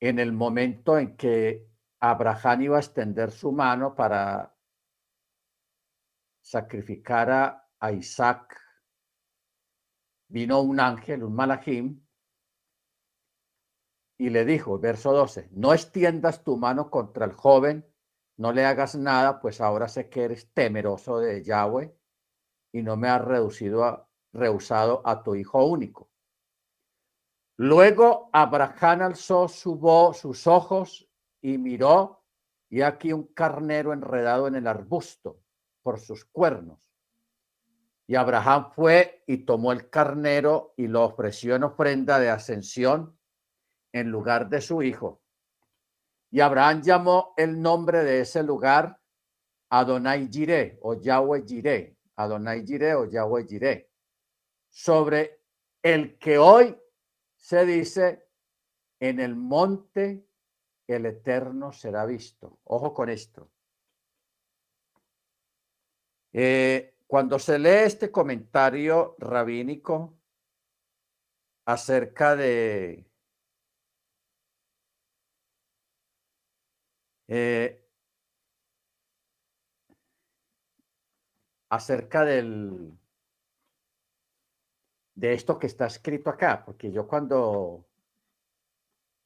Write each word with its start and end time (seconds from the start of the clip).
en 0.00 0.18
el 0.18 0.32
momento 0.32 0.98
en 0.98 1.16
que 1.16 1.66
Abraham 2.00 2.62
iba 2.62 2.76
a 2.76 2.80
extender 2.80 3.30
su 3.30 3.52
mano 3.52 3.94
para 3.94 4.54
sacrificar 6.42 7.30
a, 7.30 7.92
Isaac, 7.92 8.58
vino 10.28 10.62
un 10.62 10.80
ángel, 10.80 11.22
un 11.22 11.34
malajim, 11.34 12.02
y 14.18 14.30
le 14.30 14.44
dijo, 14.46 14.78
verso 14.78 15.12
12, 15.12 15.48
no 15.52 15.74
extiendas 15.74 16.42
tu 16.44 16.56
mano 16.56 16.90
contra 16.90 17.26
el 17.26 17.32
joven, 17.32 17.86
no 18.36 18.52
le 18.52 18.64
hagas 18.64 18.96
nada, 18.96 19.40
pues 19.40 19.60
ahora 19.60 19.88
sé 19.88 20.08
que 20.08 20.24
eres 20.24 20.50
temeroso 20.52 21.18
de 21.18 21.42
Yahweh 21.42 21.94
y 22.72 22.82
no 22.82 22.96
me 22.96 23.08
has 23.08 23.22
reducido 23.22 23.84
a, 23.84 24.08
rehusado 24.32 25.02
a 25.04 25.22
tu 25.22 25.34
hijo 25.34 25.64
único. 25.64 26.10
Luego 27.56 28.30
Abraham 28.32 29.02
alzó 29.02 29.48
su 29.48 30.12
sus 30.14 30.46
ojos 30.46 31.08
y 31.40 31.58
miró, 31.58 32.24
y 32.68 32.82
aquí 32.82 33.12
un 33.12 33.28
carnero 33.28 33.92
enredado 33.92 34.48
en 34.48 34.56
el 34.56 34.66
arbusto 34.66 35.40
por 35.82 36.00
sus 36.00 36.24
cuernos. 36.24 36.90
Y 38.06 38.16
Abraham 38.16 38.72
fue 38.72 39.22
y 39.26 39.38
tomó 39.38 39.72
el 39.72 39.88
carnero 39.88 40.74
y 40.76 40.88
lo 40.88 41.04
ofreció 41.04 41.54
en 41.54 41.64
ofrenda 41.64 42.18
de 42.18 42.30
ascensión 42.30 43.16
en 43.92 44.10
lugar 44.10 44.48
de 44.48 44.60
su 44.60 44.82
hijo. 44.82 45.22
Y 46.30 46.40
Abraham 46.40 46.82
llamó 46.82 47.32
el 47.36 47.62
nombre 47.62 48.02
de 48.02 48.20
ese 48.20 48.42
lugar 48.42 49.00
Adonai 49.70 50.28
Jireh 50.30 50.78
o 50.82 50.94
Yahweh 50.94 51.44
Jireh, 51.46 51.96
Adonai 52.16 52.66
Jireh 52.66 52.94
o 52.94 53.04
Yahweh 53.06 53.46
Jireh, 53.46 53.88
sobre 54.68 55.40
el 55.82 56.18
que 56.18 56.38
hoy 56.38 56.76
se 57.44 57.66
dice 57.66 58.26
en 59.00 59.20
el 59.20 59.36
monte 59.36 60.26
el 60.86 61.04
eterno 61.04 61.72
será 61.72 62.06
visto. 62.06 62.58
Ojo 62.64 62.94
con 62.94 63.10
esto. 63.10 63.50
Eh, 66.32 66.96
cuando 67.06 67.38
se 67.38 67.58
lee 67.58 67.84
este 67.84 68.10
comentario 68.10 69.14
rabínico 69.18 70.18
acerca 71.66 72.34
de 72.34 73.06
Eh, 77.28 77.84
acerca 81.68 82.24
del, 82.24 82.98
de 85.14 85.32
esto 85.32 85.58
que 85.58 85.66
está 85.66 85.86
escrito 85.86 86.30
acá, 86.30 86.64
porque 86.64 86.90
yo 86.90 87.06
cuando 87.06 87.86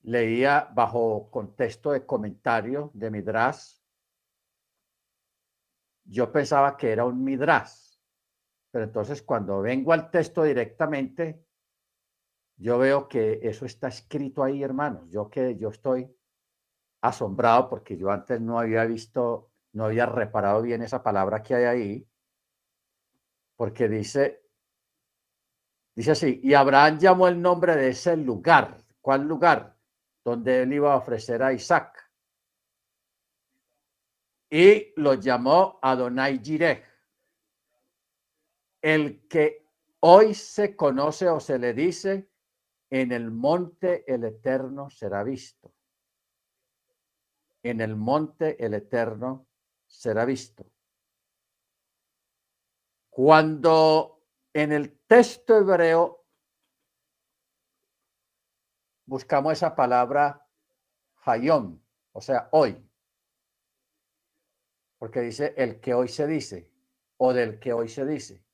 leía 0.03 0.71
bajo 0.75 1.31
contexto 1.31 1.93
de 1.93 2.05
comentario 2.05 2.91
de 2.95 3.11
Midrash, 3.11 3.79
yo 6.05 6.33
pensaba 6.33 6.77
que 6.77 6.91
era 6.91 7.05
un 7.05 7.23
Midrash, 7.23 7.97
pero 8.71 8.85
entonces 8.85 9.23
cuando 9.23 9.61
vengo 9.61 9.93
al 9.93 10.11
texto 10.11 10.43
directamente, 10.43 11.45
yo 12.57 12.79
veo 12.79 13.09
que 13.09 13.41
eso 13.43 13.65
está 13.65 13.89
escrito 13.89 14.43
ahí, 14.43 14.63
hermanos. 14.63 15.09
Yo 15.11 15.31
que 15.31 15.57
yo 15.57 15.69
estoy 15.69 16.13
asombrado 17.01 17.69
porque 17.69 17.97
yo 17.97 18.11
antes 18.11 18.41
no 18.41 18.59
había 18.59 18.85
visto, 18.85 19.53
no 19.73 19.85
había 19.85 20.07
reparado 20.07 20.63
bien 20.63 20.83
esa 20.83 21.03
palabra 21.03 21.43
que 21.43 21.55
hay 21.55 21.65
ahí, 21.65 22.09
porque 23.57 23.89
dice, 23.89 24.48
dice 25.99 26.13
así, 26.13 26.41
y 26.43 26.55
Abraham 26.55 26.99
llamó 26.99 27.29
el 27.29 27.41
nombre 27.41 27.77
de 27.77 27.89
ese 27.89 28.17
lugar. 28.17 28.79
¿Cuál 29.01 29.23
lugar? 29.27 29.77
Donde 30.25 30.63
él 30.63 30.73
iba 30.73 30.93
a 30.93 30.97
ofrecer 30.97 31.43
a 31.43 31.53
Isaac. 31.53 32.11
Y 34.51 34.93
lo 34.97 35.15
llamó 35.15 35.79
Adonai 35.83 36.39
Jireh, 36.43 36.83
el 38.81 39.27
que 39.29 39.67
hoy 40.01 40.35
se 40.35 40.75
conoce 40.75 41.29
o 41.29 41.39
se 41.41 41.59
le 41.59 41.75
dice, 41.75 42.31
en 42.91 43.13
el 43.13 43.31
monte 43.31 44.05
el 44.07 44.25
eterno 44.25 44.89
será 44.89 45.23
visto 45.23 45.75
en 47.63 47.81
el 47.81 47.97
monte 47.97 48.65
el 48.65 48.75
Eterno 48.75 49.47
será 49.87 50.25
visto. 50.25 50.71
Cuando 53.11 54.18
en 54.59 54.73
el 54.73 54.99
texto 55.07 55.57
hebreo 55.57 56.27
buscamos 59.07 59.53
esa 59.53 59.77
palabra 59.77 60.45
hayom, 61.25 61.81
o 62.11 62.21
sea, 62.21 62.49
hoy, 62.51 62.85
porque 64.99 65.21
dice 65.21 65.55
el 65.57 65.81
que 65.81 65.95
hoy 65.95 66.09
se 66.09 66.27
dice 66.27 66.73
o 67.19 67.33
del 67.33 67.61
que 67.61 67.73
hoy 67.73 67.89
se 67.89 68.05
dice. 68.05 68.45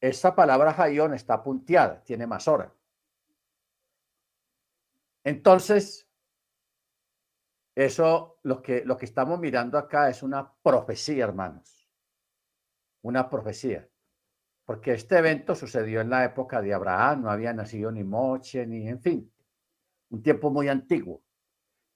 Esta 0.00 0.34
palabra 0.34 0.74
hayón 0.76 1.14
está 1.14 1.44
punteada, 1.44 2.02
tiene 2.02 2.26
más 2.26 2.48
hora. 2.48 2.74
Entonces, 5.22 6.08
eso, 7.76 8.40
lo 8.42 8.60
que, 8.62 8.84
lo 8.84 8.96
que 8.96 9.04
estamos 9.04 9.38
mirando 9.38 9.78
acá 9.78 10.10
es 10.10 10.24
una 10.24 10.52
profecía, 10.60 11.24
hermanos. 11.24 11.88
Una 13.02 13.30
profecía. 13.30 13.88
Porque 14.66 14.94
este 14.94 15.18
evento 15.18 15.54
sucedió 15.54 16.00
en 16.00 16.10
la 16.10 16.24
época 16.24 16.60
de 16.60 16.74
Abraham, 16.74 17.22
no 17.22 17.30
había 17.30 17.52
nacido 17.52 17.92
ni 17.92 18.02
Moche, 18.02 18.66
ni, 18.66 18.88
en 18.88 19.00
fin, 19.00 19.32
un 20.10 20.22
tiempo 20.22 20.50
muy 20.50 20.68
antiguo. 20.68 21.22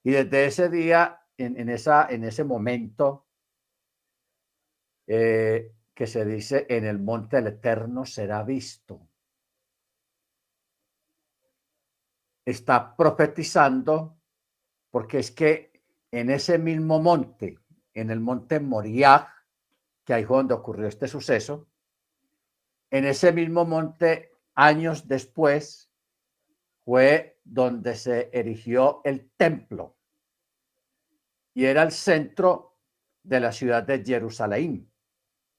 Y 0.03 0.11
desde 0.11 0.45
ese 0.45 0.69
día, 0.69 1.21
en, 1.37 1.69
esa, 1.69 2.07
en 2.09 2.23
ese 2.23 2.45
momento, 2.45 3.27
eh, 5.05 5.73
que 5.93 6.07
se 6.07 6.23
dice, 6.23 6.65
en 6.69 6.85
el 6.85 6.97
monte 6.97 7.35
del 7.35 7.47
Eterno 7.47 8.05
será 8.05 8.41
visto. 8.43 9.09
Está 12.45 12.95
profetizando 12.95 14.17
porque 14.89 15.19
es 15.19 15.31
que 15.31 15.83
en 16.09 16.29
ese 16.29 16.57
mismo 16.57 17.01
monte, 17.01 17.59
en 17.93 18.11
el 18.11 18.21
monte 18.21 18.61
Moriah, 18.61 19.27
que 20.05 20.13
ahí 20.13 20.23
fue 20.23 20.37
donde 20.37 20.53
ocurrió 20.53 20.87
este 20.87 21.07
suceso, 21.07 21.67
en 22.91 23.05
ese 23.05 23.31
mismo 23.31 23.65
monte, 23.65 24.37
años 24.53 25.07
después, 25.07 25.91
fue 26.85 27.39
donde 27.43 27.95
se 27.95 28.29
erigió 28.31 29.01
el 29.03 29.31
templo 29.31 29.97
y 31.53 31.65
era 31.65 31.83
el 31.83 31.91
centro 31.91 32.77
de 33.23 33.39
la 33.39 33.51
ciudad 33.51 33.83
de 33.83 34.03
Jerusalén. 34.03 34.91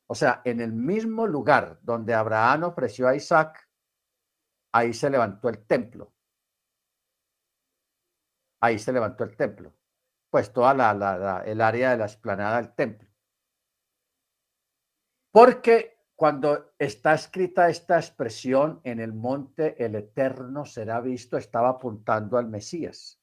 O 0.06 0.14
sea, 0.14 0.42
en 0.44 0.60
el 0.60 0.72
mismo 0.72 1.26
lugar 1.26 1.80
donde 1.82 2.14
Abraham 2.14 2.64
ofreció 2.64 3.08
a 3.08 3.16
Isaac, 3.16 3.68
ahí 4.72 4.92
se 4.92 5.10
levantó 5.10 5.48
el 5.48 5.66
templo. 5.66 6.12
Ahí 8.60 8.78
se 8.78 8.92
levantó 8.92 9.24
el 9.24 9.36
templo 9.36 9.74
pues 10.32 10.50
toda 10.50 10.72
la, 10.72 11.42
el 11.44 11.60
área 11.60 11.90
de 11.90 11.98
la 11.98 12.06
explanada 12.06 12.56
del 12.56 12.74
templo. 12.74 13.06
Porque 15.30 15.91
cuando 16.22 16.72
está 16.78 17.14
escrita 17.14 17.68
esta 17.68 17.96
expresión 17.96 18.80
en 18.84 19.00
el 19.00 19.12
monte 19.12 19.84
el 19.84 19.96
eterno 19.96 20.64
será 20.64 21.00
visto, 21.00 21.36
estaba 21.36 21.70
apuntando 21.70 22.38
al 22.38 22.46
Mesías. 22.46 23.20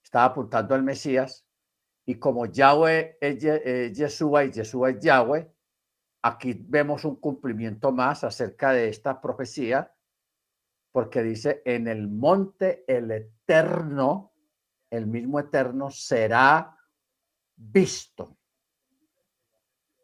Estaba 0.00 0.26
apuntando 0.26 0.76
al 0.76 0.84
Mesías 0.84 1.44
y 2.04 2.20
como 2.20 2.46
Yahweh 2.46 3.18
es 3.20 3.96
Yeshua 3.98 4.44
y 4.44 4.52
Yeshua 4.52 4.90
es 4.90 5.00
Yahweh, 5.00 5.52
aquí 6.22 6.54
vemos 6.68 7.04
un 7.04 7.16
cumplimiento 7.16 7.90
más 7.90 8.22
acerca 8.22 8.70
de 8.70 8.88
esta 8.88 9.20
profecía, 9.20 9.92
porque 10.92 11.20
dice, 11.24 11.62
en 11.64 11.88
el 11.88 12.06
monte 12.06 12.84
el 12.86 13.10
eterno 13.10 14.32
el 14.88 15.08
mismo 15.08 15.40
eterno 15.40 15.90
será 15.90 16.78
visto. 17.56 18.38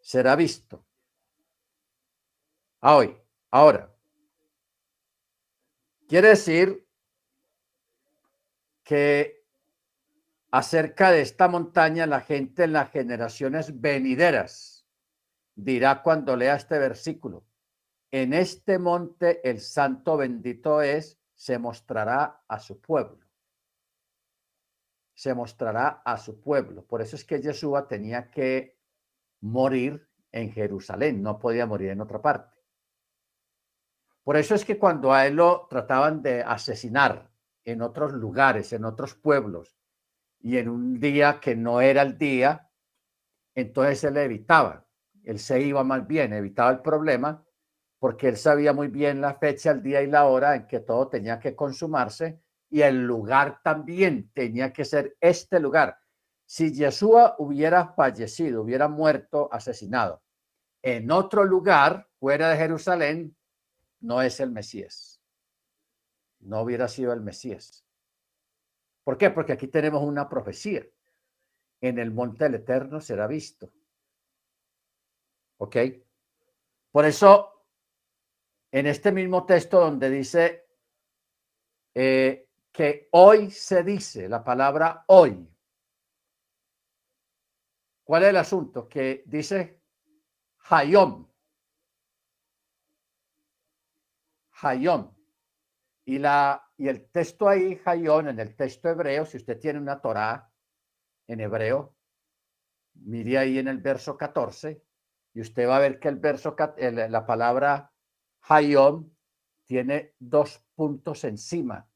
Será 0.01 0.35
visto. 0.35 0.87
A 2.83 2.97
hoy, 2.97 3.17
ahora. 3.51 3.91
Quiere 6.09 6.29
decir 6.29 6.87
que 8.85 9.47
acerca 10.51 11.11
de 11.11 11.23
esta 11.23 11.49
montaña 11.49 12.07
la 12.07 12.21
gente 12.21 12.65
en 12.65 12.75
las 12.75 12.91
generaciones 12.91 13.81
venideras 13.81 14.87
dirá 15.55 16.03
cuando 16.03 16.37
lea 16.37 16.57
este 16.57 16.79
versículo, 16.79 17.47
en 18.11 18.35
este 18.35 18.79
monte 18.79 19.49
el 19.49 19.61
santo 19.61 20.19
bendito 20.19 20.83
es, 20.83 21.19
se 21.35 21.59
mostrará 21.59 22.45
a 22.47 22.59
su 22.59 22.79
pueblo 22.81 23.23
se 25.15 25.35
mostrará 25.35 26.03
a 26.05 26.19
su 26.19 26.41
pueblo. 26.41 26.85
Por 26.85 27.01
eso 27.01 27.15
es 27.15 27.25
que 27.25 27.41
Yeshua 27.41 27.87
tenía 27.87 28.29
que 28.29 28.77
morir 29.41 30.09
en 30.33 30.51
Jerusalén, 30.51 31.23
no 31.23 31.39
podía 31.39 31.65
morir 31.65 31.91
en 31.91 32.01
otra 32.01 32.21
parte. 32.21 32.62
Por 34.25 34.37
eso 34.37 34.55
es 34.55 34.65
que 34.65 34.79
cuando 34.79 35.13
a 35.13 35.27
él 35.27 35.37
lo 35.37 35.67
trataban 35.69 36.23
de 36.23 36.43
asesinar 36.43 37.31
en 37.65 37.83
otros 37.83 38.13
lugares, 38.13 38.73
en 38.73 38.85
otros 38.85 39.15
pueblos, 39.15 39.77
y 40.41 40.59
en 40.59 40.69
un 40.69 40.99
día 40.99 41.39
que 41.41 41.55
no 41.55 41.81
era 41.81 42.03
el 42.03 42.19
día, 42.19 42.69
entonces 43.55 44.03
él 44.05 44.17
evitaba, 44.17 44.87
él 45.25 45.39
se 45.39 45.61
iba 45.61 45.85
más 45.85 46.07
bien, 46.07 46.33
evitaba 46.33 46.71
el 46.71 46.81
problema, 46.81 47.45
porque 47.99 48.29
él 48.29 48.37
sabía 48.37 48.73
muy 48.73 48.89
bien 48.89 49.21
la 49.21 49.35
fecha, 49.35 49.71
el 49.71 49.83
día 49.83 50.03
y 50.03 50.09
la 50.09 50.27
hora 50.27 50.57
en 50.57 50.67
que 50.67 50.81
todo 50.81 51.09
tenía 51.09 51.39
que 51.39 51.55
consumarse, 51.55 52.41
y 52.69 52.83
el 52.83 53.05
lugar 53.05 53.61
también 53.63 54.31
tenía 54.33 54.73
que 54.73 54.85
ser 54.85 55.17
este 55.21 55.61
lugar. 55.61 55.99
Si 56.45 56.73
Yeshua 56.73 57.37
hubiera 57.39 57.89
fallecido, 57.89 58.63
hubiera 58.63 58.89
muerto, 58.89 59.49
asesinado, 59.53 60.23
en 60.83 61.11
otro 61.11 61.45
lugar 61.45 62.09
fuera 62.19 62.49
de 62.49 62.57
Jerusalén, 62.57 63.37
no 64.03 64.21
es 64.21 64.41
el 64.41 64.51
Mesías. 64.51 65.21
No 66.41 66.61
hubiera 66.61 66.89
sido 66.89 67.13
el 67.13 67.21
Mesías. 67.21 67.85
¿Por 69.05 69.17
qué? 69.17 69.31
Porque 69.31 69.53
aquí 69.53 69.69
tenemos 69.69 70.03
una 70.03 70.29
profecía. 70.29 70.87
En 71.81 71.99
el 71.99 72.13
monte 72.13 72.45
del 72.45 72.57
Eterno 72.57 73.01
será 73.01 73.27
visto. 73.27 73.73
¿Ok? 75.59 75.77
Por 76.91 77.05
eso, 77.05 77.65
en 78.71 78.87
este 78.87 79.11
mismo 79.11 79.47
texto 79.47 79.81
donde 79.81 80.11
dice 80.11 80.67
eh, 81.95 82.49
que 82.71 83.09
hoy 83.13 83.51
se 83.51 83.83
dice 83.83 84.29
la 84.29 84.43
palabra 84.43 85.05
hoy. 85.09 85.49
¿Cuál 88.05 88.25
es 88.25 88.29
el 88.31 88.37
asunto? 88.37 88.89
Que 88.89 89.23
dice 89.27 89.81
Hayom. 90.69 91.32
Hayom. 94.63 95.13
Y, 96.05 96.19
la, 96.19 96.63
y 96.77 96.89
el 96.89 97.11
texto 97.11 97.49
ahí, 97.49 97.81
Hayom, 97.85 98.29
en 98.29 98.41
el 98.41 98.57
texto 98.57 98.89
hebreo, 98.89 99.27
si 99.27 99.37
usted 99.37 99.59
tiene 99.59 99.79
una 99.79 100.01
Torah 100.01 100.51
en 101.27 101.41
hebreo, 101.41 101.95
mire 102.95 103.39
ahí 103.39 103.59
en 103.59 103.69
el 103.69 103.79
verso 103.79 104.17
14 104.17 104.83
y 105.35 105.41
usted 105.41 105.69
va 105.69 105.77
a 105.77 105.81
ver 105.81 105.99
que 105.99 106.09
el 106.09 106.17
verso, 106.17 106.57
la 106.79 107.27
palabra 107.27 107.93
Hayom 108.43 109.11
tiene 109.65 110.15
dos 110.19 110.63
puntos 110.75 111.25
encima 111.25 111.89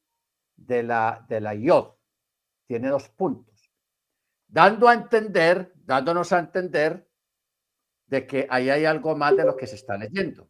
de 0.55 0.83
la, 0.83 1.25
de 1.29 1.41
la 1.41 1.55
Yod. 1.55 1.95
Tiene 2.67 2.89
dos 2.89 3.09
puntos. 3.11 3.71
Dando 4.49 4.89
a 4.89 4.95
entender, 4.95 5.73
dándonos 5.75 6.33
a 6.33 6.39
entender 6.39 7.09
de 8.07 8.27
que 8.27 8.47
ahí 8.49 8.71
hay 8.71 8.85
algo 8.85 9.17
más 9.17 9.37
de 9.37 9.45
lo 9.45 9.57
que 9.57 9.67
se 9.67 9.75
está 9.75 9.97
leyendo. 9.97 10.49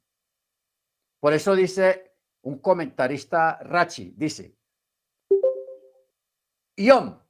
Por 1.19 1.33
eso 1.33 1.57
dice 1.57 2.06
un 2.47 2.61
comentarista 2.61 3.59
Rachi, 3.61 4.15
dice, 4.17 4.57
Yom, 6.77 7.21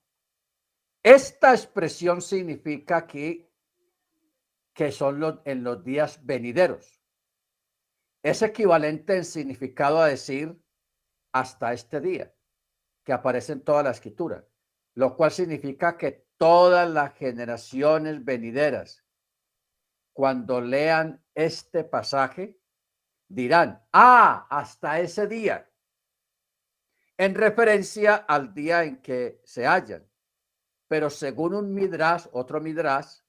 esta 1.03 1.53
expresión 1.55 2.21
significa 2.21 3.07
que, 3.07 3.51
que 4.75 4.93
son 4.93 5.19
los, 5.19 5.39
en 5.47 5.65
los 5.65 5.83
días 5.83 6.21
venideros. 6.27 7.01
Es 8.23 8.43
equivalente 8.43 9.17
en 9.17 9.25
significado 9.25 10.03
a 10.03 10.09
decir 10.09 10.61
hasta 11.33 11.73
este 11.73 11.99
día, 12.01 12.35
que 13.03 13.15
aparece 13.15 13.55
en 13.55 13.63
toda 13.63 13.83
la 13.85 13.93
escritura, 13.93 14.47
lo 14.97 15.17
cual 15.17 15.31
significa 15.31 15.97
que 15.97 16.27
todas 16.37 16.91
las 16.91 17.15
generaciones 17.15 18.23
venideras 18.23 19.03
cuando 20.13 20.61
lean 20.61 21.25
este 21.35 21.85
pasaje, 21.85 22.61
dirán, 23.29 23.83
ah, 23.93 24.47
hasta 24.51 25.01
ese 25.01 25.27
día, 25.27 25.71
en 27.19 27.35
referencia 27.35 28.17
al 28.17 28.53
día 28.53 28.85
en 28.85 29.01
que 29.01 29.41
se 29.45 29.67
hallan. 29.67 30.07
Pero 30.89 31.11
según 31.11 31.55
un 31.55 31.75
midras, 31.75 32.29
otro 32.33 32.61
midras 32.61 33.25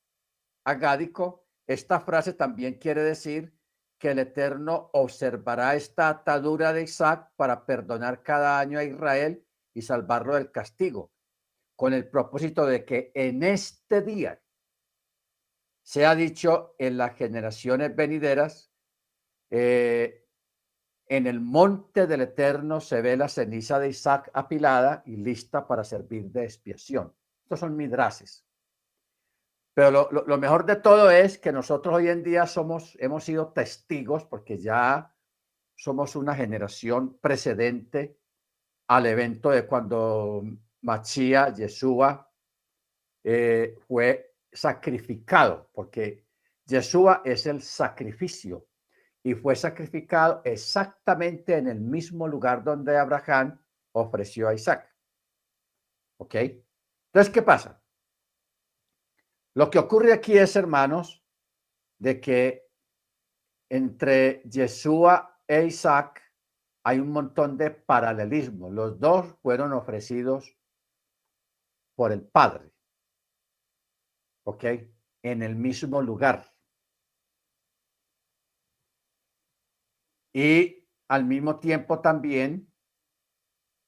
agádico, 0.66 1.48
esta 1.66 2.00
frase 2.00 2.34
también 2.34 2.76
quiere 2.76 3.02
decir 3.02 3.58
que 3.98 4.12
el 4.12 4.20
Eterno 4.20 4.90
observará 4.94 5.76
esta 5.76 6.10
atadura 6.10 6.72
de 6.72 6.84
Isaac 6.84 7.32
para 7.36 7.66
perdonar 7.66 8.22
cada 8.22 8.60
año 8.60 8.78
a 8.78 8.84
Israel 8.84 9.44
y 9.74 9.82
salvarlo 9.82 10.36
del 10.36 10.52
castigo, 10.52 11.12
con 11.76 11.94
el 11.94 12.08
propósito 12.08 12.66
de 12.66 12.86
que 12.86 13.12
en 13.16 13.44
este 13.44 14.02
día 14.02 14.40
se 15.82 16.06
ha 16.06 16.16
dicho 16.16 16.76
en 16.78 16.98
las 16.98 17.16
generaciones 17.16 17.96
venideras, 17.96 18.67
eh, 19.50 20.26
en 21.08 21.26
el 21.26 21.40
monte 21.40 22.06
del 22.06 22.22
Eterno 22.22 22.82
se 22.82 23.02
ve 23.02 23.16
la 23.16 23.30
ceniza 23.30 23.80
de 23.80 23.90
Isaac 23.90 24.30
apilada 24.34 25.04
y 25.06 25.16
lista 25.16 25.66
para 25.66 25.84
servir 25.84 26.26
de 26.32 26.44
expiación. 26.44 27.14
Estos 27.44 27.62
son 27.62 27.78
midrases. 27.78 28.46
Pero 29.74 30.10
lo, 30.12 30.38
mejor 30.38 30.66
de 30.66 30.78
todo 30.78 31.10
es 31.12 31.38
que 31.38 31.52
nosotros 31.52 31.96
hoy 31.96 32.10
en 32.10 32.24
día 32.24 32.48
somos, 32.48 32.98
hemos 33.00 33.24
sido 33.24 33.54
testigos 33.54 34.26
porque 34.26 34.58
ya 34.58 35.16
somos 35.76 36.16
una 36.16 36.36
generación 36.36 37.20
precedente 37.20 38.18
al 38.88 39.06
evento 39.06 39.52
de 39.52 39.68
cuando 39.68 40.44
Machía, 40.82 41.54
Yeshua, 41.54 42.30
eh, 43.24 43.76
fue 43.88 44.36
sacrificado, 44.52 45.70
porque 45.72 46.26
Yeshua 46.66 47.22
es 47.24 47.46
el 47.46 47.62
sacrificio 47.62 48.66
y 49.28 49.34
fue 49.34 49.58
sacrificado 49.58 50.42
exactamente 50.46 51.58
en 51.58 51.68
el 51.68 51.82
mismo 51.82 52.30
lugar 52.30 52.64
donde 52.64 52.98
Abraham 52.98 53.60
ofreció 53.92 54.48
a 54.48 54.54
Isaac. 54.54 54.90
¿Ok? 56.18 56.36
Entonces, 56.36 57.34
¿qué 57.34 57.42
pasa? 57.42 57.84
Lo 59.54 59.70
que 59.70 59.80
ocurre 59.80 60.14
aquí 60.14 60.38
es, 60.38 60.56
hermanos, 60.56 61.26
de 62.00 62.22
que 62.22 62.70
entre 63.70 64.44
Yeshua 64.44 65.42
e 65.46 65.66
Isaac 65.66 66.24
hay 66.86 67.00
un 67.00 67.10
montón 67.10 67.58
de 67.58 67.72
paralelismo. 67.72 68.70
Los 68.70 68.98
dos 68.98 69.36
fueron 69.42 69.74
ofrecidos 69.74 70.58
por 71.96 72.14
el 72.14 72.26
Padre. 72.26 72.72
¿ok? 74.46 74.64
En 75.22 75.44
el 75.44 75.58
mismo 75.58 76.02
lugar. 76.02 76.57
Y 80.38 80.88
al 81.08 81.26
mismo 81.26 81.58
tiempo 81.58 82.00
también 82.00 82.72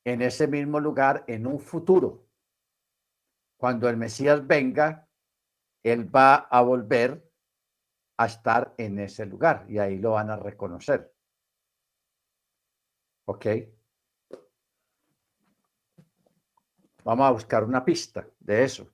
en 0.04 0.24
ese 0.24 0.48
mismo 0.48 0.80
lugar 0.80 1.24
en 1.28 1.46
un 1.46 1.60
futuro. 1.60 2.26
Cuando 3.56 3.88
el 3.88 3.98
Mesías 3.98 4.48
venga, 4.48 5.08
Él 5.84 6.10
va 6.14 6.38
a 6.38 6.62
volver 6.62 7.32
a 8.18 8.26
estar 8.26 8.74
en 8.80 8.98
ese 8.98 9.28
lugar 9.28 9.68
y 9.70 9.78
ahí 9.78 10.00
lo 10.00 10.14
van 10.14 10.32
a 10.32 10.38
reconocer. 10.38 11.14
¿Ok? 13.26 13.46
Vamos 17.04 17.28
a 17.28 17.32
buscar 17.32 17.64
una 17.64 17.86
pista 17.86 18.28
de 18.40 18.64
eso. 18.64 18.92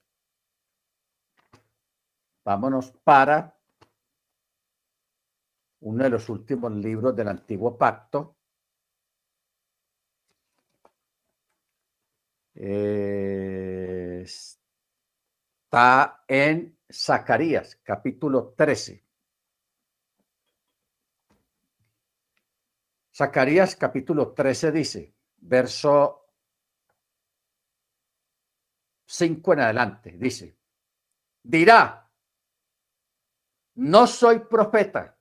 Vámonos 2.43 2.91
para 3.05 3.54
uno 5.85 6.03
de 6.03 6.09
los 6.09 6.29
últimos 6.29 6.71
libros 6.73 7.15
del 7.15 7.27
antiguo 7.27 7.77
pacto. 7.77 8.37
está 15.77 16.23
en 16.27 16.79
Zacarías, 16.91 17.75
capítulo 17.83 18.53
13. 18.57 19.03
Zacarías, 23.13 23.75
capítulo 23.75 24.33
13 24.33 24.71
dice, 24.71 25.13
verso 25.37 26.29
5 29.05 29.53
en 29.53 29.59
adelante, 29.59 30.11
dice, 30.17 30.57
dirá, 31.43 32.09
no 33.75 34.07
soy 34.07 34.39
profeta, 34.39 35.14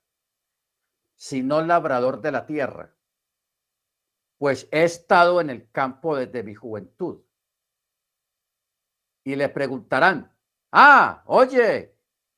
sino 1.25 1.63
labrador 1.63 2.21
de 2.21 2.31
la 2.31 2.45
tierra, 2.45 2.95
pues 4.37 4.69
he 4.71 4.85
estado 4.85 5.41
en 5.41 5.49
el 5.49 5.71
campo 5.71 6.17
desde 6.17 6.43
mi 6.43 6.55
juventud. 6.55 7.25
Y 9.25 9.35
le 9.35 9.49
preguntarán, 9.49 10.37
ah, 10.71 11.23
oye, 11.25 11.97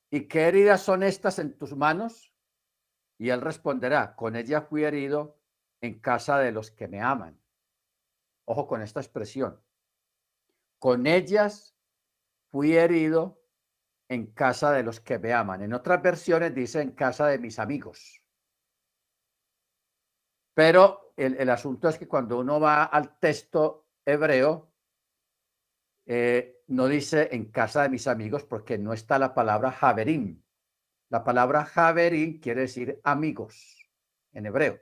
¿y 0.08 0.28
qué 0.28 0.42
heridas 0.42 0.82
son 0.82 1.02
estas 1.02 1.40
en 1.40 1.58
tus 1.58 1.74
manos? 1.74 2.32
Y 3.18 3.30
él 3.30 3.40
responderá, 3.40 4.14
con 4.14 4.36
ella 4.36 4.60
fui 4.60 4.84
herido 4.84 5.36
en 5.80 5.98
casa 5.98 6.38
de 6.38 6.52
los 6.52 6.70
que 6.70 6.86
me 6.86 7.00
aman. 7.00 7.36
Ojo 8.44 8.68
con 8.68 8.82
esta 8.82 9.00
expresión. 9.00 9.60
Con 10.78 11.08
ellas 11.08 11.74
fui 12.52 12.76
herido 12.76 13.42
en 14.08 14.26
casa 14.26 14.70
de 14.70 14.84
los 14.84 15.00
que 15.00 15.18
me 15.18 15.32
aman. 15.32 15.62
En 15.62 15.72
otras 15.72 16.00
versiones 16.00 16.54
dice 16.54 16.82
en 16.82 16.92
casa 16.92 17.26
de 17.26 17.40
mis 17.40 17.58
amigos. 17.58 18.22
Pero 20.56 21.12
el, 21.18 21.50
asunto 21.50 21.86
es 21.86 21.98
que 21.98 22.08
cuando 22.08 22.38
uno 22.38 22.58
va 22.58 22.84
al 22.84 23.18
texto 23.18 23.88
hebreo 24.06 24.72
eh, 26.06 26.62
no 26.68 26.88
dice 26.88 27.28
en 27.32 27.50
casa 27.50 27.82
de 27.82 27.90
mis 27.90 28.06
amigos 28.06 28.44
porque 28.44 28.78
no 28.78 28.94
está 28.94 29.18
la 29.18 29.34
palabra 29.34 29.70
Javerim. 29.70 30.42
La 31.10 31.22
palabra 31.22 31.66
Javerim 31.66 32.40
quiere 32.40 32.62
decir 32.62 32.98
amigos 33.04 33.86
en 34.32 34.46
hebreo. 34.46 34.80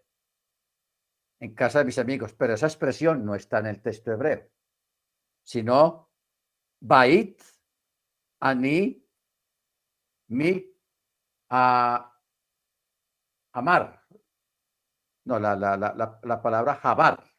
En 1.40 1.52
casa 1.56 1.80
de 1.80 1.86
mis 1.86 1.98
amigos, 1.98 2.34
pero 2.34 2.54
esa 2.54 2.66
expresión 2.66 3.24
no 3.24 3.34
está 3.34 3.58
en 3.58 3.66
el 3.66 3.82
texto 3.82 4.12
hebreo, 4.12 4.48
sino 5.42 6.08
Bait, 6.78 7.42
Ani, 8.38 9.04
Mi, 10.28 10.72
a, 11.48 12.16
Amar. 13.50 14.03
No, 15.24 15.38
la, 15.38 15.56
la, 15.56 15.76
la, 15.76 16.20
la 16.22 16.42
palabra 16.42 16.74
Jabar 16.74 17.34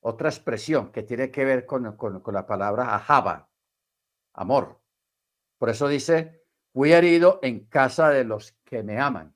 otra 0.00 0.28
expresión 0.28 0.90
que 0.92 1.02
tiene 1.02 1.30
que 1.30 1.44
ver 1.44 1.66
con, 1.66 1.84
la 2.32 2.46
palabra 2.46 2.94
ajaba, 2.94 3.50
amor. 4.32 4.80
Por 5.58 5.68
eso 5.68 5.88
dice, 5.88 6.44
fui 6.72 6.92
herido 6.92 7.38
en 7.42 7.66
casa 7.66 8.08
de 8.08 8.24
los 8.24 8.52
que 8.64 8.82
me 8.82 8.98
aman. 8.98 9.34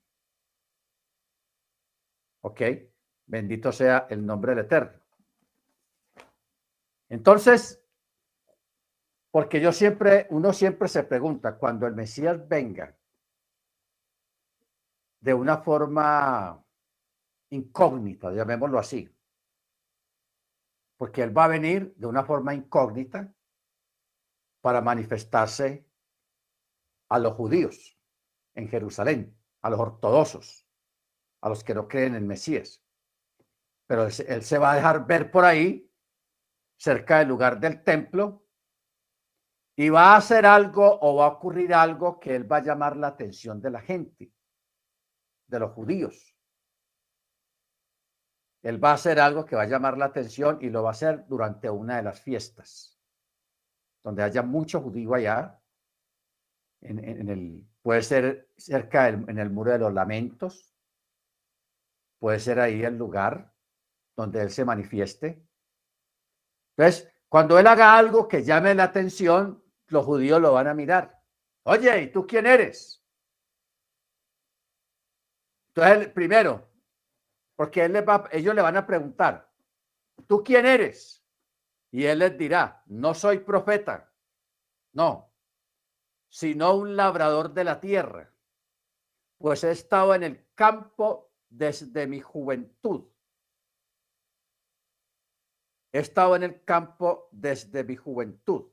¿Ok? 2.41 2.63
Bendito 3.27 3.73
sea 3.73 4.07
el 4.09 4.25
nombre 4.25 4.55
del 4.55 4.65
Eterno. 4.65 5.01
Entonces, 7.11 7.83
porque 9.31 9.61
yo 9.61 9.73
siempre, 9.73 10.27
uno 10.31 10.53
siempre 10.53 10.89
se 10.89 11.05
pregunta, 11.05 11.59
cuando 11.59 11.87
el 11.87 11.95
Mesías 11.95 12.49
venga 12.49 12.97
de 15.21 15.35
una 15.35 15.59
forma 15.59 16.64
incógnita, 17.51 18.33
llamémoslo 18.33 18.79
así, 18.79 19.09
porque 20.97 21.23
Él 21.23 21.37
va 21.37 21.45
a 21.45 21.49
venir 21.49 21.95
de 21.97 22.07
una 22.07 22.25
forma 22.25 22.55
incógnita 22.55 23.33
para 24.61 24.81
manifestarse 24.81 25.87
a 27.09 27.19
los 27.19 27.35
judíos 27.35 27.99
en 28.55 28.69
Jerusalén, 28.69 29.37
a 29.63 29.71
los 29.71 29.79
ortodoxos, 29.79 30.67
a 31.43 31.49
los 31.49 31.63
que 31.63 31.75
no 31.75 31.87
creen 31.87 32.15
en 32.15 32.27
Mesías. 32.27 32.83
Pero 33.87 34.05
él, 34.05 34.43
se 34.43 34.59
va 34.59 34.73
a 34.73 34.77
dejar 34.77 35.07
ver 35.07 35.31
por 35.31 35.45
ahí, 35.45 35.91
cerca 36.79 37.19
del 37.19 37.29
lugar 37.29 37.61
del 37.61 37.85
templo, 37.85 38.47
y 39.77 39.91
va 39.91 40.15
a 40.15 40.17
hacer 40.17 40.47
algo 40.47 40.99
o 41.03 41.17
va 41.17 41.27
a 41.27 41.29
ocurrir 41.29 41.75
algo 41.75 42.19
que 42.19 42.35
él 42.35 42.51
va 42.51 42.59
a 42.59 42.63
llamar 42.63 42.97
la 42.97 43.09
atención 43.09 43.61
de 43.61 43.71
la 43.71 43.81
gente, 43.81 44.33
de 45.47 45.59
los 45.59 45.73
judíos. 45.73 46.34
Él 48.65 48.83
va 48.83 48.93
a 48.93 48.95
hacer 48.95 49.21
algo 49.21 49.45
que 49.45 49.57
va 49.57 49.63
a 49.63 49.69
llamar 49.69 49.99
la 49.99 50.07
atención 50.07 50.57
y 50.63 50.71
lo 50.71 50.83
va 50.83 50.89
a 50.89 50.93
hacer 50.93 51.27
durante 51.29 51.69
una 51.69 51.99
de 51.99 52.03
las 52.03 52.19
fiestas, 52.19 52.99
donde 54.03 54.23
haya 54.23 54.43
mucho 54.43 54.81
judío 54.81 55.15
allá, 55.15 55.61
en, 56.81 57.29
el, 57.29 57.67
puede 57.83 58.03
ser 58.03 58.49
cerca 58.57 59.09
en 59.09 59.39
el 59.39 59.51
muro 59.51 59.71
de 59.71 59.79
los 59.79 59.93
lamentos, 59.93 60.75
puede 62.19 62.41
ser 62.41 62.59
ahí 62.59 62.83
el 62.83 62.97
lugar 62.97 63.53
donde 64.17 64.41
él 64.41 64.51
se 64.51 64.65
manifieste. 64.65 65.47
Entonces, 66.75 67.13
cuando 67.29 67.59
él 67.59 67.67
haga 67.67 67.99
algo 67.99 68.27
que 68.27 68.45
llame 68.45 68.75
la 68.75 68.85
atención, 68.85 69.63
los 69.89 70.07
judíos 70.07 70.41
lo 70.41 70.55
van 70.55 70.69
a 70.69 70.75
mirar. 70.75 71.21
Oye, 71.65 72.05
¿y 72.05 72.11
tú 72.11 72.27
quién 72.27 72.47
eres? 72.47 73.05
Entonces, 75.75 76.09
primero, 76.09 76.74
porque 77.57 77.85
él 77.85 78.09
va, 78.09 78.29
ellos 78.33 78.55
le 78.55 78.63
van 78.63 78.77
a 78.77 78.87
preguntar, 78.87 79.51
¿tú 80.27 80.43
quién 80.43 80.67
eres? 80.67 81.25
Y 81.91 82.05
él 82.05 82.19
les 82.19 82.37
dirá, 82.37 82.83
no 82.87 83.15
soy 83.15 83.39
profeta, 83.39 84.13
no, 84.93 85.33
sino 86.29 86.75
un 86.75 86.97
labrador 86.97 87.55
de 87.55 87.65
la 87.65 87.81
tierra, 87.81 88.35
pues 89.39 89.63
he 89.63 89.71
estado 89.71 90.15
en 90.15 90.25
el 90.25 90.49
campo 90.55 91.33
desde 91.49 92.07
mi 92.07 92.21
juventud. 92.21 93.09
He 95.93 96.01
estado 96.01 96.35
en 96.35 96.43
el 96.43 96.65
campo 96.65 97.29
desde 97.31 97.85
mi 97.85 97.95
juventud. 97.95 98.73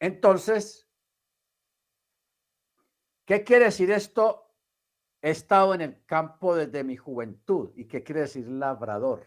Entonces, 0.00 0.88
¿qué 3.26 3.44
quiere 3.44 3.66
decir 3.66 3.90
esto 3.90 4.43
He 5.24 5.30
estado 5.30 5.72
en 5.72 5.80
el 5.80 6.04
campo 6.04 6.54
desde 6.54 6.84
mi 6.84 6.98
juventud. 6.98 7.72
¿Y 7.76 7.86
qué 7.86 8.02
quiere 8.04 8.20
decir 8.20 8.46
labrador? 8.46 9.26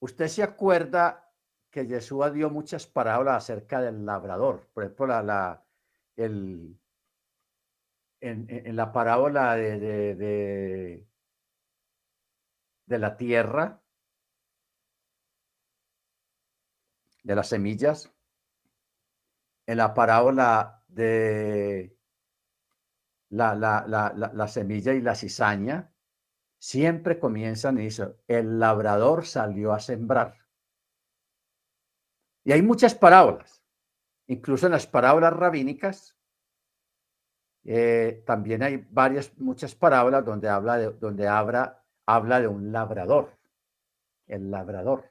Usted 0.00 0.28
se 0.28 0.42
acuerda 0.42 1.30
que 1.70 1.84
Jesús 1.84 2.32
dio 2.32 2.48
muchas 2.48 2.86
parábolas 2.86 3.44
acerca 3.44 3.82
del 3.82 4.06
labrador. 4.06 4.70
Por 4.72 4.84
ejemplo, 4.84 5.22
la, 5.22 5.66
el, 6.16 6.80
en, 8.20 8.74
la 8.74 8.90
parábola 8.90 9.56
de, 9.56 9.78
de, 9.78 11.06
de 12.86 12.98
la 12.98 13.18
tierra, 13.18 13.82
de 17.22 17.34
las 17.34 17.50
semillas, 17.50 18.10
en 19.66 19.76
la 19.76 19.92
parábola 19.92 20.82
de 20.88 21.93
la, 23.30 23.54
la, 23.54 23.84
la, 23.86 24.30
la, 24.32 24.48
semilla 24.48 24.92
y 24.92 25.00
la 25.00 25.14
cizaña, 25.14 25.92
siempre 26.58 27.18
comienzan 27.18 27.78
y 27.78 27.84
dicen, 27.84 28.14
el 28.28 28.58
labrador 28.58 29.26
salió 29.26 29.72
a 29.72 29.80
sembrar. 29.80 30.36
Y 32.44 32.52
hay 32.52 32.62
muchas 32.62 32.94
parábolas, 32.94 33.62
incluso 34.26 34.66
en 34.66 34.72
las 34.72 34.86
parábolas 34.86 35.32
rabínicas, 35.32 36.16
eh, 37.64 38.22
también 38.26 38.62
hay 38.62 38.86
varias, 38.90 39.36
muchas 39.38 39.74
parábolas 39.74 40.24
donde 40.24 40.48
habla 40.48 40.76
de, 40.76 40.90
donde 40.92 41.26
habla, 41.26 41.82
habla 42.06 42.40
de 42.40 42.48
un 42.48 42.70
labrador, 42.70 43.38
el 44.26 44.50
labrador. 44.50 45.10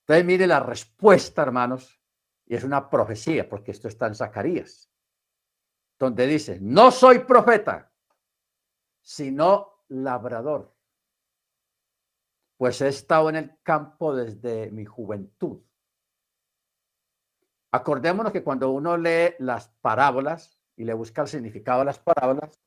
Entonces 0.00 0.24
mire 0.24 0.46
la 0.46 0.60
respuesta, 0.60 1.42
hermanos, 1.42 2.00
y 2.46 2.56
es 2.56 2.64
una 2.64 2.88
profecía, 2.88 3.46
porque 3.46 3.72
esto 3.72 3.88
está 3.88 4.06
en 4.06 4.14
Zacarías 4.14 4.90
donde 5.98 6.26
dice, 6.26 6.58
no 6.60 6.90
soy 6.90 7.20
profeta, 7.20 7.92
sino 9.02 9.82
labrador, 9.88 10.74
pues 12.56 12.80
he 12.80 12.88
estado 12.88 13.28
en 13.30 13.36
el 13.36 13.58
campo 13.62 14.14
desde 14.14 14.70
mi 14.70 14.84
juventud. 14.84 15.60
Acordémonos 17.72 18.32
que 18.32 18.44
cuando 18.44 18.70
uno 18.70 18.96
lee 18.96 19.34
las 19.38 19.68
parábolas 19.80 20.58
y 20.76 20.84
le 20.84 20.94
busca 20.94 21.22
el 21.22 21.28
significado 21.28 21.80
de 21.80 21.86
las 21.86 21.98
parábolas, 21.98 22.60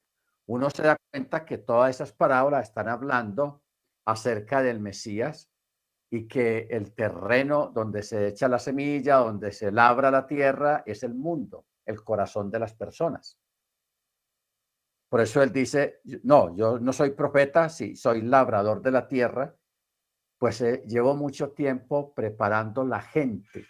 uno 0.47 0.69
se 0.69 0.83
da 0.83 0.97
cuenta 1.11 1.45
que 1.45 1.57
todas 1.57 1.89
esas 1.89 2.11
parábolas 2.11 2.67
están 2.67 2.89
hablando 2.89 3.63
acerca 4.05 4.61
del 4.61 4.79
Mesías 4.79 5.49
y 6.09 6.27
que 6.27 6.67
el 6.69 6.93
terreno 6.93 7.71
donde 7.73 8.03
se 8.03 8.27
echa 8.27 8.47
la 8.49 8.59
semilla, 8.59 9.17
donde 9.17 9.51
se 9.53 9.71
labra 9.71 10.11
la 10.11 10.27
tierra, 10.27 10.83
es 10.85 11.03
el 11.03 11.13
mundo 11.13 11.65
el 11.91 12.03
corazón 12.03 12.49
de 12.49 12.59
las 12.59 12.73
personas. 12.73 13.37
Por 15.09 15.21
eso 15.21 15.43
él 15.43 15.51
dice, 15.51 15.99
no, 16.23 16.55
yo 16.55 16.79
no 16.79 16.93
soy 16.93 17.11
profeta, 17.11 17.67
sí, 17.67 17.95
soy 17.95 18.21
labrador 18.21 18.81
de 18.81 18.91
la 18.91 19.07
tierra, 19.07 19.53
pues 20.37 20.61
eh, 20.61 20.83
llevo 20.87 21.15
mucho 21.15 21.51
tiempo 21.51 22.13
preparando 22.13 22.85
la 22.85 23.01
gente. 23.01 23.67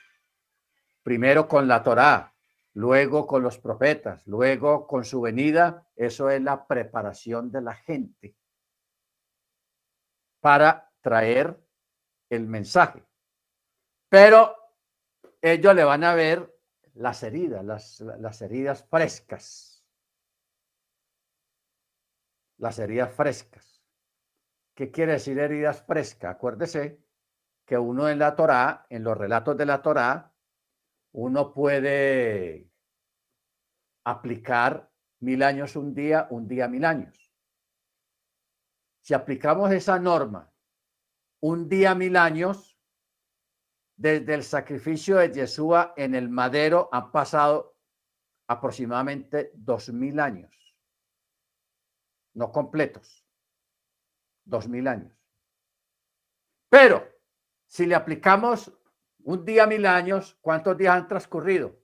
Primero 1.03 1.47
con 1.47 1.67
la 1.67 1.81
Torá, 1.81 2.33
luego 2.73 3.25
con 3.25 3.43
los 3.43 3.57
profetas, 3.57 4.25
luego 4.27 4.85
con 4.87 5.03
su 5.03 5.19
venida, 5.19 5.87
eso 5.95 6.29
es 6.29 6.41
la 6.41 6.67
preparación 6.67 7.51
de 7.51 7.61
la 7.61 7.73
gente 7.73 8.35
para 10.39 10.91
traer 11.01 11.59
el 12.29 12.47
mensaje. 12.47 13.03
Pero 14.09 14.55
ellos 15.41 15.75
le 15.75 15.83
van 15.83 16.03
a 16.03 16.13
ver 16.13 16.50
las 16.93 17.23
heridas, 17.23 17.63
las, 17.99 18.41
heridas 18.41 18.83
frescas. 18.83 19.83
Las 22.57 22.79
heridas 22.79 23.13
frescas. 23.13 23.83
¿Qué 24.75 24.91
quiere 24.91 25.13
decir 25.13 25.39
heridas 25.39 25.83
frescas? 25.83 26.35
Acuérdese 26.35 27.03
que 27.65 27.77
uno 27.77 28.09
en 28.09 28.19
la 28.19 28.35
Torá, 28.35 28.85
en 28.89 29.03
los 29.03 29.17
relatos 29.17 29.57
de 29.57 29.65
la 29.65 29.81
Torá, 29.81 30.33
uno 31.13 31.53
puede 31.53 32.69
aplicar 34.03 34.91
mil 35.19 35.43
años 35.43 35.75
un 35.75 35.93
día, 35.93 36.27
un 36.29 36.47
día 36.47 36.67
mil 36.67 36.85
años. 36.85 37.31
Si 39.01 39.13
aplicamos 39.13 39.71
esa 39.71 39.99
norma, 39.99 40.51
un 41.39 41.67
día 41.67 41.95
mil 41.95 42.15
años, 42.15 42.70
desde 44.01 44.33
el 44.33 44.43
sacrificio 44.43 45.17
de 45.17 45.31
Yeshua 45.31 45.93
en 45.95 46.15
el 46.15 46.27
madero 46.27 46.89
han 46.91 47.11
pasado 47.11 47.77
aproximadamente 48.47 49.51
dos 49.53 49.89
mil 49.89 50.19
años. 50.19 50.51
no 52.33 52.51
completos. 52.51 53.23
Dos 54.43 54.67
mil 54.67 54.87
años. 54.87 55.13
Pero 56.67 57.07
si 57.67 57.85
le 57.85 57.93
aplicamos 57.93 58.73
un 59.23 59.45
día 59.45 59.67
mil 59.67 59.85
años, 59.85 60.35
¿cuántos 60.41 60.75
días 60.75 60.95
han 60.95 61.07
transcurrido? 61.07 61.79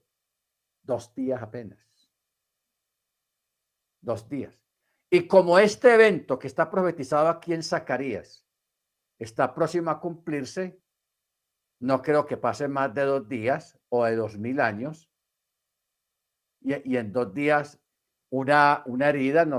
Dos 0.82 1.14
días 1.14 1.40
apenas. 1.40 1.78
Dos 4.00 4.28
días. 4.28 4.58
Y 5.08 5.28
como 5.28 5.58
este 5.58 5.94
evento 5.94 6.36
que 6.36 6.48
está 6.48 6.68
profetizado 6.68 7.28
aquí 7.28 7.54
en 7.54 7.62
Zacarías 7.62 8.44
está 9.18 9.54
próximo 9.54 9.90
a 9.90 10.00
cumplirse, 10.00 10.82
no 11.80 12.02
creo 12.02 12.26
que 12.26 12.36
pase 12.36 12.68
más 12.68 12.92
de 12.94 13.02
dos 13.02 13.28
días 13.28 13.78
o 13.88 14.04
de 14.04 14.16
dos 14.16 14.38
mil 14.38 14.60
años. 14.60 15.10
Y, 16.60 16.96
en 16.96 17.12
dos 17.12 17.32
días 17.32 17.80
una, 18.30 18.82
una 18.86 19.08
herida 19.08 19.44
no, 19.44 19.58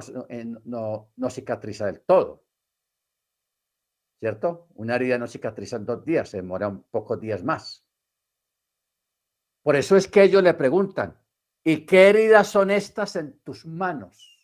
no, 0.66 1.12
no 1.16 1.30
cicatriza 1.30 1.86
del 1.86 2.02
todo. 2.02 2.44
¿Cierto? 4.20 4.68
Una 4.76 4.96
herida 4.96 5.18
no 5.18 5.28
cicatriza 5.28 5.78
en 5.78 5.86
dos 5.86 6.04
días, 6.04 6.30
se 6.30 6.38
demora 6.38 6.68
un 6.68 6.84
pocos 6.84 7.20
días 7.22 7.44
más. 7.44 7.86
Por 9.64 9.76
eso 9.76 9.96
es 9.96 10.08
que 10.08 10.24
ellos 10.24 10.44
le 10.44 10.54
preguntan, 10.54 11.18
¿y 11.64 11.86
qué 11.86 12.10
heridas 12.10 12.48
son 12.48 12.70
estas 12.70 13.16
en 13.16 13.40
tus 13.40 13.66
manos? 13.66 14.40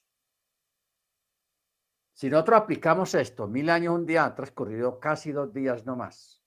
Si 2.14 2.30
nosotros 2.30 2.62
aplicamos 2.62 3.14
esto, 3.16 3.48
mil 3.48 3.70
años, 3.70 3.94
un 3.94 4.06
día, 4.06 4.24
han 4.24 4.36
transcurrido 4.36 5.00
casi 5.02 5.34
dos 5.34 5.52
días 5.52 5.86
no 5.86 5.98
más. 5.98 6.45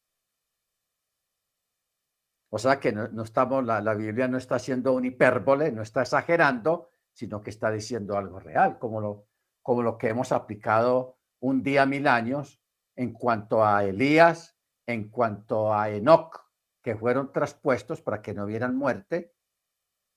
O 2.51 2.59
sea 2.59 2.81
que 2.81 2.93
no, 2.93 3.23
estamos, 3.23 3.65
la, 3.65 3.81
la, 3.81 3.95
Biblia 3.95 4.27
no 4.27 4.39
está 4.39 4.57
haciendo 4.57 4.95
un 4.95 5.05
hipérbole, 5.05 5.71
no 5.71 5.83
está 5.83 6.03
exagerando, 6.03 6.91
sino 7.13 7.43
que 7.43 7.51
está 7.51 7.71
diciendo 7.71 8.17
algo 8.17 8.41
real, 8.41 8.79
como 8.79 9.01
lo, 9.01 9.27
como 9.63 9.83
lo 9.83 9.99
que 9.99 10.09
hemos 10.09 10.33
aplicado 10.33 11.19
un 11.41 11.63
día, 11.63 11.85
mil 11.85 12.07
años, 12.07 12.61
en 12.97 13.13
cuanto 13.13 13.65
a 13.65 13.85
Elías, 13.85 14.57
en 14.87 15.11
cuanto 15.11 15.75
a 15.75 15.91
Enoch, 15.91 16.49
que 16.83 16.97
fueron 16.97 17.33
traspuestos 17.33 18.01
para 18.01 18.23
que 18.23 18.35
no 18.35 18.47
vieran 18.47 18.77
muerte, 18.77 19.35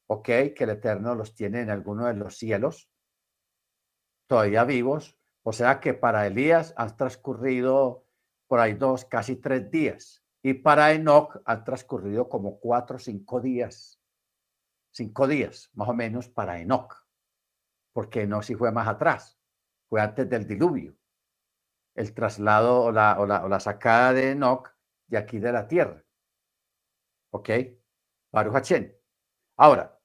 ok, 0.08 0.26
que 0.56 0.64
el 0.64 0.70
Eterno 0.72 1.16
los 1.16 1.36
tiene 1.36 1.62
en 1.62 1.70
alguno 1.70 2.06
de 2.06 2.14
los 2.14 2.38
cielos, 2.38 2.90
todavía 4.28 4.64
vivos, 4.64 5.18
o 5.44 5.52
sea 5.52 5.80
que 5.80 5.94
para 5.94 6.26
Elías 6.26 6.74
han 6.78 6.96
transcurrido 6.96 8.06
por 8.48 8.60
ahí 8.60 8.74
dos, 8.74 9.06
casi 9.06 9.36
tres 9.36 9.70
días. 9.70 10.21
Y 10.44 10.56
para 10.56 10.92
Enoch 10.94 11.42
han 11.46 11.64
transcurrido 11.64 12.28
como 12.28 12.60
cuatro 12.60 12.96
o 12.96 13.00
cinco 13.00 13.40
días. 13.42 14.00
Cinco 14.92 15.28
días, 15.28 15.70
más 15.74 15.90
o 15.90 15.94
menos, 15.94 16.28
para 16.30 16.60
Enoch. 16.60 17.06
Porque 17.94 18.26
no 18.26 18.42
si 18.42 18.56
fue 18.56 18.72
más 18.72 18.88
atrás. 18.88 19.38
Fue 19.90 20.02
antes 20.02 20.30
del 20.30 20.48
diluvio. 20.48 20.96
El 21.96 22.14
traslado 22.14 22.84
o 22.84 22.92
la, 22.92 23.20
o 23.20 23.26
la, 23.26 23.60
sacada 23.60 24.14
de 24.14 24.32
Enoch 24.32 24.70
de 25.08 25.18
aquí 25.18 25.40
de 25.40 25.52
la 25.52 25.68
tierra. 25.68 26.04
¿Ok? 27.32 27.50
Baruch 28.32 28.56
Ahora, 29.58 30.02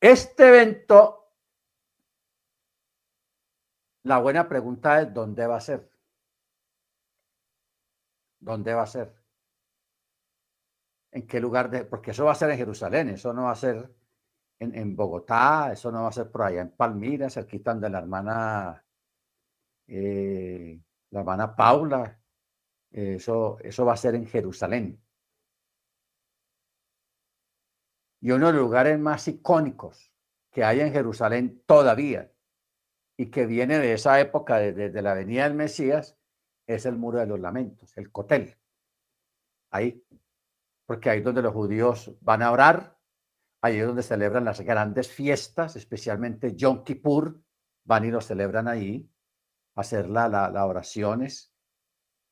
Este 0.00 0.46
evento, 0.46 1.17
la 4.08 4.18
buena 4.18 4.48
pregunta 4.48 5.00
es, 5.02 5.12
¿dónde 5.12 5.46
va 5.46 5.56
a 5.56 5.60
ser? 5.60 5.90
¿Dónde 8.40 8.74
va 8.74 8.82
a 8.82 8.86
ser? 8.86 9.14
¿En 11.12 11.26
qué 11.26 11.40
lugar 11.40 11.70
de...? 11.70 11.84
Porque 11.84 12.12
eso 12.12 12.24
va 12.24 12.32
a 12.32 12.34
ser 12.34 12.50
en 12.50 12.58
Jerusalén, 12.58 13.10
eso 13.10 13.32
no 13.32 13.44
va 13.44 13.52
a 13.52 13.56
ser 13.56 13.94
en, 14.60 14.96
Bogotá, 14.96 15.72
eso 15.72 15.92
no 15.92 16.02
va 16.02 16.08
a 16.08 16.12
ser 16.12 16.30
por 16.30 16.42
allá 16.42 16.62
en 16.62 16.70
Palmira, 16.70 17.30
cerquita 17.30 17.74
de 17.74 17.90
la 17.90 17.98
hermana, 17.98 18.84
eh, 19.86 20.80
la 21.10 21.20
hermana 21.20 21.54
Paula, 21.54 22.20
eso, 22.90 23.58
eso 23.60 23.84
va 23.84 23.92
a 23.92 23.96
ser 23.96 24.14
en 24.14 24.26
Jerusalén. 24.26 25.00
y 28.20 28.30
uno 28.30 28.48
de 28.48 28.52
los 28.52 28.62
lugares 28.62 28.98
más 28.98 29.28
icónicos 29.28 30.12
que 30.50 30.64
hay 30.64 30.80
en 30.80 30.92
Jerusalén 30.92 31.62
todavía 31.66 32.32
y 33.18 33.30
que 33.30 33.46
viene 33.46 33.78
de 33.80 33.94
esa 33.94 34.20
época, 34.20 34.58
desde 34.58 35.02
la 35.02 35.12
venida 35.12 35.42
del 35.42 35.54
Mesías, 35.54 36.16
es 36.68 36.86
el 36.86 36.96
Muro 36.96 37.18
de 37.18 37.26
los 37.26 37.40
Lamentos, 37.40 37.96
el 37.96 38.12
Cotel. 38.12 38.56
Ahí, 39.72 40.06
porque 40.86 41.10
ahí 41.10 41.18
es 41.18 41.24
donde 41.24 41.42
los 41.42 41.52
judíos 41.52 42.14
van 42.20 42.42
a 42.42 42.52
orar, 42.52 42.96
ahí 43.60 43.78
es 43.78 43.86
donde 43.86 44.04
celebran 44.04 44.44
las 44.44 44.60
grandes 44.60 45.10
fiestas, 45.10 45.74
especialmente 45.74 46.54
Yom 46.54 46.84
Kippur, 46.84 47.42
van 47.84 48.04
y 48.04 48.12
lo 48.12 48.20
celebran 48.20 48.68
ahí, 48.68 49.10
hacer 49.74 50.08
las 50.08 50.30
la, 50.30 50.64
oraciones. 50.64 51.52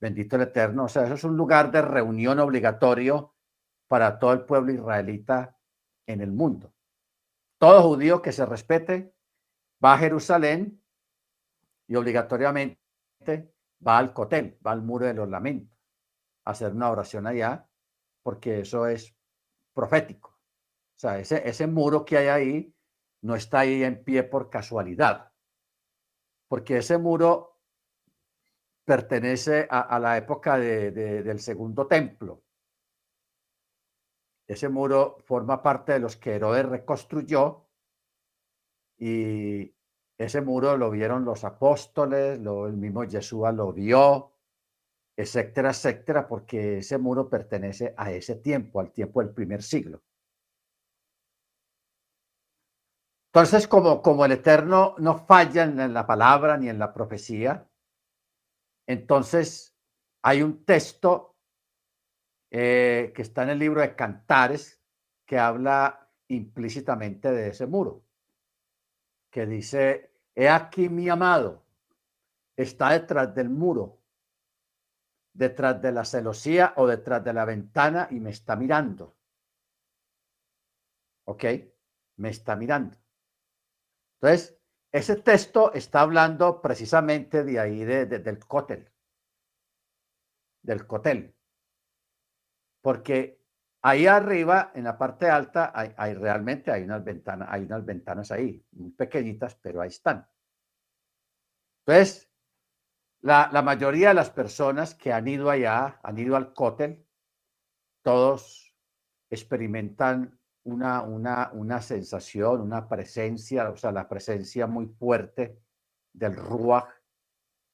Bendito 0.01 0.37
el 0.37 0.43
Eterno. 0.43 0.85
O 0.85 0.89
sea, 0.89 1.05
eso 1.05 1.15
es 1.15 1.25
un 1.25 1.37
lugar 1.37 1.73
de 1.73 1.83
reunión 1.83 2.39
obligatorio 2.39 3.35
para 3.89 4.21
todo 4.21 4.33
el 4.35 4.45
pueblo 4.45 4.73
israelita 4.73 5.59
en 6.07 6.21
el 6.21 6.31
mundo. 6.31 6.75
Todo 7.59 7.83
judío 7.83 8.23
que 8.23 8.31
se 8.31 8.47
respete 8.47 9.16
va 9.85 9.95
a 9.95 9.99
Jerusalén 9.99 10.83
y 11.87 11.97
obligatoriamente 11.97 12.79
va 13.87 13.99
al 13.99 14.13
cotel, 14.13 14.59
va 14.67 14.73
al 14.73 14.83
muro 14.83 15.07
de 15.07 15.15
los 15.15 15.29
lamentos, 15.29 15.77
a 16.45 16.51
hacer 16.53 16.73
una 16.73 16.91
oración 16.91 17.27
allá, 17.27 17.69
porque 18.23 18.61
eso 18.61 18.87
es 18.87 19.15
profético. 19.73 20.31
O 20.31 20.99
sea, 20.99 21.19
ese, 21.19 21.49
ese 21.49 21.67
muro 21.67 22.05
que 22.05 22.19
hay 22.19 22.29
ahí 22.29 22.75
no 23.23 23.35
está 23.35 23.61
ahí 23.61 23.83
en 23.85 24.03
pie 24.03 24.23
por 24.23 24.51
casualidad, 24.51 25.33
porque 26.49 26.79
ese 26.79 26.99
muro 26.99 27.57
pertenece 28.87 29.67
a, 29.69 29.99
la 29.99 30.17
época 30.17 30.59
del 30.59 31.41
segundo 31.41 31.89
templo. 31.89 32.45
Ese 34.47 34.69
muro 34.69 35.19
forma 35.25 35.61
parte 35.61 35.95
de 35.95 35.99
los 35.99 36.17
que 36.17 36.37
Herodes 36.37 36.67
reconstruyó 36.67 37.66
y 38.99 39.75
ese 40.19 40.41
muro 40.41 40.77
lo 40.77 40.91
vieron 40.91 41.25
los 41.25 41.45
apóstoles, 41.45 42.39
lo, 42.41 42.67
el 42.67 42.77
mismo 42.77 43.05
Yeshua 43.05 43.53
lo 43.53 43.73
vio, 43.73 44.33
etcétera, 45.17 45.71
etcétera, 45.71 46.27
porque 46.29 46.79
ese 46.79 46.99
muro 46.99 47.29
pertenece 47.29 47.95
a 47.97 48.13
ese 48.13 48.37
tiempo, 48.37 48.81
al 48.81 48.93
tiempo 48.93 49.21
del 49.21 49.33
primer 49.33 49.63
siglo. 49.63 50.03
Entonces, 53.33 53.69
como, 53.69 54.01
como 54.01 54.25
el 54.25 54.33
Eterno 54.33 54.95
no 54.99 55.19
falla 55.19 55.65
en 55.65 55.93
la 55.93 56.07
palabra 56.07 56.57
ni 56.57 56.71
en 56.71 56.79
la 56.79 56.95
profecía, 56.95 57.69
entonces 58.89 59.77
hay 60.23 60.43
un 60.43 60.65
texto 60.65 61.37
eh, 62.51 63.13
que 63.15 63.23
está 63.23 63.43
en 63.43 63.51
el 63.51 63.59
libro 63.59 63.83
de 63.83 63.95
Cantares, 63.95 64.81
que 65.27 65.39
habla 65.39 66.11
implícitamente 66.29 67.31
de 67.31 67.49
ese 67.49 67.67
muro, 67.67 68.06
que 69.37 69.45
dice, 69.45 70.11
he 70.35 70.49
aquí 70.49 70.89
mi 70.89 71.11
amado, 71.11 71.63
está 72.57 72.93
detrás 72.93 73.35
del 73.35 73.51
muro, 73.51 74.01
detrás 75.35 75.83
de 75.83 75.93
la 75.93 76.07
celosía 76.07 76.73
o 76.79 76.87
detrás 76.87 77.23
de 77.23 77.35
la 77.35 77.45
ventana 77.45 78.09
y 78.11 78.19
me 78.19 78.31
está 78.31 78.57
mirando. 78.57 79.15
¿Ok? 81.27 81.45
Me 82.17 82.31
está 82.31 82.57
mirando. 82.57 82.97
Entonces, 84.15 84.59
ese 84.91 85.17
texto 85.17 85.71
está 85.75 86.01
hablando 86.01 86.63
precisamente 86.63 87.45
de 87.45 87.61
ahí, 87.61 87.85
del 87.85 88.39
cótel, 88.47 88.91
del 90.63 90.87
cotel 90.87 91.37
porque 92.81 93.36
ahí 93.87 94.09
arriba, 94.09 94.73
en 94.75 94.83
la 94.83 94.99
parte 94.99 95.31
alta, 95.31 95.71
hay, 95.73 96.15
realmente 96.15 96.73
hay 96.73 96.83
unas 96.83 97.05
ventanas, 97.05 97.49
hay 97.53 97.63
unas 97.63 97.85
ventanas 97.85 98.33
ahí, 98.33 98.61
muy 98.73 98.91
pequeñitas, 98.91 99.55
pero 99.63 99.81
ahí 99.81 99.91
están. 99.91 100.27
Entonces, 101.87 102.29
la, 103.21 103.63
mayoría 103.63 104.09
de 104.09 104.15
las 104.15 104.31
personas 104.31 104.97
que 104.97 105.13
han 105.13 105.29
ido 105.29 105.51
allá, 105.51 106.01
han 106.03 106.19
ido 106.19 106.35
al 106.35 106.53
cótel, 106.53 107.07
todos 108.03 108.75
experimentan 109.31 110.37
una, 110.65 111.03
una, 111.03 111.51
una 111.53 111.81
sensación, 111.81 112.63
una 112.63 112.89
presencia, 112.89 113.71
o 113.71 113.77
sea, 113.77 113.93
la 113.93 114.09
presencia 114.09 114.67
muy 114.67 114.87
fuerte 114.87 115.61
del 116.13 116.35
Ruach 116.35 116.89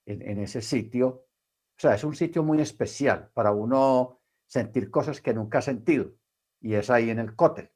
en, 0.05 0.21
en 0.21 0.41
ese 0.41 0.61
sitio. 0.61 1.09
O 1.09 1.81
sea, 1.81 1.95
es 1.95 2.05
un 2.05 2.15
sitio 2.15 2.43
muy 2.43 2.61
especial 2.61 3.31
para 3.33 3.53
uno 3.53 4.22
sentir 4.53 4.91
cosas 4.91 5.23
que 5.23 5.33
nunca 5.33 5.59
ha 5.59 5.63
sentido. 5.63 6.13
Y 6.61 6.75
es 6.75 6.91
ahí 6.91 7.09
en 7.09 7.19
el 7.19 7.35
cótel. 7.35 7.73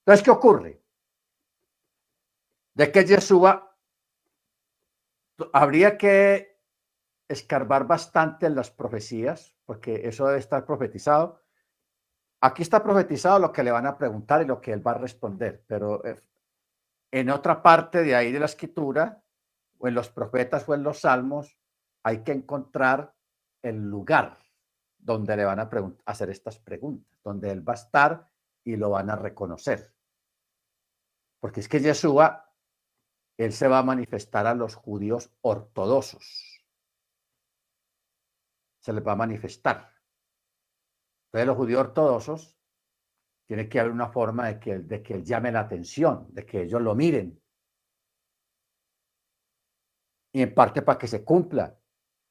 Entonces, 0.00 0.24
¿qué 0.24 0.32
ocurre? 0.32 0.82
De 2.74 2.90
que 2.90 3.04
Yeshua 3.04 3.78
habría 5.52 5.96
que 5.96 6.58
escarbar 7.28 7.86
bastante 7.86 8.46
en 8.46 8.56
las 8.56 8.72
profecías, 8.72 9.54
porque 9.64 10.08
eso 10.08 10.26
debe 10.26 10.40
estar 10.40 10.66
profetizado. 10.66 11.40
aquí 12.40 12.62
está 12.62 12.82
profetizado 12.82 13.38
lo 13.38 13.52
que 13.52 13.62
le 13.62 13.70
van 13.70 13.86
a 13.86 13.96
preguntar 13.96 14.42
y 14.42 14.46
lo 14.46 14.60
que 14.60 14.72
él 14.72 14.84
va 14.84 14.92
a 14.92 14.98
responder, 14.98 15.64
pero 15.68 16.04
eh, 16.04 16.20
en 17.12 17.30
otra 17.30 17.62
parte 17.62 18.02
de 18.02 18.14
ahí 18.16 18.32
de 18.32 18.40
la 18.40 18.46
escritura, 18.46 19.22
o 19.78 19.86
en 19.86 19.94
los 19.94 20.08
profetas 20.08 20.68
o 20.68 20.74
en 20.74 20.82
los 20.82 21.00
salmos, 21.00 21.56
hay 22.02 22.24
que 22.24 22.32
encontrar 22.32 23.14
el 23.62 23.88
lugar 23.88 24.45
donde 25.06 25.36
le 25.36 25.44
van 25.44 25.60
a 25.60 25.70
hacer 26.04 26.30
estas 26.30 26.58
preguntas, 26.58 27.16
donde 27.22 27.52
él 27.52 27.66
va 27.66 27.74
a 27.74 27.76
estar 27.76 28.28
y 28.64 28.74
lo 28.74 28.90
van 28.90 29.08
a 29.08 29.14
reconocer. 29.14 29.94
Porque 31.38 31.60
es 31.60 31.68
que 31.68 31.78
Yeshua, 31.78 32.52
él 33.38 33.52
se 33.52 33.68
va 33.68 33.78
a 33.78 33.84
manifestar 33.84 34.48
a 34.48 34.54
los 34.54 34.74
judíos 34.74 35.32
ortodoxos. 35.42 36.60
Se 38.80 38.92
les 38.92 39.06
va 39.06 39.12
a 39.12 39.16
manifestar. 39.16 39.92
Entonces 41.26 41.46
los 41.46 41.56
judíos 41.56 41.80
ortodoxos 41.82 42.58
tiene 43.46 43.68
que 43.68 43.78
haber 43.78 43.92
una 43.92 44.08
forma 44.08 44.48
de 44.48 44.58
que, 44.58 44.78
de 44.80 45.04
que 45.04 45.14
él 45.14 45.24
llame 45.24 45.52
la 45.52 45.60
atención, 45.60 46.26
de 46.30 46.44
que 46.44 46.62
ellos 46.62 46.82
lo 46.82 46.96
miren. 46.96 47.40
Y 50.32 50.42
en 50.42 50.52
parte 50.52 50.82
para 50.82 50.98
que 50.98 51.06
se 51.06 51.24
cumpla 51.24 51.78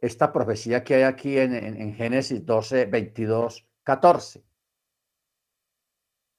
esta 0.06 0.32
profecía 0.32 0.84
que 0.84 0.96
hay 0.96 1.04
aquí 1.04 1.38
en, 1.38 1.96
Génesis 1.96 2.46
12, 2.46 2.86
22, 2.86 3.68
14. 3.84 4.46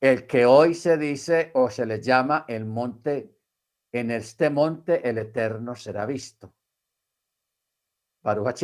El 0.00 0.26
que 0.26 0.46
hoy 0.46 0.74
se 0.74 0.96
dice 0.96 1.50
o 1.54 1.68
se 1.68 1.84
le 1.84 2.00
llama 2.00 2.44
el 2.46 2.64
monte, 2.64 3.36
en 3.90 4.12
este 4.12 4.50
monte 4.50 5.08
el 5.08 5.18
eterno 5.18 5.74
será 5.74 6.06
visto. 6.06 6.54
Baruch 8.22 8.62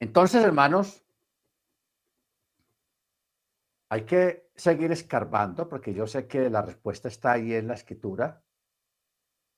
Entonces, 0.00 0.44
hermanos, 0.44 1.04
hay 3.90 4.04
que 4.04 4.50
seguir 4.56 4.90
escarbando 4.90 5.68
porque 5.68 5.94
yo 5.94 6.06
sé 6.06 6.26
que 6.26 6.50
la 6.50 6.62
respuesta 6.62 7.06
está 7.08 7.32
ahí 7.32 7.54
en 7.54 7.68
la 7.68 7.74
escritura 7.74 8.42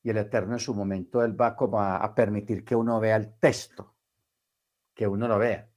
y 0.02 0.10
el 0.10 0.18
Eterno 0.18 0.54
en 0.54 0.60
su 0.60 0.74
momento 0.74 1.22
Él 1.22 1.40
va 1.40 1.56
a, 1.96 2.14
permitir 2.14 2.64
que 2.64 2.74
uno 2.74 2.98
vea 2.98 3.16
el 3.16 3.38
texto, 3.38 3.94
que 4.94 5.06
uno 5.06 5.28
lo 5.28 5.38
vea. 5.38 5.68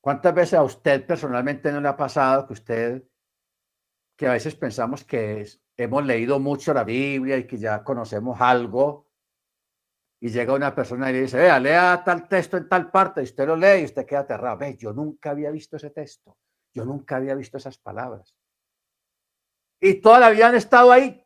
¿Cuántas 0.00 0.34
veces 0.34 0.54
a 0.54 0.62
usted 0.62 1.06
personalmente 1.06 1.70
no 1.70 1.80
le 1.80 1.88
ha 1.88 1.96
pasado 1.96 2.46
que 2.46 2.52
usted, 2.54 3.04
que 4.16 4.26
a 4.26 4.32
veces 4.32 4.54
pensamos 4.56 5.04
que 5.04 5.46
hemos 5.76 6.04
leído 6.04 6.40
mucho 6.40 6.74
la 6.74 6.84
Biblia 6.84 7.36
y 7.36 7.46
que 7.46 7.58
ya 7.58 7.84
conocemos 7.84 8.40
algo, 8.40 9.12
y 10.20 10.28
llega 10.28 10.54
una 10.54 10.74
persona 10.74 11.10
y 11.10 11.14
le 11.14 11.22
dice, 11.22 11.36
vea, 11.36 11.58
lea 11.58 12.02
tal 12.04 12.28
texto 12.28 12.56
en 12.56 12.68
tal 12.68 12.90
parte, 12.90 13.20
y 13.20 13.24
usted 13.24 13.46
lo 13.46 13.56
lee 13.56 13.80
y 13.80 13.84
usted 13.84 14.06
queda 14.06 14.20
aterrado. 14.20 14.56
Ve, 14.56 14.76
yo 14.76 14.92
nunca 14.92 15.30
había 15.30 15.50
visto 15.50 15.76
ese 15.76 15.90
texto. 15.90 16.38
Yo 16.72 16.84
nunca 16.84 17.16
había 17.16 17.34
visto 17.34 17.56
esas 17.58 17.76
palabras. 17.76 18.34
Y 19.80 20.00
todavía 20.00 20.48
han 20.48 20.54
estado 20.54 20.92
ahí. 20.92 21.21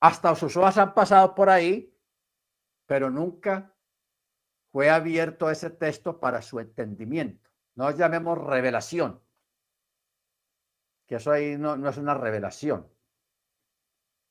Hasta 0.00 0.34
sus 0.34 0.56
ojos 0.56 0.78
han 0.78 0.94
pasado 0.94 1.34
por 1.34 1.50
ahí, 1.50 1.94
pero 2.86 3.10
nunca 3.10 3.74
fue 4.70 4.90
abierto 4.90 5.50
ese 5.50 5.70
texto 5.70 6.20
para 6.20 6.42
su 6.42 6.60
entendimiento. 6.60 7.50
No 7.74 7.90
llamemos 7.90 8.38
revelación, 8.38 9.20
que 11.06 11.16
eso 11.16 11.30
ahí 11.30 11.56
no, 11.56 11.76
no 11.76 11.88
es 11.88 11.96
una 11.96 12.14
revelación. 12.14 12.88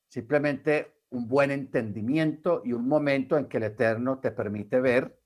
Simplemente 0.08 1.02
un 1.10 1.28
buen 1.28 1.50
entendimiento 1.50 2.62
y 2.64 2.72
un 2.72 2.86
momento 2.86 3.36
en 3.36 3.48
que 3.48 3.58
el 3.58 3.64
Eterno 3.64 4.18
te 4.20 4.30
permite 4.30 4.80
ver 4.80 5.20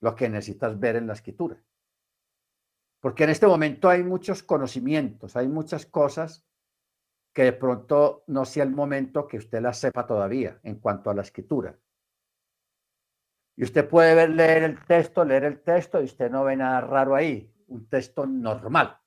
lo 0.00 0.14
que 0.14 0.28
necesitas 0.28 0.78
ver 0.78 0.96
en 0.96 1.06
la 1.06 1.12
escritura. 1.12 1.62
Porque 3.00 3.24
en 3.24 3.30
este 3.30 3.46
momento 3.46 3.88
hay 3.88 4.02
muchos 4.02 4.42
conocimientos, 4.42 5.36
hay 5.36 5.48
muchas 5.48 5.86
cosas 5.86 6.44
que 7.32 7.44
de 7.44 7.52
pronto 7.52 8.24
no 8.26 8.44
sea 8.44 8.64
el 8.64 8.70
momento 8.70 9.26
que 9.26 9.38
usted 9.38 9.60
las 9.60 9.78
sepa 9.78 10.06
todavía 10.06 10.60
en 10.62 10.76
cuanto 10.76 11.10
a 11.10 11.14
la 11.14 11.22
escritura. 11.22 11.78
Y 13.56 13.64
usted 13.64 13.88
puede 13.88 14.14
ver, 14.14 14.30
leer 14.30 14.62
el 14.64 14.84
texto, 14.84 15.24
leer 15.24 15.44
el 15.44 15.62
texto 15.62 16.00
y 16.00 16.04
usted 16.04 16.30
no 16.30 16.44
ve 16.44 16.56
nada 16.56 16.80
raro 16.80 17.14
ahí, 17.14 17.52
un 17.68 17.88
texto 17.88 18.26
normal. 18.26 18.98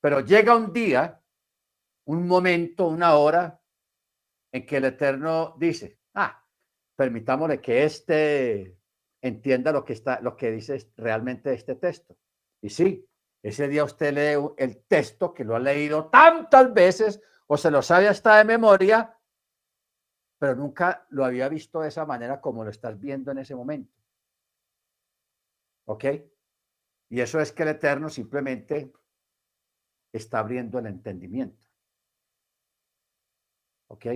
Pero 0.00 0.20
llega 0.20 0.56
un 0.56 0.72
día, 0.72 1.20
un 2.06 2.26
momento, 2.26 2.88
una 2.88 3.14
hora 3.14 3.60
en 4.52 4.66
que 4.66 4.76
el 4.76 4.84
Eterno 4.86 5.56
dice, 5.58 5.98
ah, 6.14 6.44
permitámosle 6.96 7.60
que 7.60 7.84
éste 7.84 8.78
entienda 9.20 9.72
lo 9.72 9.84
que 9.84 9.92
está, 9.92 10.20
lo 10.20 10.36
que 10.36 10.50
dice 10.50 10.92
realmente 10.96 11.52
este 11.52 11.74
texto. 11.74 12.16
Y 12.62 12.70
sí, 12.70 13.08
ese 13.42 13.68
día 13.68 13.84
usted 13.84 14.14
lee 14.14 14.54
el 14.56 14.84
texto 14.84 15.32
que 15.32 15.44
lo 15.44 15.56
ha 15.56 15.60
leído 15.60 16.08
tantas 16.08 16.72
veces 16.72 17.20
o 17.46 17.56
se 17.56 17.70
lo 17.70 17.82
sabe 17.82 18.08
hasta 18.08 18.36
de 18.36 18.44
memoria, 18.44 19.16
pero 20.38 20.54
nunca 20.54 21.06
lo 21.10 21.24
había 21.24 21.48
visto 21.48 21.80
de 21.80 21.88
esa 21.88 22.04
manera 22.04 22.40
como 22.40 22.64
lo 22.64 22.70
estás 22.70 22.98
viendo 22.98 23.30
en 23.30 23.38
ese 23.38 23.54
momento. 23.54 23.92
¿Ok? 25.86 26.04
Y 27.08 27.20
eso 27.20 27.40
es 27.40 27.52
que 27.52 27.62
el 27.62 27.70
Eterno 27.70 28.08
simplemente 28.08 28.92
está 30.12 30.40
abriendo 30.40 30.78
el 30.78 30.86
entendimiento. 30.86 31.64
¿Ok? 33.88 34.06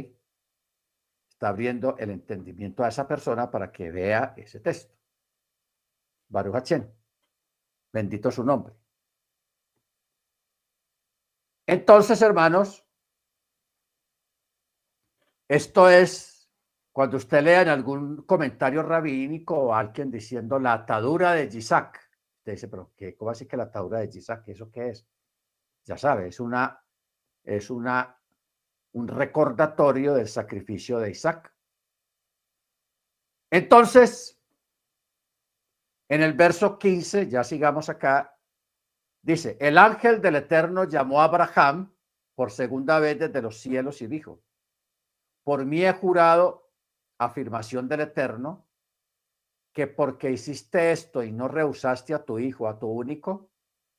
Está 1.30 1.48
abriendo 1.48 1.96
el 1.98 2.10
entendimiento 2.10 2.82
a 2.82 2.88
esa 2.88 3.06
persona 3.06 3.50
para 3.50 3.70
que 3.70 3.90
vea 3.90 4.34
ese 4.36 4.60
texto. 4.60 4.94
Baruch 6.28 6.72
Bendito 7.92 8.30
su 8.30 8.44
nombre. 8.44 8.74
Entonces, 11.66 12.20
hermanos, 12.22 12.84
esto 15.50 15.90
es 15.90 16.48
cuando 16.92 17.16
usted 17.16 17.42
lea 17.42 17.62
en 17.62 17.68
algún 17.68 18.22
comentario 18.22 18.84
rabínico 18.84 19.56
o 19.56 19.74
alguien 19.74 20.08
diciendo 20.08 20.60
la 20.60 20.74
atadura 20.74 21.32
de 21.32 21.44
Isaac. 21.44 22.08
Usted 22.38 22.52
dice, 22.52 22.68
pero 22.68 22.92
¿qué, 22.96 23.16
¿cómo 23.16 23.32
así 23.32 23.46
que 23.46 23.56
la 23.56 23.64
atadura 23.64 23.98
de 23.98 24.06
Isaac? 24.16 24.44
¿Eso 24.46 24.70
qué 24.70 24.90
es? 24.90 25.04
Ya 25.84 25.98
sabe, 25.98 26.28
es 26.28 26.38
una, 26.38 26.80
es 27.42 27.68
una, 27.68 28.16
un 28.92 29.08
recordatorio 29.08 30.14
del 30.14 30.28
sacrificio 30.28 31.00
de 31.00 31.10
Isaac. 31.10 31.52
Entonces, 33.50 34.40
en 36.08 36.22
el 36.22 36.34
verso 36.34 36.78
15, 36.78 37.28
ya 37.28 37.42
sigamos 37.42 37.88
acá, 37.88 38.38
Dice, 39.22 39.58
el 39.60 39.76
ángel 39.76 40.22
del 40.22 40.36
Eterno 40.36 40.84
llamó 40.84 41.20
a 41.20 41.24
Abraham 41.24 41.92
por 42.34 42.50
segunda 42.50 43.00
vez 43.00 43.18
desde 43.18 43.42
los 43.42 43.58
cielos 43.58 44.00
y 44.00 44.06
dijo, 44.06 44.40
por 45.50 45.66
mí 45.66 45.84
he 45.84 45.92
jurado, 45.92 46.70
afirmación 47.18 47.88
del 47.88 48.02
Eterno, 48.02 48.68
que 49.74 49.88
porque 49.88 50.30
hiciste 50.30 50.92
esto 50.92 51.24
y 51.24 51.32
no 51.32 51.48
rehusaste 51.48 52.14
a 52.14 52.24
tu 52.24 52.38
hijo, 52.38 52.68
a 52.68 52.78
tu 52.78 52.86
único, 52.86 53.50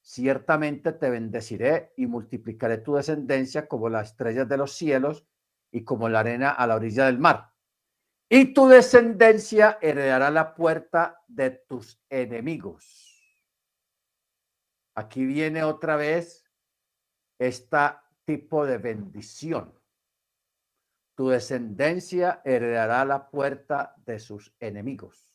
ciertamente 0.01 0.93
te 0.93 1.09
bendeciré 1.09 1.91
y 1.97 2.05
multiplicaré 2.05 2.77
tu 2.77 2.95
descendencia 2.95 3.67
como 3.67 3.89
las 3.89 4.11
estrellas 4.11 4.47
de 4.47 4.55
los 4.55 4.71
cielos 4.71 5.27
y 5.73 5.83
como 5.83 6.07
la 6.07 6.21
arena 6.21 6.51
a 6.51 6.65
la 6.67 6.77
orilla 6.77 7.07
del 7.07 7.19
mar. 7.19 7.51
Y 8.29 8.53
tu 8.53 8.69
descendencia 8.69 9.77
heredará 9.81 10.31
la 10.31 10.55
puerta 10.55 11.21
de 11.27 11.49
tus 11.49 12.01
enemigos. 12.09 13.21
Aquí 14.95 15.25
viene 15.25 15.65
otra 15.65 15.97
vez 15.97 16.49
este 17.37 17.77
tipo 18.23 18.65
de 18.65 18.77
bendición. 18.77 19.81
Tu 21.21 21.29
descendencia 21.29 22.41
heredará 22.43 23.05
la 23.05 23.29
puerta 23.29 23.93
de 24.07 24.17
sus 24.17 24.55
enemigos. 24.60 25.31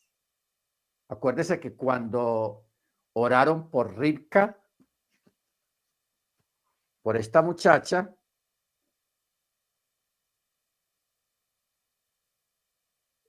Acuérdese 1.07 1.61
que 1.61 1.77
cuando 1.77 2.67
oraron 3.13 3.69
por 3.71 3.97
Ribka, 3.97 4.61
por 7.01 7.15
esta 7.15 7.41
muchacha, 7.41 8.13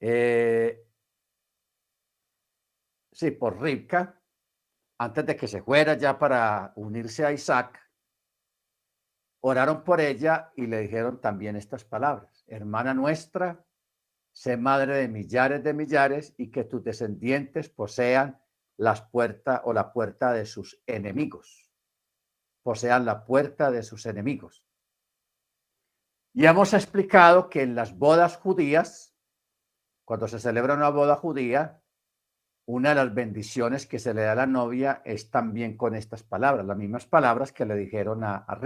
eh, 0.01 0.85
sí, 3.12 3.31
por 3.31 3.62
Ribka, 3.62 4.21
antes 4.99 5.27
de 5.27 5.37
que 5.37 5.47
se 5.47 5.62
fuera 5.62 5.94
ya 5.94 6.18
para 6.18 6.73
unirse 6.75 7.25
a 7.25 7.31
Isaac, 7.31 7.79
oraron 9.42 9.85
por 9.85 10.01
ella 10.01 10.53
y 10.57 10.66
le 10.66 10.81
dijeron 10.81 11.21
también 11.21 11.55
estas 11.55 11.85
palabras, 11.85 12.38
hermana 12.49 12.95
nuestra, 12.95 13.65
sé 14.33 14.57
madre 14.57 14.97
de 14.97 15.09
millares 15.09 15.63
de 15.63 15.75
millares 15.75 16.35
y 16.37 16.51
que 16.51 16.65
tus 16.65 16.83
descendientes 16.83 17.69
posean 17.69 18.41
las 18.77 19.03
puertas 19.03 19.61
o 19.65 19.73
la 19.73 19.93
puerta 19.93 20.33
de 20.33 20.47
sus 20.47 20.81
enemigos, 20.87 21.71
posean 22.63 23.05
la 23.05 23.25
puerta 23.25 23.71
de 23.71 23.83
sus 23.83 24.07
enemigos. 24.07 24.65
Y 26.33 26.47
hemos 26.47 26.73
explicado 26.73 27.49
que 27.51 27.63
en 27.63 27.75
las 27.75 27.99
bodas 27.99 28.37
judías, 28.37 29.17
cuando 30.05 30.29
se 30.29 30.39
celebra 30.39 30.75
una 30.75 30.91
boda 30.91 31.17
judía, 31.17 31.83
una 32.67 32.91
de 32.91 32.95
las 32.95 33.15
bendiciones 33.15 33.87
que 33.87 33.99
se 33.99 34.15
le 34.15 34.23
da 34.23 34.33
a 34.33 34.37
la 34.37 34.47
novia 34.47 35.03
es 35.05 35.31
también 35.31 35.77
con 35.77 35.95
estas 35.95 36.23
palabras, 36.23 36.67
las 36.67 36.77
mismas 36.77 37.07
palabras 37.07 37.51
que 37.51 37.65
le 37.65 37.75
dijeron 37.75 38.23
a, 38.23 38.37
a. 38.37 38.61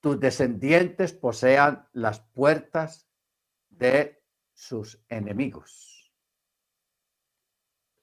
Tus 0.00 0.20
descendientes 0.20 1.12
posean 1.12 1.88
las 1.92 2.20
puertas 2.20 3.08
de 3.68 4.22
sus 4.52 5.02
enemigos. 5.08 6.12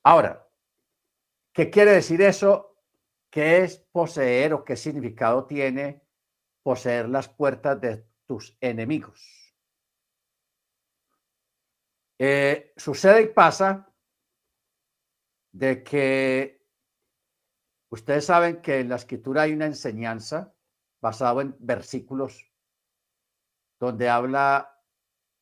Ahora, 0.04 0.48
¿qué 1.54 1.70
quiere 1.70 1.92
decir 1.92 2.22
eso? 2.22 2.78
¿Qué 3.30 3.64
es 3.64 3.78
poseer 3.78 4.54
o 4.54 4.64
qué 4.64 4.76
significado 4.76 5.46
tiene 5.46 6.04
poseer 6.62 7.10
las 7.10 7.30
puertas 7.30 7.80
de 7.82 8.06
tus 8.28 8.56
enemigos? 8.62 9.56
Eh, 12.20 12.74
sucede 12.78 13.24
y 13.24 13.28
pasa 13.28 13.92
de 15.52 15.84
que 15.84 16.66
ustedes 17.90 18.26
saben 18.26 18.62
que 18.62 18.80
en 18.80 18.90
la 18.90 18.96
escritura 18.96 19.44
hay 19.44 19.54
una 19.54 19.66
enseñanza 19.66 20.53
basada 21.04 21.42
en 21.42 21.54
versículos 21.60 22.50
donde 23.78 24.08
habla 24.08 24.80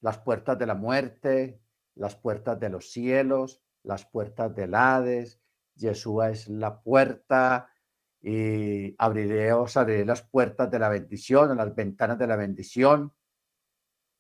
las 0.02 0.18
puertas 0.18 0.58
de 0.58 0.66
la 0.66 0.74
muerte, 0.74 1.62
las 1.94 2.16
puertas 2.16 2.60
de 2.60 2.70
los 2.70 2.92
cielos, 2.92 3.62
las 3.84 4.04
puertas 4.08 4.56
del 4.56 4.74
Hades, 4.74 5.40
Yeshua 5.76 6.32
es 6.32 6.48
la 6.48 6.82
puerta 6.82 7.70
y 8.24 8.96
abriré, 8.98 9.54
os 9.54 9.78
abriré 9.78 10.04
las 10.04 10.24
puertas 10.24 10.72
de 10.72 10.80
la 10.80 10.90
bendición, 10.90 11.56
las 11.56 11.76
ventanas 11.76 12.18
de 12.18 12.26
la 12.26 12.38
bendición. 12.38 13.14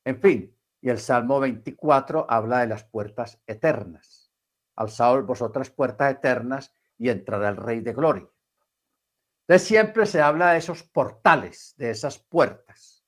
En 0.05 0.21
fin, 0.21 0.55
y 0.79 0.89
el 0.89 0.99
Salmo 0.99 1.39
24 1.39 2.27
habla 2.29 2.59
de 2.59 2.67
las 2.67 2.83
puertas 2.83 3.41
eternas. 3.47 4.31
Alzaos 4.75 5.25
vosotras 5.25 5.71
puertas 5.71 6.11
eternas 6.11 6.71
y 6.99 7.09
entrará 7.09 7.49
el 7.49 7.57
Rey 7.57 7.79
de 7.79 7.93
Gloria. 7.93 8.30
Entonces 9.51 9.67
siempre 9.67 10.05
se 10.05 10.21
habla 10.21 10.53
de 10.53 10.59
esos 10.59 10.81
portales, 10.81 11.75
de 11.75 11.89
esas 11.89 12.17
puertas. 12.19 13.05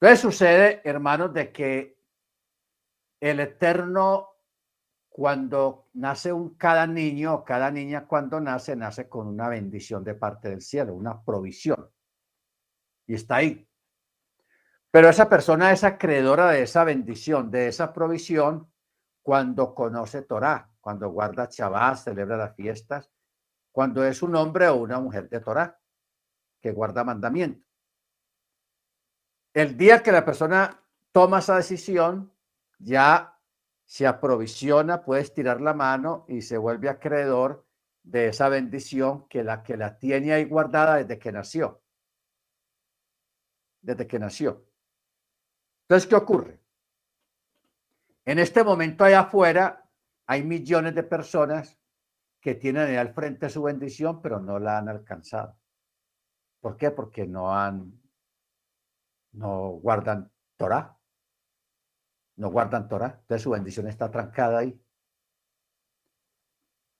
Entonces 0.00 0.20
sucede, 0.20 0.82
hermanos, 0.84 1.34
de 1.34 1.50
que 1.50 1.98
el 3.18 3.40
Eterno, 3.40 4.36
cuando 5.08 5.88
nace 5.94 6.32
un 6.32 6.54
cada 6.54 6.86
niño 6.86 7.42
cada 7.42 7.72
niña 7.72 8.06
cuando 8.06 8.40
nace, 8.40 8.76
nace 8.76 9.08
con 9.08 9.26
una 9.26 9.48
bendición 9.48 10.04
de 10.04 10.14
parte 10.14 10.50
del 10.50 10.60
cielo, 10.60 10.94
una 10.94 11.20
provisión. 11.24 11.90
Y 13.08 13.14
está 13.14 13.34
ahí. 13.34 13.68
Pero 14.92 15.08
esa 15.08 15.28
persona 15.28 15.72
es 15.72 15.82
acreedora 15.82 16.50
de 16.52 16.62
esa 16.62 16.84
bendición, 16.84 17.50
de 17.50 17.66
esa 17.66 17.92
provisión, 17.92 18.72
cuando 19.24 19.74
conoce 19.74 20.22
Torah, 20.22 20.70
cuando 20.80 21.10
guarda 21.10 21.48
Shabbat, 21.50 21.96
celebra 21.96 22.36
las 22.36 22.54
fiestas, 22.54 23.10
cuando 23.74 24.04
es 24.04 24.22
un 24.22 24.36
hombre 24.36 24.68
o 24.68 24.76
una 24.76 25.00
mujer 25.00 25.28
de 25.28 25.40
Torah, 25.40 25.80
que 26.60 26.70
guarda 26.70 27.02
mandamiento. 27.02 27.66
El 29.52 29.76
día 29.76 30.00
que 30.00 30.12
la 30.12 30.24
persona 30.24 30.80
toma 31.10 31.40
esa 31.40 31.56
decisión, 31.56 32.32
ya 32.78 33.36
se 33.84 34.06
aprovisiona, 34.06 35.02
puede 35.02 35.22
estirar 35.22 35.60
la 35.60 35.74
mano 35.74 36.24
y 36.28 36.42
se 36.42 36.56
vuelve 36.56 36.88
acreedor 36.88 37.66
de 38.04 38.28
esa 38.28 38.48
bendición 38.48 39.26
que 39.26 39.42
la 39.42 39.64
que 39.64 39.76
la 39.76 39.98
tiene 39.98 40.32
ahí 40.32 40.44
guardada 40.44 40.98
desde 40.98 41.18
que 41.18 41.32
nació. 41.32 41.82
Desde 43.82 44.06
que 44.06 44.20
nació. 44.20 44.64
Entonces, 45.88 46.08
¿qué 46.08 46.14
ocurre? 46.14 46.60
En 48.24 48.38
este 48.38 48.62
momento 48.62 49.02
allá 49.02 49.22
afuera 49.22 49.90
hay 50.26 50.44
millones 50.44 50.94
de 50.94 51.02
personas 51.02 51.76
que 52.44 52.54
tienen 52.54 52.88
ahí 52.88 52.96
al 52.96 53.14
frente 53.14 53.48
su 53.48 53.62
bendición, 53.62 54.20
pero 54.20 54.38
no 54.38 54.58
la 54.58 54.76
han 54.76 54.90
alcanzado. 54.90 55.56
¿Por 56.60 56.76
qué? 56.76 56.90
Porque 56.90 57.26
no 57.26 57.56
han, 57.56 57.98
no 59.32 59.70
guardan 59.80 60.30
Torah. 60.58 60.94
No 62.36 62.50
guardan 62.50 62.86
Torah. 62.86 63.16
Entonces 63.18 63.42
su 63.42 63.48
bendición 63.48 63.88
está 63.88 64.10
trancada 64.10 64.58
ahí. 64.58 64.78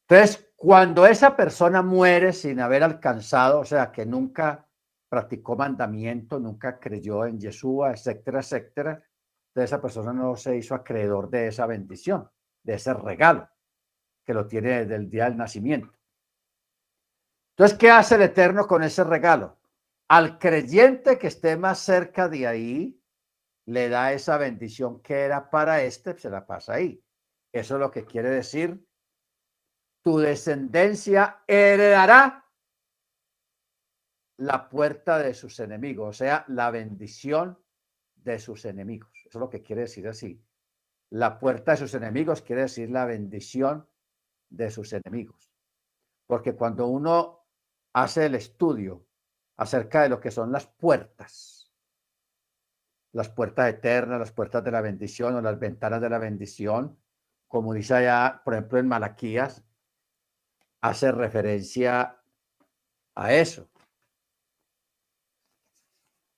Entonces, 0.09 0.51
cuando 0.57 1.07
esa 1.07 1.37
persona 1.37 1.83
muere 1.83 2.33
sin 2.33 2.59
haber 2.61 2.83
alcanzado, 2.83 3.61
o 3.61 3.65
sea, 3.67 3.93
que 3.93 4.07
nunca 4.07 4.67
practicó 5.11 5.57
mandamiento, 5.57 6.41
nunca 6.41 6.81
creyó 6.81 7.27
en 7.27 7.39
Yeshua, 7.39 7.93
etcétera, 7.93 8.41
etcétera, 8.41 8.93
entonces 9.49 9.71
esa 9.71 9.83
persona 9.83 10.15
no 10.15 10.37
se 10.37 10.57
hizo 10.57 10.75
acreedor 10.75 11.29
de 11.29 11.49
esa 11.49 11.67
bendición, 11.67 12.31
de 12.63 12.75
ese 12.75 12.95
regalo 12.95 13.47
que 14.25 14.35
lo 14.35 14.47
tiene 14.47 14.81
desde 14.81 14.97
el 14.97 15.11
día 15.11 15.25
del 15.25 15.37
nacimiento. 15.37 15.93
Entonces, 17.57 17.79
¿qué 17.79 17.91
hace 17.91 18.17
el 18.17 18.23
Eterno 18.23 18.67
con 18.67 18.83
ese 18.83 19.05
regalo? 19.05 19.59
Al 20.09 20.39
creyente 20.39 21.19
que 21.19 21.29
esté 21.29 21.57
más 21.57 21.79
cerca 21.79 22.29
de 22.29 22.47
ahí, 22.47 23.01
le 23.67 23.89
da 23.89 24.13
esa 24.13 24.37
bendición 24.37 25.01
que 25.01 25.21
era 25.21 25.51
para 25.51 25.83
este, 25.83 26.19
se 26.19 26.31
la 26.31 26.47
pasa 26.47 26.75
ahí. 26.75 27.03
Eso 27.53 27.75
es 27.75 27.81
lo 27.81 27.91
que 27.91 28.05
quiere 28.05 28.31
decir, 28.31 28.85
tu 30.03 30.19
descendencia 30.19 31.43
heredará 31.47 32.45
la 34.39 34.69
puerta 34.69 35.19
de 35.19 35.33
sus 35.33 35.61
enemigos, 35.61 36.09
o 36.09 36.13
sea, 36.13 36.45
la 36.49 36.71
bendición 36.71 37.59
de 38.17 38.39
sus 38.39 38.65
enemigos. 38.65 39.11
Eso 39.25 39.39
es 39.39 39.41
lo 39.41 39.49
que 39.49 39.63
quiere 39.63 39.83
decir 39.83 40.09
así. 40.09 40.43
La 41.11 41.39
puerta 41.39 41.73
de 41.73 41.79
sus 41.79 41.95
enemigos 41.95 42.43
quiere 42.43 42.63
decir 42.63 42.91
la 42.91 43.07
bendición 43.07 43.89
de 44.57 44.71
sus 44.71 44.93
enemigos. 44.93 45.51
Porque 46.27 46.55
cuando 46.55 46.87
uno 46.87 47.47
hace 47.93 48.27
el 48.27 48.35
estudio 48.35 49.07
acerca 49.57 50.03
de 50.03 50.09
lo 50.09 50.21
que 50.21 50.31
son 50.31 50.53
las 50.53 50.67
puertas, 50.67 51.73
las 53.13 53.29
puertas 53.29 53.69
eternas, 53.69 54.19
las 54.19 54.33
puertas 54.33 54.65
de 54.65 54.73
la 54.73 54.81
bendición 54.81 55.35
o 55.37 55.41
las 55.41 55.59
ventanas 55.59 56.01
de 56.01 56.11
la 56.11 56.19
bendición, 56.19 56.99
como 57.47 57.73
dice 57.73 57.95
allá, 57.95 58.43
por 58.45 58.55
ejemplo, 58.55 58.79
en 58.79 58.89
Malaquías, 58.89 59.65
hace 60.81 61.13
referencia 61.13 62.21
a 63.15 63.33
eso. 63.33 63.69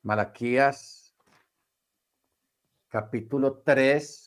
Malaquías, 0.03 1.17
capítulo 2.89 3.63
3. 3.65 4.26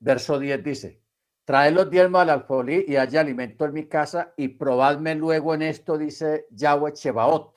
Verso 0.00 0.38
10 0.38 0.64
dice, 0.64 1.02
trae 1.44 1.70
los 1.70 1.90
diezmos 1.90 2.22
al 2.22 2.30
alfolí 2.30 2.86
y 2.88 2.96
haya 2.96 3.20
alimento 3.20 3.66
en 3.66 3.74
mi 3.74 3.86
casa 3.86 4.32
y 4.36 4.48
probadme 4.48 5.14
luego 5.14 5.54
en 5.54 5.62
esto, 5.62 5.98
dice 5.98 6.46
Yahweh 6.50 6.94
Chebaot. 6.94 7.54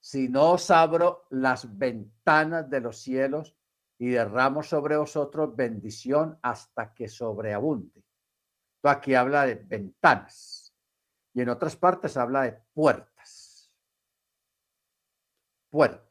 Si 0.00 0.28
no 0.28 0.52
os 0.52 0.70
abro 0.70 1.26
las 1.30 1.78
ventanas 1.78 2.68
de 2.68 2.80
los 2.80 2.98
cielos 2.98 3.56
y 3.98 4.10
derramo 4.10 4.62
sobre 4.62 4.96
vosotros 4.96 5.56
bendición 5.56 6.38
hasta 6.42 6.92
que 6.92 7.08
sobreabunde. 7.08 8.04
Aquí 8.82 9.14
habla 9.14 9.46
de 9.46 9.56
ventanas 9.56 10.74
y 11.34 11.40
en 11.40 11.48
otras 11.48 11.76
partes 11.76 12.16
habla 12.16 12.42
de 12.42 12.52
puertas. 12.72 13.72
Puertas. 15.70 16.07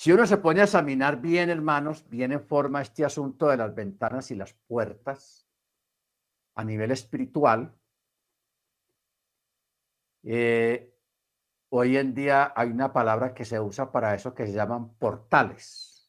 Si 0.00 0.12
uno 0.12 0.24
se 0.28 0.36
pone 0.36 0.60
a 0.60 0.64
examinar 0.64 1.20
bien, 1.20 1.50
hermanos, 1.50 2.08
bien 2.08 2.30
en 2.30 2.40
forma 2.40 2.80
este 2.80 3.04
asunto 3.04 3.48
de 3.48 3.56
las 3.56 3.74
ventanas 3.74 4.30
y 4.30 4.36
las 4.36 4.52
puertas 4.52 5.44
a 6.54 6.62
nivel 6.62 6.92
espiritual, 6.92 7.76
eh, 10.22 10.96
hoy 11.70 11.96
en 11.96 12.14
día 12.14 12.52
hay 12.54 12.68
una 12.68 12.92
palabra 12.92 13.34
que 13.34 13.44
se 13.44 13.58
usa 13.58 13.90
para 13.90 14.14
eso 14.14 14.32
que 14.36 14.46
se 14.46 14.52
llaman 14.52 14.94
portales, 14.94 16.08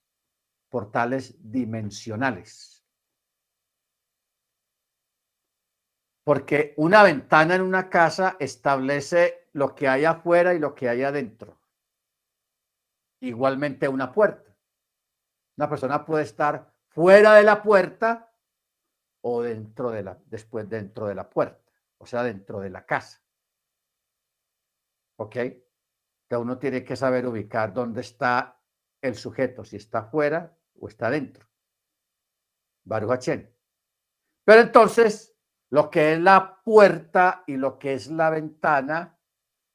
portales 0.69 1.35
dimensionales. 1.51 2.85
Porque 6.23 6.75
una 6.77 7.01
ventana 7.01 7.55
en 7.55 7.63
una 7.63 7.89
casa 7.89 8.37
establece 8.39 9.49
lo 9.53 9.73
que 9.73 9.87
hay 9.87 10.05
afuera 10.05 10.53
y 10.53 10.59
lo 10.59 10.75
que 10.75 10.89
hay 10.89 11.01
adentro. 11.01 11.58
Igualmente 13.21 13.87
una 13.87 14.11
puerta. 14.11 14.55
Una 15.57 15.69
persona 15.69 16.05
puede 16.05 16.23
estar 16.23 16.73
fuera 16.87 17.35
de 17.35 17.43
la 17.43 17.61
puerta 17.61 18.33
o 19.21 19.41
dentro 19.41 19.91
de 19.91 20.03
la, 20.03 20.17
después 20.25 20.69
dentro 20.69 21.07
de 21.07 21.15
la 21.15 21.29
puerta, 21.29 21.71
o 21.97 22.05
sea, 22.05 22.23
dentro 22.23 22.59
de 22.61 22.69
la 22.69 22.85
casa. 22.85 23.21
¿Ok? 25.17 25.35
Entonces 25.35 26.45
uno 26.45 26.57
tiene 26.57 26.83
que 26.83 26.95
saber 26.95 27.25
ubicar 27.25 27.73
dónde 27.73 28.01
está 28.01 28.61
el 29.01 29.15
sujeto, 29.15 29.65
si 29.65 29.77
está 29.77 30.03
fuera 30.05 30.57
o 30.79 30.87
está 30.87 31.09
dentro. 31.09 31.49
Baruch 32.85 33.29
Pero 34.45 34.61
entonces, 34.61 35.35
lo 35.69 35.89
que 35.89 36.13
es 36.13 36.19
la 36.19 36.61
puerta 36.63 37.43
y 37.45 37.57
lo 37.57 37.77
que 37.77 37.93
es 37.93 38.07
la 38.07 38.29
ventana 38.29 39.19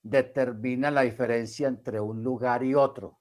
determina 0.02 0.90
la 0.90 1.02
diferencia 1.02 1.68
entre 1.68 2.00
un 2.00 2.22
lugar 2.22 2.62
y 2.62 2.74
otro. 2.74 3.20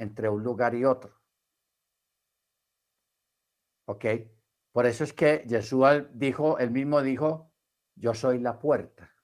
Entre 0.00 0.30
un 0.30 0.42
lugar 0.42 0.74
y 0.74 0.84
otro. 0.84 1.14
¿Ok? 3.86 4.04
Por 4.72 4.86
eso 4.86 5.04
es 5.04 5.12
que 5.12 5.44
Jesús 5.46 5.84
dijo, 6.12 6.58
él 6.58 6.70
mismo 6.70 7.02
dijo, 7.02 7.52
yo 7.96 8.14
soy 8.14 8.38
la 8.38 8.58
puerta. 8.58 9.14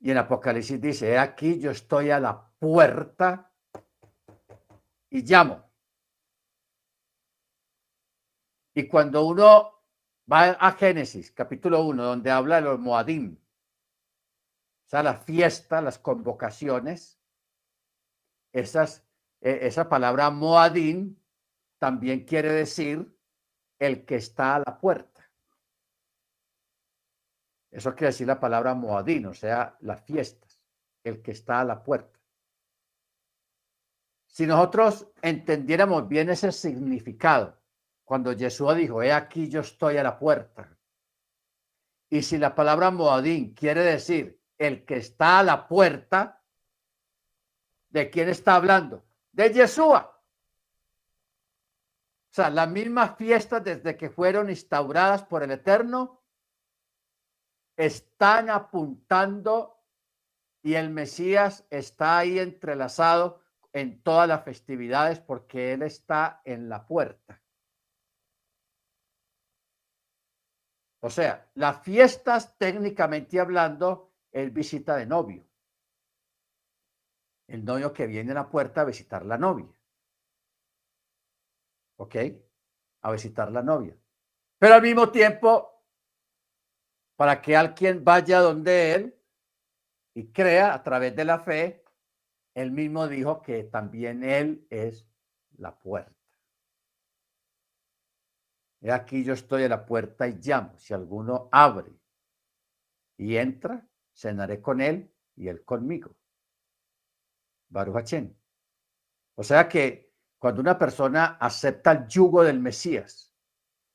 Y 0.00 0.10
en 0.10 0.18
Apocalipsis 0.18 0.80
dice, 0.80 1.12
he 1.12 1.18
aquí 1.18 1.60
yo 1.60 1.70
estoy 1.70 2.10
a 2.10 2.20
la 2.20 2.50
puerta 2.58 3.52
y 5.10 5.22
llamo. 5.22 5.70
Y 8.74 8.88
cuando 8.88 9.26
uno 9.26 9.84
va 10.30 10.52
a 10.52 10.72
Génesis, 10.72 11.32
capítulo 11.32 11.84
1, 11.84 12.02
donde 12.02 12.30
habla 12.30 12.56
de 12.56 12.62
los 12.62 12.78
Moadim, 12.78 13.36
o 14.86 14.88
sea, 14.88 15.02
la 15.02 15.14
fiesta, 15.14 15.82
las 15.82 15.98
convocaciones, 15.98 17.23
esas, 18.54 19.04
e, 19.40 19.66
esa 19.66 19.88
palabra 19.88 20.30
Moadim 20.30 21.16
también 21.78 22.24
quiere 22.24 22.50
decir 22.52 23.14
el 23.78 24.06
que 24.06 24.16
está 24.16 24.56
a 24.56 24.58
la 24.60 24.78
puerta. 24.78 25.14
Eso 27.70 27.92
quiere 27.94 28.12
decir 28.12 28.28
la 28.28 28.38
palabra 28.38 28.72
Moadín, 28.74 29.26
o 29.26 29.34
sea, 29.34 29.76
las 29.80 30.00
fiestas, 30.04 30.62
el 31.02 31.20
que 31.20 31.32
está 31.32 31.60
a 31.60 31.64
la 31.64 31.82
puerta. 31.82 32.20
Si 34.28 34.46
nosotros 34.46 35.08
entendiéramos 35.20 36.08
bien 36.08 36.30
ese 36.30 36.52
significado, 36.52 37.60
cuando 38.04 38.36
Jesús 38.36 38.76
dijo, 38.76 39.02
he 39.02 39.12
aquí 39.12 39.48
yo 39.48 39.60
estoy 39.60 39.96
a 39.96 40.04
la 40.04 40.18
puerta. 40.18 40.78
Y 42.08 42.22
si 42.22 42.38
la 42.38 42.54
palabra 42.54 42.92
Moadín 42.92 43.54
quiere 43.54 43.82
decir 43.82 44.40
el 44.56 44.84
que 44.84 44.98
está 44.98 45.40
a 45.40 45.42
la 45.42 45.66
puerta, 45.66 46.43
¿de 47.94 48.10
quién 48.10 48.28
está 48.28 48.56
hablando? 48.56 49.04
De 49.30 49.52
Yeshua. 49.52 50.20
O 52.28 52.34
sea, 52.34 52.50
las 52.50 52.68
mismas 52.68 53.16
fiestas 53.16 53.62
desde 53.62 53.96
que 53.96 54.10
fueron 54.10 54.50
instauradas 54.50 55.22
por 55.22 55.44
el 55.44 55.52
Eterno 55.52 56.20
están 57.76 58.50
apuntando 58.50 59.80
y 60.60 60.74
el 60.74 60.90
Mesías 60.90 61.64
está 61.70 62.18
ahí 62.18 62.40
entrelazado 62.40 63.40
en 63.72 64.02
todas 64.02 64.26
las 64.26 64.42
festividades 64.42 65.20
porque 65.20 65.72
Él 65.72 65.82
está 65.82 66.42
en 66.44 66.68
la 66.68 66.84
puerta. 66.88 67.40
O 70.98 71.10
sea, 71.10 71.48
las 71.54 71.80
fiestas 71.82 72.58
técnicamente 72.58 73.38
hablando 73.38 74.10
es 74.32 74.52
visita 74.52 74.96
de 74.96 75.06
novio. 75.06 75.46
El 77.46 77.64
novio 77.64 77.92
que 77.92 78.06
viene 78.06 78.32
a 78.32 78.34
la 78.34 78.48
puerta 78.48 78.82
a 78.82 78.84
visitar 78.84 79.24
la 79.24 79.38
novia. 79.38 79.68
¿ok? 81.96 82.16
A 83.02 83.12
visitar 83.12 83.50
la 83.50 83.62
novia. 83.62 83.96
Pero 84.58 84.74
al 84.74 84.82
mismo 84.82 85.10
tiempo, 85.10 85.82
para 87.16 87.40
que 87.40 87.56
alguien 87.56 88.04
vaya 88.04 88.40
donde 88.40 88.94
él 88.94 89.20
y 90.14 90.32
crea 90.32 90.74
a 90.74 90.82
través 90.82 91.14
de 91.14 91.24
la 91.24 91.40
fe, 91.40 91.84
él 92.54 92.70
mismo 92.70 93.08
dijo 93.08 93.42
que 93.42 93.64
también 93.64 94.22
él 94.22 94.66
es 94.70 95.06
la 95.56 95.78
puerta. 95.78 96.12
Y 98.80 98.90
aquí 98.90 99.24
yo 99.24 99.32
estoy 99.32 99.64
a 99.64 99.68
la 99.68 99.86
puerta 99.86 100.28
y 100.28 100.34
llamo. 100.34 100.76
Si 100.78 100.92
alguno 100.92 101.48
abre 101.50 101.90
y 103.16 103.36
entra, 103.36 103.88
cenaré 104.12 104.60
con 104.60 104.80
él 104.80 105.10
y 105.36 105.48
él 105.48 105.64
conmigo. 105.64 106.14
Baruch 107.74 108.14
O 109.34 109.42
sea 109.42 109.68
que 109.68 110.14
cuando 110.38 110.60
una 110.60 110.78
persona 110.78 111.36
acepta 111.40 111.92
el 111.92 112.06
yugo 112.06 112.44
del 112.44 112.60
Mesías, 112.60 113.34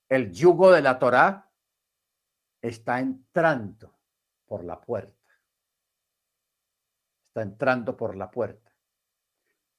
el 0.09 0.31
yugo 0.31 0.71
de 0.71 0.81
la 0.81 0.99
Torá, 0.99 1.49
está 2.61 2.99
entrando 2.99 3.97
por 4.45 4.63
la 4.65 4.81
puerta. 4.81 5.33
Está 7.27 7.41
entrando 7.41 7.95
por 7.95 8.15
la 8.15 8.29
puerta. 8.29 8.69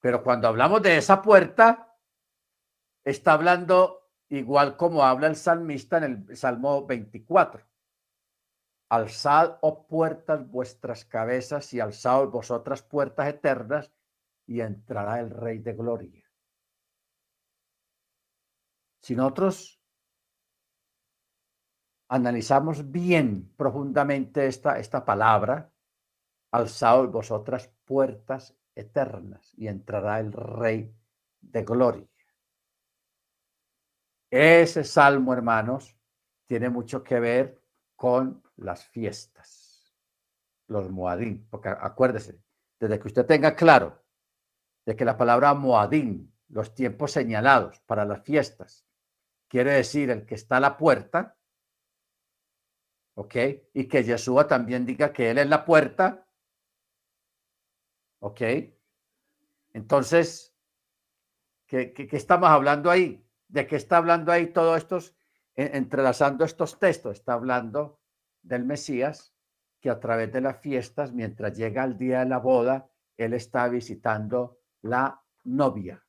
Pero 0.00 0.22
cuando 0.22 0.48
hablamos 0.48 0.80
de 0.82 0.96
esa 0.96 1.20
puerta, 1.20 1.94
está 3.04 3.34
hablando 3.34 4.12
igual 4.30 4.76
como 4.76 5.04
habla 5.04 5.26
el 5.26 5.36
salmista 5.36 5.98
en 5.98 6.26
el 6.28 6.36
Salmo 6.36 6.86
24. 6.86 7.69
Alzad, 8.90 9.58
oh 9.60 9.86
puertas, 9.86 10.50
vuestras 10.50 11.04
cabezas 11.04 11.72
y 11.72 11.80
alzad 11.80 12.26
vosotras 12.26 12.82
puertas 12.82 13.28
eternas 13.28 13.92
y 14.46 14.60
entrará 14.60 15.20
el 15.20 15.30
Rey 15.30 15.58
de 15.58 15.74
Gloria. 15.74 16.28
Si 19.00 19.14
nosotros 19.14 19.80
analizamos 22.08 22.90
bien 22.90 23.52
profundamente 23.56 24.46
esta, 24.46 24.78
esta 24.80 25.04
palabra, 25.04 25.72
alzaos 26.50 27.12
vosotras 27.12 27.72
puertas 27.84 28.56
eternas 28.74 29.54
y 29.56 29.68
entrará 29.68 30.18
el 30.18 30.32
Rey 30.32 30.92
de 31.40 31.62
Gloria. 31.62 32.08
Ese 34.28 34.82
salmo, 34.82 35.32
hermanos, 35.32 35.96
tiene 36.46 36.68
mucho 36.70 37.04
que 37.04 37.20
ver 37.20 37.59
con 38.00 38.42
las 38.56 38.86
fiestas, 38.86 39.94
los 40.68 40.88
moadín, 40.88 41.46
porque 41.50 41.68
acuérdese, 41.68 42.40
desde 42.78 42.98
que 42.98 43.08
usted 43.08 43.26
tenga 43.26 43.54
claro 43.54 44.02
de 44.86 44.96
que 44.96 45.04
la 45.04 45.18
palabra 45.18 45.52
moadín, 45.52 46.34
los 46.48 46.74
tiempos 46.74 47.12
señalados 47.12 47.78
para 47.80 48.06
las 48.06 48.22
fiestas, 48.22 48.86
quiere 49.48 49.72
decir 49.72 50.08
el 50.08 50.24
que 50.24 50.34
está 50.34 50.56
a 50.56 50.60
la 50.60 50.78
puerta, 50.78 51.36
¿ok? 53.16 53.34
Y 53.74 53.86
que 53.86 54.02
Yeshua 54.02 54.48
también 54.48 54.86
diga 54.86 55.12
que 55.12 55.30
Él 55.30 55.36
es 55.36 55.50
la 55.50 55.66
puerta, 55.66 56.26
¿ok? 58.20 58.40
Entonces, 59.74 60.56
¿qué, 61.66 61.92
qué, 61.92 62.08
estamos 62.16 62.48
hablando 62.48 62.90
ahí? 62.90 63.22
¿De 63.48 63.66
qué 63.66 63.76
está 63.76 63.98
hablando 63.98 64.32
ahí 64.32 64.46
todo 64.46 64.74
estos, 64.74 65.14
entrelazando 65.56 66.44
estos 66.44 66.78
textos? 66.78 67.18
Está 67.18 67.34
hablando 67.34 68.00
del 68.42 68.64
Mesías 68.64 69.34
que 69.80 69.90
a 69.90 70.00
través 70.00 70.32
de 70.32 70.40
las 70.40 70.60
fiestas, 70.60 71.12
mientras 71.12 71.56
llega 71.56 71.84
el 71.84 71.96
día 71.96 72.20
de 72.20 72.26
la 72.26 72.38
boda, 72.38 72.90
Él 73.16 73.34
está 73.34 73.68
visitando 73.68 74.60
la 74.82 75.22
novia 75.44 76.04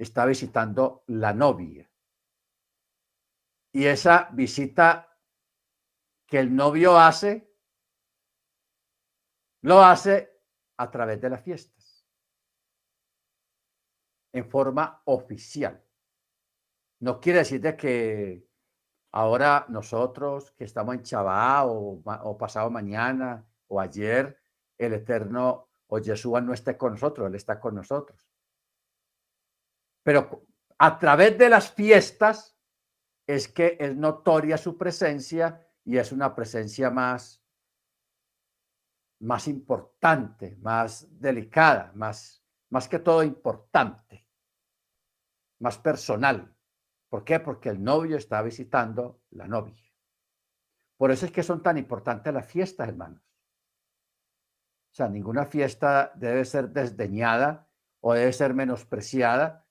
está 0.00 0.24
visitando 0.24 1.04
la 1.08 1.34
novia. 1.34 1.88
Y 3.72 3.84
esa 3.84 4.30
visita 4.32 5.14
que 6.26 6.38
el 6.38 6.56
novio 6.56 6.98
hace, 6.98 7.54
lo 9.62 9.82
hace 9.82 10.42
a 10.78 10.90
través 10.90 11.20
de 11.20 11.28
las 11.28 11.42
fiestas, 11.42 12.08
en 14.32 14.48
forma 14.48 15.02
oficial. 15.04 15.86
No 17.00 17.20
quiere 17.20 17.40
decir 17.40 17.60
de 17.60 17.76
que 17.76 18.46
ahora 19.12 19.66
nosotros 19.68 20.52
que 20.52 20.64
estamos 20.64 20.94
en 20.94 21.02
Chabá 21.02 21.64
o, 21.64 22.02
o 22.04 22.38
pasado 22.38 22.70
mañana 22.70 23.46
o 23.68 23.80
ayer, 23.80 24.38
el 24.78 24.94
Eterno 24.94 25.68
o 25.88 25.98
Yeshua 25.98 26.40
no 26.40 26.52
esté 26.52 26.76
con 26.76 26.92
nosotros, 26.92 27.26
Él 27.26 27.34
está 27.34 27.58
con 27.58 27.74
nosotros. 27.74 28.28
Pero 30.02 30.46
a 30.78 30.98
través 30.98 31.36
de 31.36 31.48
las 31.48 31.72
fiestas 31.72 32.56
es 33.26 33.48
que 33.48 33.76
es 33.78 33.94
notoria 33.96 34.56
su 34.56 34.76
presencia 34.76 35.66
y 35.84 35.98
es 35.98 36.12
una 36.12 36.34
presencia 36.34 36.90
más, 36.90 37.42
más 39.20 39.48
importante, 39.48 40.56
más 40.60 41.06
delicada, 41.20 41.92
más, 41.94 42.44
más 42.70 42.88
que 42.88 42.98
todo 42.98 43.22
importante, 43.22 44.26
más 45.60 45.78
personal. 45.78 46.56
¿Por 47.10 47.24
qué? 47.24 47.40
Porque 47.40 47.68
el 47.68 47.82
novio 47.82 48.16
está 48.16 48.40
visitando 48.40 49.20
la 49.30 49.46
novia. 49.46 49.76
Por 50.96 51.10
eso 51.10 51.26
es 51.26 51.32
que 51.32 51.42
son 51.42 51.62
tan 51.62 51.76
importantes 51.76 52.32
las 52.32 52.46
fiestas, 52.46 52.88
hermanos. 52.88 53.20
O 54.92 54.94
sea, 54.94 55.08
ninguna 55.08 55.44
fiesta 55.44 56.12
debe 56.14 56.44
ser 56.44 56.70
desdeñada 56.70 57.68
o 58.00 58.14
debe 58.14 58.32
ser 58.32 58.54
menospreciada 58.54 59.66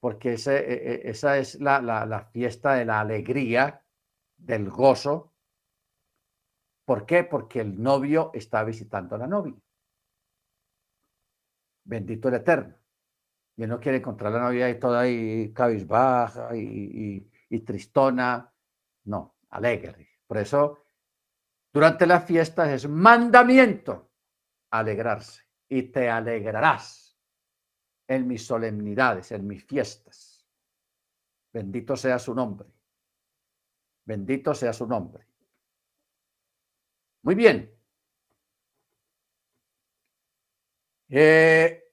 porque 0.00 0.34
e, 0.34 0.38
e, 0.46 1.10
esa 1.10 1.38
es 1.38 1.60
la, 1.60 1.80
la, 1.80 2.06
la, 2.06 2.20
fiesta 2.24 2.74
de 2.74 2.84
la 2.84 3.00
alegría, 3.00 3.84
del 4.36 4.70
gozo. 4.70 5.34
¿Por 6.84 7.04
qué? 7.04 7.24
Porque 7.24 7.60
el 7.60 7.80
novio 7.80 8.30
está 8.32 8.64
visitando 8.64 9.16
a 9.16 9.18
la 9.18 9.26
novia. 9.26 9.56
Bendito 11.84 12.28
el 12.28 12.34
Eterno. 12.34 12.77
Y 13.58 13.66
no 13.66 13.78
quiere 13.80 13.98
encontrar 13.98 14.32
la 14.32 14.40
novia 14.40 14.70
y 14.70 14.78
toda 14.78 15.00
ahí 15.00 15.52
cabizbaja 15.52 16.56
y, 16.56 16.60
y, 16.60 17.30
y 17.50 17.60
tristona. 17.60 18.50
No, 19.04 19.36
alegre. 19.50 20.20
Por 20.26 20.38
eso, 20.38 20.84
durante 21.72 22.06
las 22.06 22.24
fiestas 22.24 22.68
es 22.70 22.88
mandamiento 22.88 24.10
alegrarse. 24.70 25.42
y 25.68 25.82
te 25.82 26.08
alegrarás 26.08 27.18
en 28.06 28.26
mis 28.26 28.46
solemnidades, 28.46 29.32
en 29.32 29.46
mis 29.46 29.64
fiestas. 29.64 30.46
Bendito 31.52 31.96
sea 31.96 32.18
su 32.18 32.34
nombre. 32.34 32.68
Bendito 34.04 34.54
sea 34.54 34.72
su 34.72 34.86
nombre. 34.86 35.26
Muy 37.22 37.34
bien. 37.34 37.70
Eh, 41.10 41.87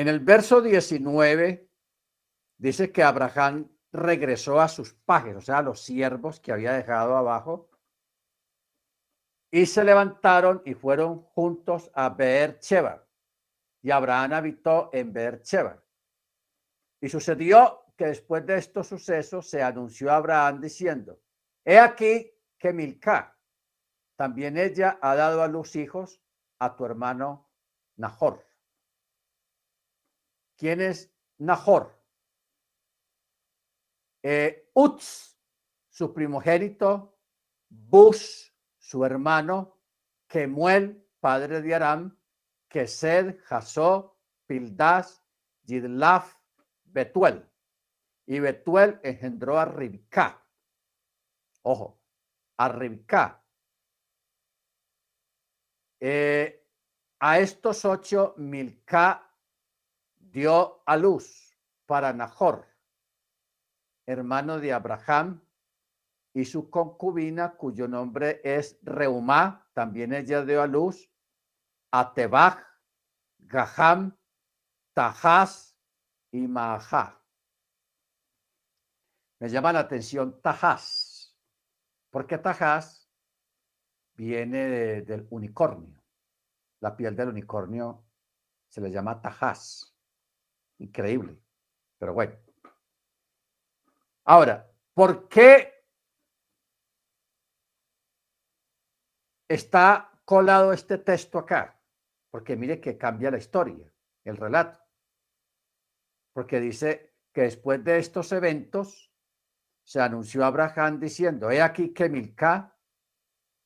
en 0.00 0.08
el 0.08 0.20
verso 0.20 0.62
19 0.62 1.68
dice 2.56 2.90
que 2.90 3.02
Abraham 3.02 3.70
regresó 3.92 4.58
a 4.58 4.66
sus 4.66 4.94
pajes, 4.94 5.36
o 5.36 5.42
sea, 5.42 5.58
a 5.58 5.62
los 5.62 5.82
siervos 5.82 6.40
que 6.40 6.52
había 6.52 6.72
dejado 6.72 7.18
abajo, 7.18 7.68
y 9.50 9.66
se 9.66 9.84
levantaron 9.84 10.62
y 10.64 10.72
fueron 10.72 11.20
juntos 11.20 11.90
a 11.92 12.08
Beer-Sheba. 12.08 13.06
Y 13.82 13.90
Abraham 13.90 14.32
habitó 14.32 14.88
en 14.94 15.12
Beer-Sheba. 15.12 15.84
Y 17.02 17.10
sucedió 17.10 17.84
que 17.94 18.06
después 18.06 18.46
de 18.46 18.56
estos 18.56 18.86
sucesos 18.86 19.50
se 19.50 19.62
anunció 19.62 20.10
a 20.10 20.16
Abraham 20.16 20.62
diciendo, 20.62 21.20
he 21.62 21.78
aquí 21.78 22.32
que 22.58 22.72
Milca, 22.72 23.38
también 24.16 24.56
ella 24.56 24.98
ha 25.02 25.14
dado 25.14 25.42
a 25.42 25.48
luz 25.48 25.76
hijos 25.76 26.22
a 26.58 26.74
tu 26.74 26.86
hermano 26.86 27.50
Nahor. 27.96 28.49
¿Quién 30.60 30.82
es 30.82 31.10
Nahor? 31.38 31.98
Eh, 34.22 34.70
Utz, 34.74 35.38
su 35.88 36.12
primogénito, 36.12 37.18
Bus, 37.70 38.54
su 38.76 39.02
hermano, 39.06 39.80
Kemuel, 40.26 41.02
padre 41.18 41.62
de 41.62 41.74
Aram, 41.74 42.20
Kesed, 42.68 43.40
Jasó, 43.44 44.20
Pildas, 44.44 45.24
Yidlaf, 45.62 46.34
Betuel. 46.84 47.50
Y 48.26 48.38
Betuel 48.40 49.00
engendró 49.02 49.58
a 49.58 49.64
Ribka. 49.64 50.46
Ojo, 51.62 52.02
a 52.58 52.68
Ribka 52.68 53.42
eh, 55.98 56.66
a 57.18 57.38
estos 57.38 57.86
ocho, 57.86 58.34
Milca 58.36 59.29
dio 60.32 60.82
a 60.86 60.96
luz 60.96 61.56
para 61.86 62.12
Nahor, 62.12 62.66
hermano 64.06 64.58
de 64.58 64.72
Abraham, 64.72 65.42
y 66.32 66.44
su 66.44 66.70
concubina, 66.70 67.56
cuyo 67.56 67.88
nombre 67.88 68.40
es 68.44 68.78
Reumá, 68.82 69.68
también 69.74 70.12
ella 70.12 70.44
dio 70.44 70.62
a 70.62 70.66
luz 70.66 71.10
a 71.90 72.14
Tebach, 72.14 72.64
Gaham, 73.38 74.16
Tahaz 74.94 75.76
y 76.30 76.46
Mahá. 76.46 77.20
Me 79.40 79.48
llama 79.48 79.72
la 79.72 79.80
atención 79.80 80.40
Tahaz. 80.40 81.36
¿Por 82.10 82.26
qué 82.26 82.38
Tahaz? 82.38 83.00
viene 84.20 85.00
del 85.00 85.26
unicornio. 85.30 86.04
La 86.80 86.94
piel 86.94 87.16
del 87.16 87.30
unicornio 87.30 88.04
se 88.68 88.82
le 88.82 88.90
llama 88.90 89.22
tajás. 89.22 89.89
Increíble. 90.80 91.38
Pero 91.98 92.14
bueno. 92.14 92.36
Ahora, 94.24 94.70
¿por 94.94 95.28
qué 95.28 95.84
está 99.46 100.10
colado 100.24 100.72
este 100.72 100.98
texto 100.98 101.38
acá? 101.38 101.78
Porque 102.30 102.56
mire 102.56 102.80
que 102.80 102.96
cambia 102.96 103.30
la 103.30 103.38
historia, 103.38 103.92
el 104.24 104.36
relato. 104.36 104.78
Porque 106.32 106.60
dice 106.60 107.16
que 107.32 107.42
después 107.42 107.84
de 107.84 107.98
estos 107.98 108.32
eventos 108.32 109.12
se 109.84 110.00
anunció 110.00 110.44
a 110.44 110.46
Abraham 110.46 110.98
diciendo, 110.98 111.50
he 111.50 111.60
aquí 111.60 111.92
que 111.92 112.08
Milca 112.08 112.74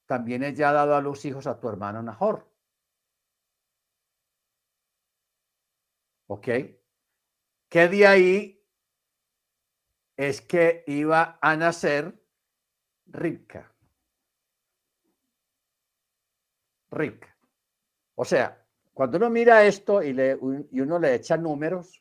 también 0.06 0.42
ella 0.42 0.70
ha 0.70 0.72
dado 0.72 0.96
a 0.96 1.00
los 1.00 1.24
hijos 1.24 1.46
a 1.46 1.60
tu 1.60 1.68
hermano 1.68 2.02
Nahor. 2.02 2.50
¿Ok? 6.26 6.48
Que 7.74 7.88
de 7.88 8.06
ahí 8.06 8.64
es 10.16 10.40
que 10.40 10.84
iba 10.86 11.40
a 11.42 11.56
nacer 11.56 12.24
Ribka. 13.06 13.74
Ribka. 16.92 17.36
O 18.14 18.24
sea, 18.24 18.64
cuando 18.92 19.16
uno 19.16 19.28
mira 19.28 19.64
esto 19.64 20.00
y, 20.04 20.12
le, 20.12 20.38
y 20.70 20.80
uno 20.82 21.00
le 21.00 21.16
echa 21.16 21.36
números, 21.36 22.00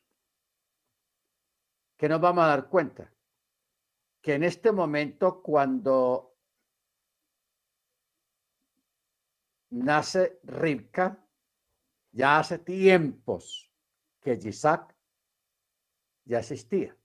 ¿qué 1.97 2.07
nos 2.07 2.21
vamos 2.21 2.43
a 2.43 2.49
dar 2.49 2.69
cuenta? 2.69 3.11
Que 4.21 4.36
en 4.36 4.43
este 4.43 4.71
momento, 4.71 5.41
cuando 5.41 6.36
nace 9.71 10.39
Ribka, 10.43 11.17
ya 12.11 12.38
hace 12.38 12.59
tiempos 12.59 13.74
que 14.21 14.34
Isaac 14.34 14.92
ya 16.26 16.39
existía. 16.39 16.95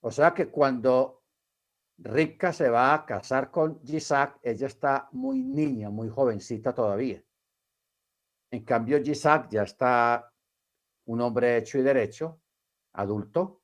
O 0.00 0.10
sea 0.10 0.32
que 0.34 0.48
cuando 0.48 1.24
Ribka 1.98 2.52
se 2.52 2.68
va 2.68 2.94
a 2.94 3.06
casar 3.06 3.50
con 3.50 3.80
Isaac, 3.84 4.38
ella 4.42 4.66
está 4.66 5.08
muy 5.12 5.42
niña, 5.42 5.90
muy 5.90 6.08
jovencita 6.08 6.74
todavía. 6.74 7.22
En 8.50 8.64
cambio, 8.64 8.98
Isaac 8.98 9.48
ya 9.50 9.62
está 9.62 10.32
un 11.06 11.20
hombre 11.20 11.56
hecho 11.56 11.78
y 11.78 11.82
derecho, 11.82 12.40
adulto, 12.92 13.62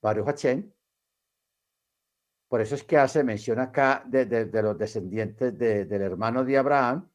Baruch 0.00 0.28
Hachén, 0.28 0.74
por 2.52 2.60
eso 2.60 2.74
es 2.74 2.84
que 2.84 2.98
hace 2.98 3.24
mención 3.24 3.60
acá 3.60 4.04
de, 4.06 4.46
los 4.62 4.76
descendientes 4.76 5.56
del 5.56 6.02
hermano 6.02 6.44
de 6.44 6.58
Abraham, 6.58 7.10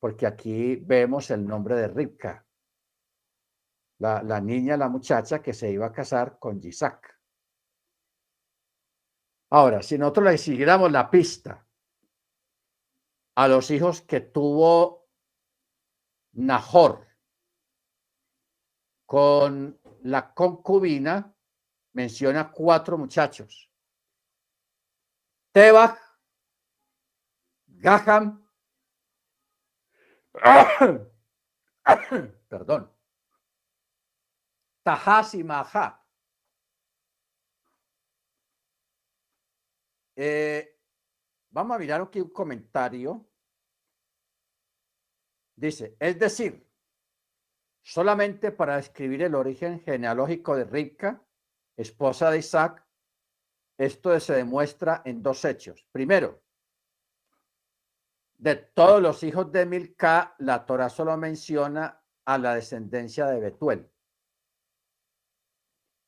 porque 0.00 0.26
aquí 0.26 0.76
vemos 0.76 1.30
el 1.30 1.46
nombre 1.46 1.76
de 1.76 1.88
Ribka, 1.88 2.43
la, 3.98 4.40
niña, 4.40 4.76
la 4.76 4.88
muchacha 4.88 5.42
que 5.42 5.52
se 5.52 5.70
iba 5.70 5.86
a 5.86 5.92
casar 5.92 6.38
con 6.38 6.60
Isaac. 6.62 7.18
Ahora, 9.50 9.82
si 9.82 9.98
nosotros 9.98 10.26
le 10.26 10.38
siguiéramos 10.38 10.90
la 10.90 11.10
pista 11.10 11.66
a 13.36 13.48
los 13.48 13.70
hijos 13.70 14.02
que 14.02 14.20
tuvo 14.20 15.08
Nahor 16.32 17.06
con 19.06 19.80
la 20.02 20.34
concubina, 20.34 21.32
menciona 21.92 22.50
cuatro 22.50 22.98
muchachos. 22.98 23.70
Tebach, 25.52 25.98
Gaham, 27.66 28.44
perdón, 32.48 32.93
Tahas 34.84 35.34
y 35.34 35.42
Maha. 35.42 36.06
Eh, 40.14 40.78
vamos 41.50 41.74
a 41.74 41.78
mirar 41.78 42.02
aquí 42.02 42.20
un 42.20 42.28
comentario. 42.28 43.26
Dice, 45.56 45.96
es 45.98 46.18
decir, 46.18 46.70
solamente 47.82 48.52
para 48.52 48.76
describir 48.76 49.22
el 49.22 49.34
origen 49.34 49.80
genealógico 49.80 50.54
de 50.54 50.64
Ribka, 50.64 51.24
esposa 51.76 52.30
de 52.30 52.38
Isaac, 52.38 52.86
esto 53.78 54.20
se 54.20 54.34
demuestra 54.34 55.00
en 55.06 55.22
dos 55.22 55.44
hechos. 55.46 55.88
Primero, 55.92 56.42
de 58.36 58.56
todos 58.56 59.00
los 59.00 59.22
hijos 59.22 59.50
de 59.50 59.64
Milca, 59.64 60.34
la 60.38 60.66
Torah 60.66 60.90
solo 60.90 61.16
menciona 61.16 62.04
a 62.26 62.36
la 62.36 62.54
descendencia 62.54 63.26
de 63.26 63.40
Betuel 63.40 63.93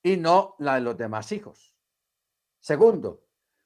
y 0.06 0.16
no 0.16 0.54
la 0.60 0.76
de 0.76 0.82
los 0.82 0.96
demás 0.96 1.32
hijos. 1.32 1.74
Segundo, 2.60 3.24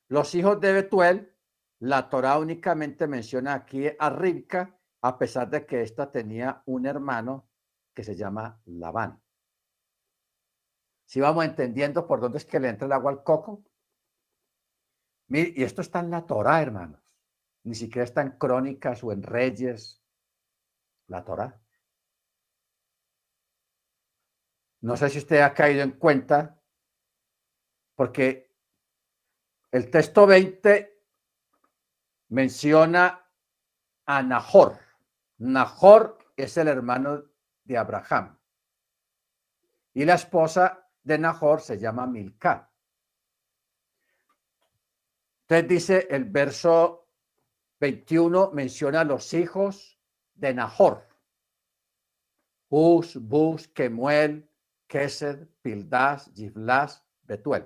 los 0.09 0.35
hijos 0.35 0.59
de 0.59 0.73
Betuel, 0.73 1.37
la 1.81 2.09
Torah 2.09 2.39
únicamente 2.39 3.07
menciona 3.07 3.53
aquí 3.53 3.87
a 3.99 4.09
Ribka, 4.09 4.75
a 5.03 5.19
pesar 5.19 5.51
de 5.51 5.67
que 5.67 5.83
ésta 5.83 6.11
tenía 6.11 6.63
un 6.65 6.87
hermano 6.87 7.51
que 7.93 8.03
se 8.05 8.17
llama 8.17 8.59
Labán. 8.65 9.23
Si 11.05 11.21
vamos 11.21 11.45
entendiendo 11.45 12.07
por 12.07 12.23
dónde 12.23 12.39
es 12.39 12.47
que 12.47 12.59
le 12.59 12.71
entra 12.71 12.87
el 12.87 12.93
agua 12.93 13.11
al 13.11 13.23
coco, 13.23 13.63
y 15.29 15.63
esto 15.63 15.83
está 15.83 16.01
en 16.01 16.11
la 16.11 16.25
Torah, 16.25 16.63
hermanos. 16.63 17.21
Ni 17.65 17.75
siquiera 17.75 18.05
está 18.05 18.23
en 18.23 18.39
crónicas 18.39 19.05
o 19.05 19.13
en 19.13 19.23
reyes. 19.23 20.03
La 21.07 21.23
Torah. 21.23 21.61
No 24.83 24.97
sé 24.97 25.11
si 25.11 25.19
usted 25.19 25.41
ha 25.41 25.53
caído 25.53 25.83
en 25.83 25.93
cuenta, 25.93 26.59
porque 27.95 28.51
el 29.71 29.91
texto 29.91 30.27
20 30.27 31.05
menciona 32.29 33.27
a 34.07 34.23
Nahor. 34.23 34.79
Nahor 35.39 36.19
es 36.37 36.57
el 36.57 36.69
hermano 36.69 37.23
de 37.65 37.79
Abraham. 37.79 38.39
Y 39.93 40.05
la 40.05 40.15
esposa 40.15 40.89
de 41.03 41.19
Nahor 41.19 41.61
se 41.61 41.79
llama 41.79 42.07
Milca. 42.07 42.73
Entonces 45.43 45.69
dice 45.69 46.07
el 46.11 46.25
verso 46.25 47.09
21, 47.81 48.53
menciona 48.53 49.01
a 49.01 49.05
los 49.05 49.35
hijos 49.35 49.99
de 50.35 50.55
Nahor. 50.55 51.09
Uz, 52.69 53.17
Bus, 53.17 53.69
Kemuel, 53.69 54.50
Kesed, 54.91 55.47
Pildas, 55.63 56.33
Giblas, 56.35 57.07
Betuel. 57.23 57.65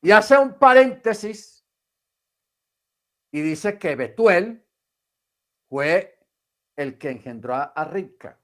Y 0.00 0.10
hace 0.10 0.38
un 0.38 0.58
paréntesis 0.58 1.62
y 3.30 3.42
dice 3.42 3.78
que 3.78 3.94
Betuel 3.96 4.66
fue 5.68 6.18
el 6.74 6.96
que 6.96 7.10
engendró 7.10 7.54
a 7.54 7.84
Rica. 7.84 8.40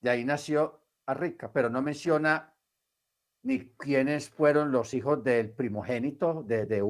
De 0.00 0.10
ahí 0.10 0.24
nació 0.24 0.84
a 1.06 1.14
Rica, 1.14 1.52
pero 1.52 1.70
no 1.70 1.80
menciona 1.80 2.56
ni 3.44 3.70
quiénes 3.76 4.30
fueron 4.30 4.72
los 4.72 4.94
hijos 4.94 5.22
del 5.22 5.52
primogénito 5.52 6.42
de, 6.42 6.66
de 6.66 6.82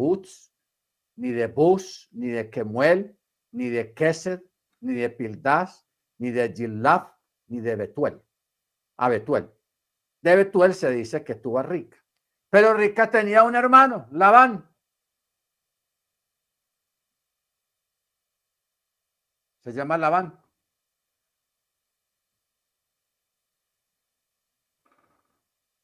ni 1.17 1.31
de 1.31 1.47
Bus, 1.49 2.09
ni 2.13 2.29
de 2.29 2.49
Kemuel, 2.49 3.19
ni 3.53 3.69
de 3.69 3.93
Kesed, 3.93 4.41
ni 4.81 4.95
de 4.95 5.11
Pildas, 5.11 5.87
ni 6.19 6.31
de 6.31 6.53
Gilaf, 6.55 7.14
ni 7.49 7.61
de 7.61 7.77
Betuel. 7.77 8.23
A 8.97 9.09
Betuel. 9.09 9.51
De 10.21 10.37
Betuel 10.37 10.75
se 10.75 10.91
dice 10.91 11.25
que 11.25 11.35
tuvo 11.35 11.59
a 11.59 11.63
Rica. 11.63 11.99
Pero 12.51 12.75
Rica 12.75 13.11
tenía 13.11 13.43
un 13.43 13.57
hermano, 13.57 14.07
Labán. 14.13 14.69
Se 19.61 19.73
llama 19.73 19.99
Labán. 19.99 20.39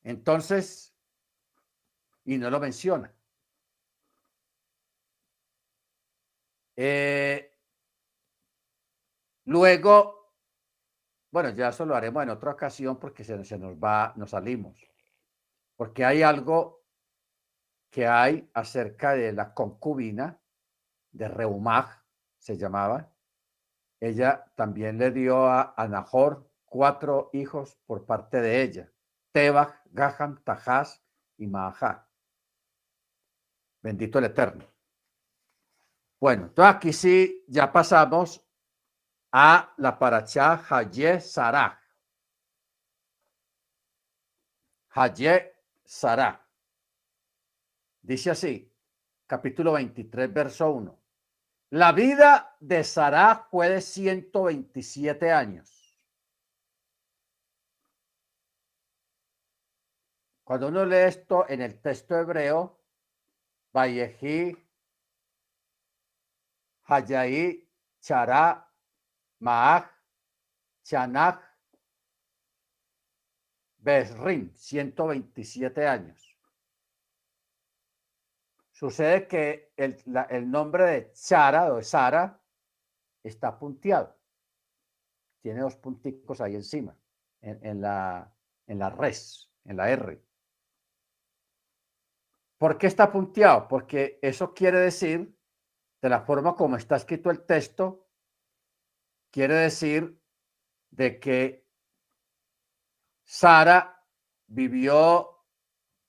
Entonces, 0.02 0.94
y 2.24 2.38
no 2.38 2.50
lo 2.50 2.60
menciona. 2.60 3.12
Eh, 6.76 7.58
luego, 9.44 10.19
bueno, 11.30 11.50
ya 11.50 11.68
eso 11.68 11.86
lo 11.86 11.94
haremos 11.94 12.22
en 12.22 12.30
otra 12.30 12.50
ocasión 12.50 12.98
porque 12.98 13.24
se, 13.24 13.36
nos 13.36 13.76
va, 13.76 14.12
nos 14.16 14.30
salimos. 14.30 14.78
Porque 15.76 16.04
hay 16.04 16.22
algo 16.22 16.82
que 17.90 18.06
hay 18.06 18.50
acerca 18.54 19.14
de 19.14 19.32
la 19.32 19.54
concubina 19.54 20.40
de 21.12 21.28
Reumag, 21.28 22.04
se 22.38 22.56
llamaba. 22.56 23.12
Ella 24.00 24.50
también 24.56 24.98
le 24.98 25.10
dio 25.10 25.46
a, 25.46 25.74
a 25.76 25.88
Nahor 25.88 26.50
cuatro 26.64 27.30
hijos 27.32 27.76
por 27.86 28.06
parte 28.06 28.40
de 28.40 28.62
ella. 28.62 28.92
Tebach, 29.32 29.80
Gaham, 29.86 30.42
Tajás 30.42 31.02
y 31.36 31.46
Mahá. 31.46 32.08
Bendito 33.82 34.18
el 34.18 34.26
Eterno. 34.26 34.64
Bueno, 36.18 36.46
entonces 36.46 36.74
aquí 36.74 36.92
sí 36.92 37.44
ya 37.48 37.72
pasamos 37.72 38.46
a 39.32 39.72
la 39.78 39.98
paracha 39.98 40.64
Haye 40.68 41.20
Sarah. 41.20 41.78
Haye 44.90 45.54
Sarah. 45.84 46.46
Dice 48.02 48.30
así, 48.30 48.72
capítulo 49.26 49.72
23, 49.72 50.32
verso 50.32 50.70
1. 50.70 50.98
La 51.70 51.92
vida 51.92 52.56
de 52.58 52.82
Sarah 52.82 53.46
fue 53.50 53.68
de 53.68 53.80
127 53.80 55.30
años 55.30 55.80
Cuando 60.50 60.66
uno 60.66 60.84
lee 60.84 61.06
esto 61.06 61.48
en 61.48 61.60
el 61.60 61.80
texto 61.80 62.18
hebreo, 62.18 62.76
Vayehi, 63.72 64.56
Hayaí, 66.86 67.70
Chará, 68.00 68.69
Maach, 69.40 69.90
Chanach, 70.82 71.42
Besrim, 73.78 74.52
127 74.54 75.86
años. 75.86 76.36
Sucede 78.70 79.26
que 79.26 79.72
el, 79.76 80.02
el 80.30 80.50
nombre 80.50 80.84
de 80.84 81.12
Chara 81.12 81.72
o 81.72 81.76
de 81.76 81.82
Sara 81.82 82.40
está 83.22 83.58
punteado. 83.58 84.16
Tiene 85.42 85.60
dos 85.60 85.76
punticos 85.76 86.40
ahí 86.40 86.54
encima, 86.54 86.96
en, 87.40 87.64
en, 87.64 87.80
la, 87.80 88.34
en 88.66 88.78
la 88.78 88.90
res, 88.90 89.50
en 89.64 89.76
la 89.76 89.90
R. 89.90 90.22
¿Por 92.58 92.76
qué 92.76 92.86
está 92.86 93.10
punteado? 93.10 93.68
Porque 93.68 94.18
eso 94.20 94.52
quiere 94.52 94.80
decir, 94.80 95.34
de 96.02 96.08
la 96.08 96.20
forma 96.20 96.54
como 96.54 96.76
está 96.76 96.96
escrito 96.96 97.30
el 97.30 97.44
texto, 97.46 98.09
quiere 99.30 99.54
decir 99.54 100.18
de 100.90 101.18
que 101.20 101.66
Sara 103.24 104.04
vivió 104.46 105.44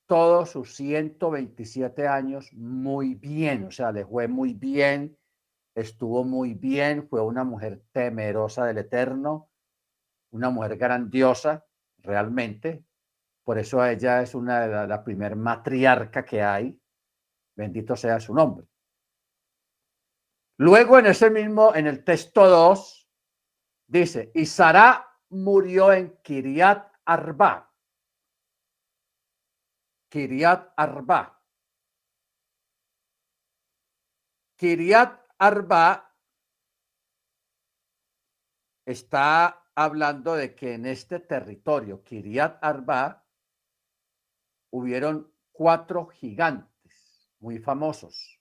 todos 0.08 0.50
sus 0.50 0.76
127 0.76 2.08
años 2.08 2.52
muy 2.54 3.16
bien, 3.16 3.66
o 3.66 3.72
sea, 3.72 3.92
le 3.92 4.06
fue 4.06 4.28
muy 4.28 4.54
bien, 4.54 5.18
estuvo 5.76 6.24
muy 6.24 6.54
bien, 6.54 7.08
fue 7.08 7.22
una 7.22 7.44
mujer 7.44 7.84
temerosa 7.92 8.66
del 8.66 8.80
Eterno, 8.80 9.50
una 10.32 10.50
mujer 10.50 10.78
grandiosa, 10.78 11.66
realmente, 12.00 12.84
por 13.44 13.58
eso 13.58 13.84
ella 13.84 14.22
es 14.22 14.36
una 14.36 14.68
de 14.68 14.88
la, 14.88 15.04
primer 15.04 15.36
matriarca 15.36 16.24
que 16.24 16.42
hay. 16.42 16.80
Bendito 17.56 17.96
sea 17.96 18.20
su 18.20 18.34
nombre. 18.34 18.68
Luego 20.58 21.00
en 21.00 21.08
ese 21.08 21.30
mismo, 21.30 21.74
en 21.76 21.88
el 21.88 22.04
texto 22.04 22.48
2, 22.48 23.01
dice, 23.92 24.32
y 24.34 24.46
Sara 24.46 25.06
murió 25.30 25.92
en 25.92 26.18
Kiriat 26.24 26.94
Arba. 27.04 27.70
Kiriat 30.10 30.74
Arba. 30.78 31.42
Kiriat 34.56 35.20
Arba 35.38 36.16
está 38.86 39.62
hablando 39.76 40.36
de 40.36 40.56
que 40.56 40.74
en 40.76 40.86
este 40.86 41.20
territorio, 41.20 42.02
Kiriat 42.04 42.64
Arba, 42.64 43.26
hubieron 44.72 45.34
cuatro 45.52 46.08
gigantes 46.08 47.30
muy 47.39 47.60
famosos. 47.60 48.39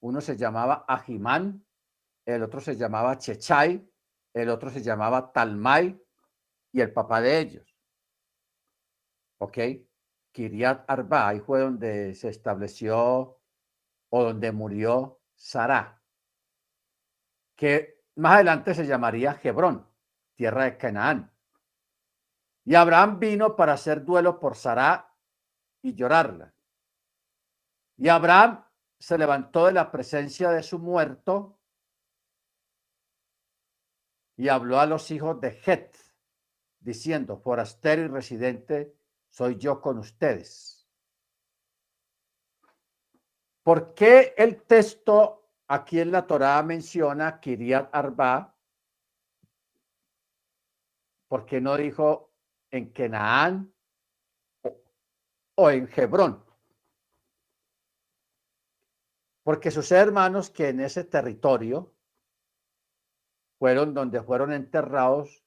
Uno 0.00 0.20
se 0.20 0.36
llamaba 0.36 0.84
Ajimán, 0.86 1.64
el 2.26 2.42
otro 2.42 2.60
se 2.60 2.76
llamaba 2.76 3.16
Chechay, 3.16 3.91
el 4.34 4.48
otro 4.48 4.70
se 4.70 4.82
llamaba 4.82 5.32
Talmay 5.32 6.00
y 6.72 6.80
el 6.80 6.92
papá 6.92 7.20
de 7.20 7.38
ellos. 7.38 7.76
¿Ok? 9.38 9.58
Kiriat 10.32 10.88
Arba, 10.88 11.28
ahí 11.28 11.40
fue 11.40 11.60
donde 11.60 12.14
se 12.14 12.28
estableció 12.30 13.38
o 14.08 14.24
donde 14.24 14.52
murió 14.52 15.20
Sara, 15.34 16.02
que 17.56 18.02
más 18.16 18.34
adelante 18.34 18.74
se 18.74 18.86
llamaría 18.86 19.38
Hebrón, 19.42 19.86
tierra 20.34 20.64
de 20.64 20.76
Canaán. 20.76 21.32
Y 22.64 22.74
Abraham 22.74 23.18
vino 23.18 23.56
para 23.56 23.72
hacer 23.72 24.04
duelo 24.04 24.38
por 24.38 24.56
Sara 24.56 25.14
y 25.82 25.94
llorarla. 25.94 26.54
Y 27.96 28.08
Abraham 28.08 28.64
se 28.98 29.18
levantó 29.18 29.66
de 29.66 29.72
la 29.72 29.90
presencia 29.90 30.50
de 30.50 30.62
su 30.62 30.78
muerto 30.78 31.58
y 34.36 34.48
habló 34.48 34.80
a 34.80 34.86
los 34.86 35.10
hijos 35.10 35.40
de 35.40 35.60
Het, 35.64 35.94
diciendo, 36.80 37.38
forastero 37.38 38.02
y 38.02 38.08
residente 38.08 38.94
soy 39.30 39.56
yo 39.56 39.80
con 39.80 39.98
ustedes. 39.98 40.86
¿Por 43.62 43.94
qué 43.94 44.34
el 44.36 44.62
texto 44.62 45.50
aquí 45.68 46.00
en 46.00 46.10
la 46.10 46.26
Torá 46.26 46.62
menciona 46.62 47.40
Kiriat 47.40 47.88
Arba? 47.94 48.54
¿Por 51.28 51.46
qué 51.46 51.60
no 51.60 51.76
dijo 51.76 52.32
en 52.72 52.90
Canaán 52.90 53.72
o, 55.54 55.70
en 55.70 55.88
Hebrón. 55.94 56.44
Porque 59.44 59.70
sus 59.70 59.92
hermanos 59.92 60.50
que 60.50 60.70
en 60.70 60.80
ese 60.80 61.04
territorio 61.04 61.91
fueron 63.62 63.94
donde 63.94 64.20
fueron 64.20 64.52
enterrados 64.52 65.44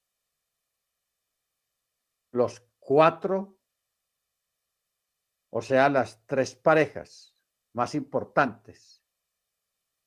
los 2.32 2.66
cuatro, 2.80 3.57
o 5.49 5.61
sea, 5.61 5.89
las 5.89 6.26
tres 6.26 6.55
parejas 6.55 7.36
más 7.74 7.93
importantes. 7.93 9.03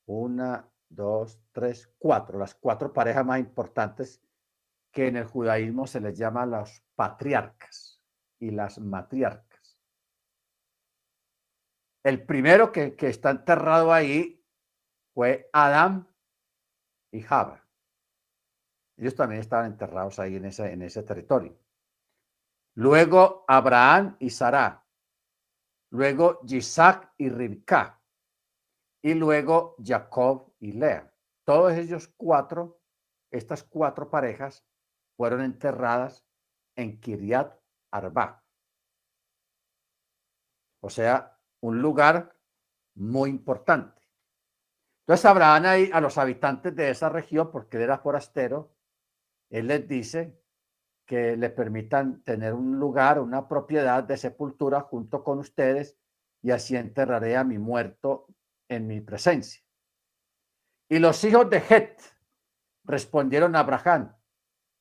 Una, 0.06 0.72
dos, 0.88 1.38
tres, 1.52 1.92
cuatro. 1.98 2.38
Las 2.38 2.54
cuatro 2.54 2.94
parejas 2.94 3.26
más 3.26 3.40
importantes 3.40 4.22
que 4.90 5.08
en 5.08 5.16
el 5.18 5.26
judaísmo 5.26 5.86
se 5.86 6.00
les 6.00 6.16
llama 6.16 6.46
los 6.46 6.82
patriarcas 6.94 8.02
y 8.38 8.52
las 8.52 8.78
matriarcas. 8.78 9.78
El 12.02 12.24
primero 12.24 12.72
que, 12.72 12.96
que 12.96 13.08
está 13.08 13.28
enterrado 13.28 13.92
ahí 13.92 14.42
fue 15.12 15.50
Adán 15.52 16.08
y 17.12 17.20
Java. 17.20 17.67
Ellos 18.98 19.14
también 19.14 19.40
estaban 19.40 19.66
enterrados 19.66 20.18
ahí 20.18 20.36
en 20.36 20.46
ese, 20.46 20.72
en 20.72 20.82
ese 20.82 21.04
territorio. 21.04 21.56
Luego 22.74 23.44
Abraham 23.46 24.16
y 24.18 24.30
Sara. 24.30 24.84
Luego 25.90 26.40
Isaac 26.46 27.14
y 27.16 27.28
Ribka. 27.28 28.00
Y 29.00 29.14
luego 29.14 29.76
Jacob 29.82 30.52
y 30.58 30.72
Lea. 30.72 31.12
Todos 31.44 31.72
ellos 31.74 32.12
cuatro, 32.16 32.80
estas 33.30 33.62
cuatro 33.62 34.10
parejas, 34.10 34.66
fueron 35.16 35.42
enterradas 35.42 36.26
en 36.76 37.00
Kiriat 37.00 37.56
Arba. 37.92 38.44
O 40.80 40.90
sea, 40.90 41.38
un 41.60 41.80
lugar 41.80 42.36
muy 42.94 43.30
importante. 43.30 44.02
Entonces 45.02 45.24
Abraham 45.24 45.64
ahí 45.66 45.90
a 45.92 46.00
los 46.00 46.18
habitantes 46.18 46.74
de 46.74 46.90
esa 46.90 47.08
región, 47.08 47.50
porque 47.50 47.76
él 47.76 47.84
era 47.84 47.98
forastero, 47.98 48.77
él 49.50 49.66
les 49.68 49.86
dice 49.88 50.38
que 51.06 51.36
le 51.36 51.48
permitan 51.50 52.22
tener 52.22 52.52
un 52.52 52.78
lugar, 52.78 53.18
una 53.18 53.48
propiedad 53.48 54.04
de 54.04 54.16
sepultura 54.16 54.80
junto 54.82 55.24
con 55.24 55.38
ustedes 55.38 55.96
y 56.42 56.50
así 56.50 56.76
enterraré 56.76 57.36
a 57.36 57.44
mi 57.44 57.58
muerto 57.58 58.26
en 58.68 58.86
mi 58.86 59.00
presencia. 59.00 59.62
Y 60.90 60.98
los 60.98 61.22
hijos 61.24 61.48
de 61.50 61.58
Het 61.58 62.00
respondieron 62.84 63.56
a 63.56 63.60
Abraham, 63.60 64.14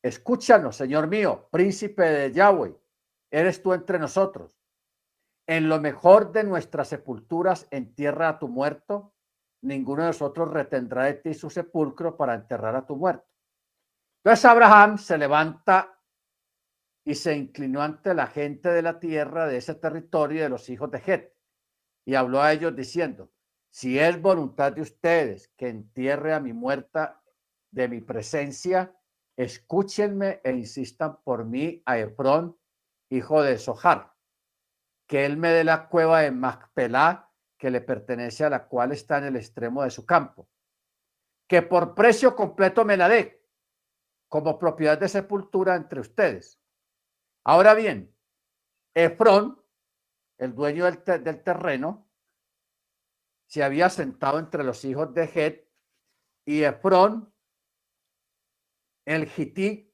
escúchanos, 0.01 0.75
Señor 0.75 1.07
mío, 1.07 1.47
príncipe 1.51 2.03
de 2.03 2.31
Yahweh, 2.31 2.75
eres 3.31 3.61
tú 3.61 3.73
entre 3.73 3.99
nosotros. 3.99 4.59
En 5.47 5.69
lo 5.69 5.79
mejor 5.79 6.33
de 6.33 6.43
nuestras 6.43 6.89
sepulturas 6.89 7.67
entierra 7.71 8.29
a 8.29 8.39
tu 8.39 8.49
muerto, 8.49 9.13
ninguno 9.61 10.03
de 10.03 10.09
nosotros 10.09 10.51
retendrá 10.51 11.05
de 11.05 11.13
ti 11.15 11.33
su 11.33 11.49
sepulcro 11.49 12.17
para 12.17 12.35
enterrar 12.35 12.75
a 12.75 12.85
tu 12.85 12.97
muerto. 12.97 13.27
Entonces 14.27 14.43
Abraham 14.43 14.97
se 14.97 15.17
levanta 15.17 16.01
y 17.05 17.15
se 17.15 17.33
inclinó 17.33 17.81
ante 17.81 18.13
la 18.13 18.27
gente 18.27 18.67
de 18.67 18.81
la 18.81 18.99
tierra 18.99 19.47
de 19.47 19.55
ese 19.55 19.75
territorio 19.75 20.43
de 20.43 20.49
los 20.49 20.69
hijos 20.69 20.91
de 20.91 20.97
Het 20.97 21.33
y 22.03 22.13
habló 22.15 22.41
a 22.41 22.51
ellos 22.51 22.75
diciendo, 22.75 23.31
si 23.69 23.97
es 23.97 24.21
voluntad 24.21 24.73
de 24.73 24.81
ustedes 24.81 25.47
que 25.55 25.69
entierre 25.69 26.33
a 26.33 26.41
mi 26.41 26.51
muerta 26.51 27.21
de 27.71 27.87
mi 27.87 28.01
presencia, 28.01 28.93
escúchenme 29.37 30.41
e 30.43 30.51
insistan 30.51 31.21
por 31.23 31.45
mí 31.45 31.81
a 31.85 31.97
Efrón, 31.97 32.59
hijo 33.09 33.41
de 33.41 33.57
Sohar, 33.57 34.13
que 35.07 35.25
él 35.25 35.37
me 35.37 35.51
dé 35.51 35.63
la 35.63 35.87
cueva 35.87 36.23
de 36.23 36.31
Macpelá, 36.31 37.31
que 37.57 37.71
le 37.71 37.79
pertenece 37.79 38.43
a 38.43 38.49
la 38.49 38.67
cual 38.67 38.91
está 38.91 39.19
en 39.19 39.23
el 39.23 39.37
extremo 39.37 39.83
de 39.83 39.89
su 39.89 40.05
campo, 40.05 40.49
que 41.47 41.61
por 41.61 41.95
precio 41.95 42.35
completo 42.35 42.83
me 42.83 42.97
la 42.97 43.07
dé 43.07 43.36
como 44.27 44.59
propiedad 44.59 44.97
de 44.97 45.07
sepultura 45.07 45.75
entre 45.75 46.01
ustedes. 46.01 46.59
Ahora 47.43 47.73
bien, 47.73 48.13
Efrón, 48.93 49.61
el 50.37 50.53
dueño 50.53 50.85
del, 50.85 51.43
terreno, 51.43 52.09
se 53.45 53.63
había 53.63 53.89
sentado 53.89 54.39
entre 54.39 54.63
los 54.63 54.83
hijos 54.83 55.13
de 55.13 55.23
Het 55.23 55.67
y 56.45 56.63
Efrón, 56.63 57.33
el 59.05 59.29
Hití, 59.29 59.93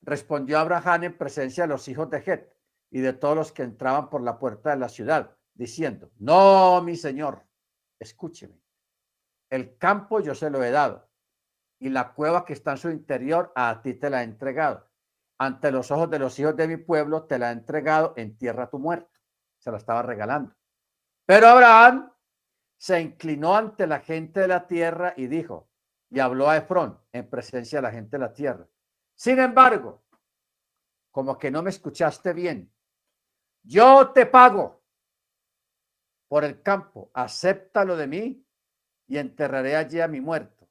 respondió 0.00 0.58
a 0.58 0.62
Abraham 0.62 1.04
en 1.04 1.18
presencia 1.18 1.64
de 1.64 1.68
los 1.68 1.86
hijos 1.88 2.08
de 2.10 2.18
Het 2.18 2.56
y 2.90 3.00
de 3.00 3.12
todos 3.12 3.36
los 3.36 3.52
que 3.52 3.62
entraban 3.62 4.08
por 4.08 4.22
la 4.22 4.38
puerta 4.38 4.70
de 4.70 4.76
la 4.76 4.88
ciudad, 4.88 5.36
diciendo, 5.52 6.10
no, 6.18 6.80
mi 6.82 6.96
señor, 6.96 7.44
escúcheme, 7.98 8.58
el 9.50 9.76
campo 9.76 10.20
yo 10.20 10.34
se 10.34 10.48
lo 10.48 10.64
he 10.64 10.70
dado 10.70 11.08
y 11.84 11.90
la 11.90 12.14
cueva 12.14 12.46
que 12.46 12.54
está 12.54 12.70
en 12.70 12.78
su 12.78 12.88
interior 12.88 13.52
a 13.54 13.82
ti 13.82 13.92
te 13.92 14.08
la 14.08 14.22
he 14.22 14.24
entregado. 14.24 14.88
Ante 15.36 15.70
los 15.70 15.90
ojos 15.90 16.08
de 16.08 16.18
los 16.18 16.38
hijos 16.38 16.56
de 16.56 16.66
mi 16.66 16.78
pueblo 16.78 17.24
te 17.24 17.38
la 17.38 17.50
he 17.50 17.52
entregado, 17.52 18.14
en 18.16 18.38
tierra 18.38 18.70
tu 18.70 18.78
muerto. 18.78 19.20
Se 19.58 19.70
la 19.70 19.76
estaba 19.76 20.00
regalando. 20.00 20.56
Pero 21.26 21.46
Abraham 21.46 22.10
se 22.78 23.02
inclinó 23.02 23.54
ante 23.54 23.86
la 23.86 24.00
gente 24.00 24.40
de 24.40 24.48
la 24.48 24.66
tierra 24.66 25.12
y 25.14 25.26
dijo, 25.26 25.68
y 26.08 26.20
habló 26.20 26.48
a 26.48 26.56
Efrón 26.56 26.98
en 27.12 27.28
presencia 27.28 27.80
de 27.80 27.82
la 27.82 27.90
gente 27.90 28.16
de 28.16 28.24
la 28.24 28.32
tierra. 28.32 28.66
Sin 29.14 29.38
embargo, 29.38 30.06
como 31.10 31.36
que 31.36 31.50
no 31.50 31.62
me 31.62 31.68
escuchaste 31.68 32.32
bien, 32.32 32.72
yo 33.62 34.10
te 34.12 34.24
pago 34.24 34.82
por 36.28 36.44
el 36.44 36.62
campo, 36.62 37.10
acéptalo 37.12 37.94
de 37.94 38.06
mí 38.06 38.46
y 39.06 39.18
enterraré 39.18 39.76
allí 39.76 40.00
a 40.00 40.08
mi 40.08 40.22
muerto. 40.22 40.63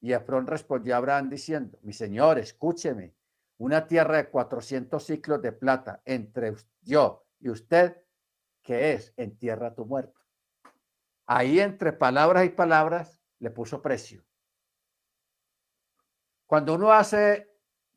Y 0.00 0.12
Efrón 0.12 0.46
respondió 0.46 0.94
a 0.94 0.98
Abraham 0.98 1.28
diciendo, 1.28 1.78
mi 1.82 1.92
señor, 1.92 2.38
escúcheme, 2.38 3.14
una 3.58 3.86
tierra 3.86 4.16
de 4.16 4.30
400 4.30 5.04
ciclos 5.04 5.42
de 5.42 5.52
plata 5.52 6.00
entre 6.04 6.54
yo 6.80 7.26
y 7.38 7.50
usted, 7.50 8.02
que 8.62 8.94
es 8.94 9.12
en 9.16 9.36
tierra 9.36 9.74
tu 9.74 9.84
muerto. 9.84 10.20
Ahí 11.26 11.60
entre 11.60 11.92
palabras 11.92 12.46
y 12.46 12.48
palabras 12.48 13.20
le 13.38 13.50
puso 13.50 13.82
precio. 13.82 14.24
Cuando 16.46 16.74
uno 16.74 16.92
hace 16.92 17.50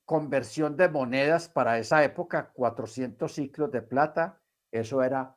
conversión 0.05 0.75
de 0.75 0.89
monedas 0.89 1.49
para 1.49 1.79
esa 1.79 2.03
época, 2.03 2.51
400 2.53 3.31
ciclos 3.31 3.71
de 3.71 3.81
plata, 3.81 4.41
eso 4.69 5.01
era 5.01 5.35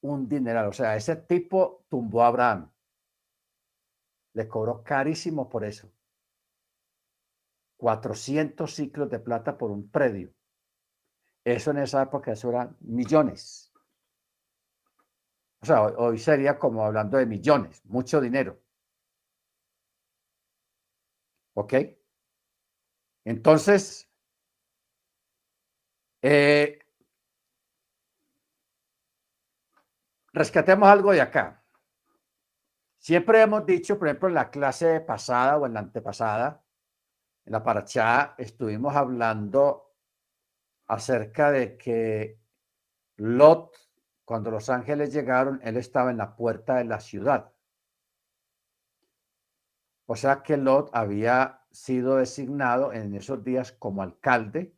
un 0.00 0.28
dineral. 0.28 0.68
O 0.68 0.72
sea, 0.72 0.96
ese 0.96 1.16
tipo 1.16 1.84
tumbó 1.88 2.22
a 2.22 2.28
Abraham. 2.28 2.72
Le 4.34 4.48
cobró 4.48 4.82
carísimo 4.82 5.48
por 5.48 5.64
eso. 5.64 5.92
400 7.76 8.74
ciclos 8.74 9.08
de 9.10 9.20
plata 9.20 9.56
por 9.56 9.70
un 9.70 9.88
predio. 9.90 10.32
Eso 11.44 11.70
en 11.72 11.78
esa 11.78 12.00
época, 12.02 12.32
eso 12.32 12.48
eran 12.48 12.74
millones. 12.80 13.70
O 15.62 15.66
sea, 15.66 15.82
hoy 15.84 16.18
sería 16.18 16.58
como 16.58 16.84
hablando 16.84 17.16
de 17.16 17.24
millones, 17.24 17.82
mucho 17.86 18.20
dinero. 18.20 18.60
¿Ok? 21.54 21.74
Entonces, 23.24 24.10
eh, 26.22 26.78
rescatemos 30.32 30.88
algo 30.88 31.12
de 31.12 31.20
acá. 31.20 31.59
Siempre 33.00 33.40
hemos 33.40 33.64
dicho, 33.64 33.98
por 33.98 34.08
ejemplo, 34.08 34.28
en 34.28 34.34
la 34.34 34.50
clase 34.50 35.00
pasada 35.00 35.56
o 35.56 35.64
en 35.64 35.72
la 35.72 35.80
antepasada, 35.80 36.62
en 37.46 37.52
la 37.52 37.62
paracha 37.62 38.34
estuvimos 38.36 38.94
hablando 38.94 39.94
acerca 40.86 41.50
de 41.50 41.78
que 41.78 42.38
Lot, 43.16 43.74
cuando 44.26 44.50
los 44.50 44.68
ángeles 44.68 45.14
llegaron, 45.14 45.60
él 45.64 45.78
estaba 45.78 46.10
en 46.10 46.18
la 46.18 46.36
puerta 46.36 46.76
de 46.76 46.84
la 46.84 47.00
ciudad. 47.00 47.50
O 50.04 50.14
sea 50.14 50.42
que 50.42 50.58
Lot 50.58 50.90
había 50.92 51.62
sido 51.70 52.16
designado 52.16 52.92
en 52.92 53.14
esos 53.14 53.42
días 53.42 53.72
como 53.72 54.02
alcalde, 54.02 54.74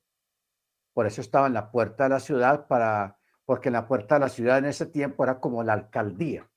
por 0.93 1.07
eso 1.07 1.21
estaba 1.23 1.49
en 1.49 1.55
la 1.55 1.73
puerta 1.73 2.05
de 2.05 2.11
la 2.11 2.21
ciudad, 2.21 2.69
para, 2.69 3.19
porque 3.45 3.71
en 3.71 3.73
la 3.73 3.89
puerta 3.89 4.15
de 4.15 4.21
la 4.21 4.29
ciudad 4.29 4.59
en 4.59 4.67
ese 4.67 4.87
tiempo 4.87 5.25
era 5.25 5.41
como 5.41 5.65
la 5.65 5.73
alcaldía 5.73 6.49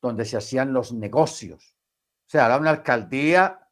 donde 0.00 0.24
se 0.24 0.36
hacían 0.36 0.72
los 0.72 0.92
negocios. 0.92 1.76
O 2.26 2.30
sea, 2.30 2.46
era 2.46 2.58
una 2.58 2.70
alcaldía 2.70 3.68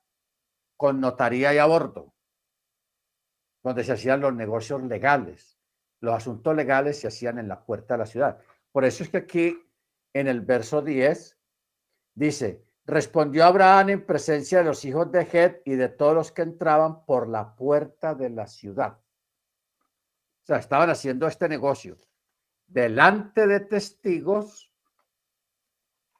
con 0.76 1.00
notaría 1.00 1.54
y 1.54 1.58
aborto, 1.58 2.14
donde 3.62 3.84
se 3.84 3.92
hacían 3.92 4.20
los 4.20 4.34
negocios 4.34 4.82
legales. 4.82 5.58
Los 6.00 6.14
asuntos 6.14 6.54
legales 6.54 7.00
se 7.00 7.08
hacían 7.08 7.38
en 7.38 7.48
la 7.48 7.64
puerta 7.64 7.94
de 7.94 7.98
la 7.98 8.06
ciudad. 8.06 8.38
Por 8.70 8.84
eso 8.84 9.02
es 9.02 9.10
que 9.10 9.18
aquí 9.18 9.68
en 10.12 10.28
el 10.28 10.40
verso 10.40 10.82
10 10.82 11.38
dice, 12.14 12.64
respondió 12.84 13.44
Abraham 13.44 13.90
en 13.90 14.06
presencia 14.06 14.58
de 14.58 14.64
los 14.64 14.84
hijos 14.84 15.10
de 15.10 15.20
Het 15.20 15.62
y 15.64 15.74
de 15.74 15.88
todos 15.88 16.14
los 16.14 16.32
que 16.32 16.42
entraban 16.42 17.04
por 17.04 17.28
la 17.28 17.54
puerta 17.56 18.14
de 18.14 18.30
la 18.30 18.46
ciudad. 18.46 18.98
O 20.42 20.46
sea, 20.46 20.58
estaban 20.58 20.90
haciendo 20.90 21.26
este 21.26 21.48
negocio 21.48 21.98
delante 22.66 23.46
de 23.46 23.60
testigos 23.60 24.67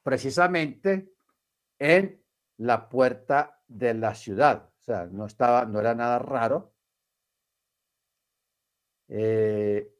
precisamente 0.09 1.13
en 1.77 2.19
la 2.57 2.89
puerta 2.89 3.61
de 3.67 3.93
la 3.93 4.15
ciudad. 4.15 4.73
O 4.79 4.81
sea, 4.81 5.05
no 5.05 5.27
estaba, 5.27 5.65
no 5.65 5.79
era 5.79 5.93
nada 5.93 6.17
raro 6.17 6.73
eh, 9.07 9.95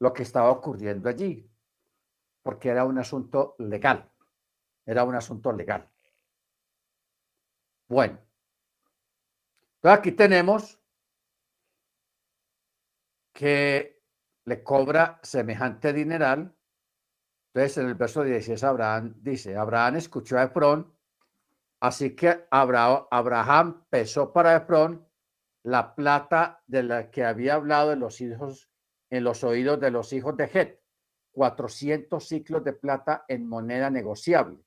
lo 0.00 0.12
que 0.12 0.24
estaba 0.24 0.50
ocurriendo 0.50 1.08
allí. 1.08 1.48
porque 2.42 2.70
era 2.70 2.84
un 2.84 2.98
asunto 2.98 3.54
legal. 3.60 4.10
Era 4.84 5.04
un 5.04 5.14
asunto 5.14 5.52
legal. 5.52 5.88
Bueno, 7.86 8.18
aquí 9.82 10.10
tenemos 10.10 10.80
que 13.32 14.02
le 14.44 14.64
cobra 14.64 15.20
semejante 15.22 15.92
dineral. 15.92 16.52
Entonces 17.52 17.78
en 17.78 17.88
el 17.88 17.94
verso 17.94 18.22
16 18.22 18.62
Abraham 18.62 19.14
dice, 19.16 19.56
Abraham 19.56 19.96
escuchó 19.96 20.38
a 20.38 20.44
Efrón, 20.44 20.94
así 21.80 22.14
que 22.14 22.46
Abraham 22.50 23.84
pesó 23.90 24.32
para 24.32 24.56
Efrón 24.56 25.06
la 25.64 25.94
plata 25.94 26.62
de 26.66 26.82
la 26.84 27.10
que 27.10 27.24
había 27.24 27.54
hablado 27.54 27.92
en 27.92 28.00
los 28.00 28.20
hijos 28.20 28.70
en 29.10 29.24
los 29.24 29.42
oídos 29.42 29.80
de 29.80 29.90
los 29.90 30.12
hijos 30.12 30.36
de 30.36 30.44
Het, 30.44 30.80
400 31.32 32.26
ciclos 32.26 32.62
de 32.62 32.72
plata 32.72 33.24
en 33.26 33.48
moneda 33.48 33.90
negociable. 33.90 34.64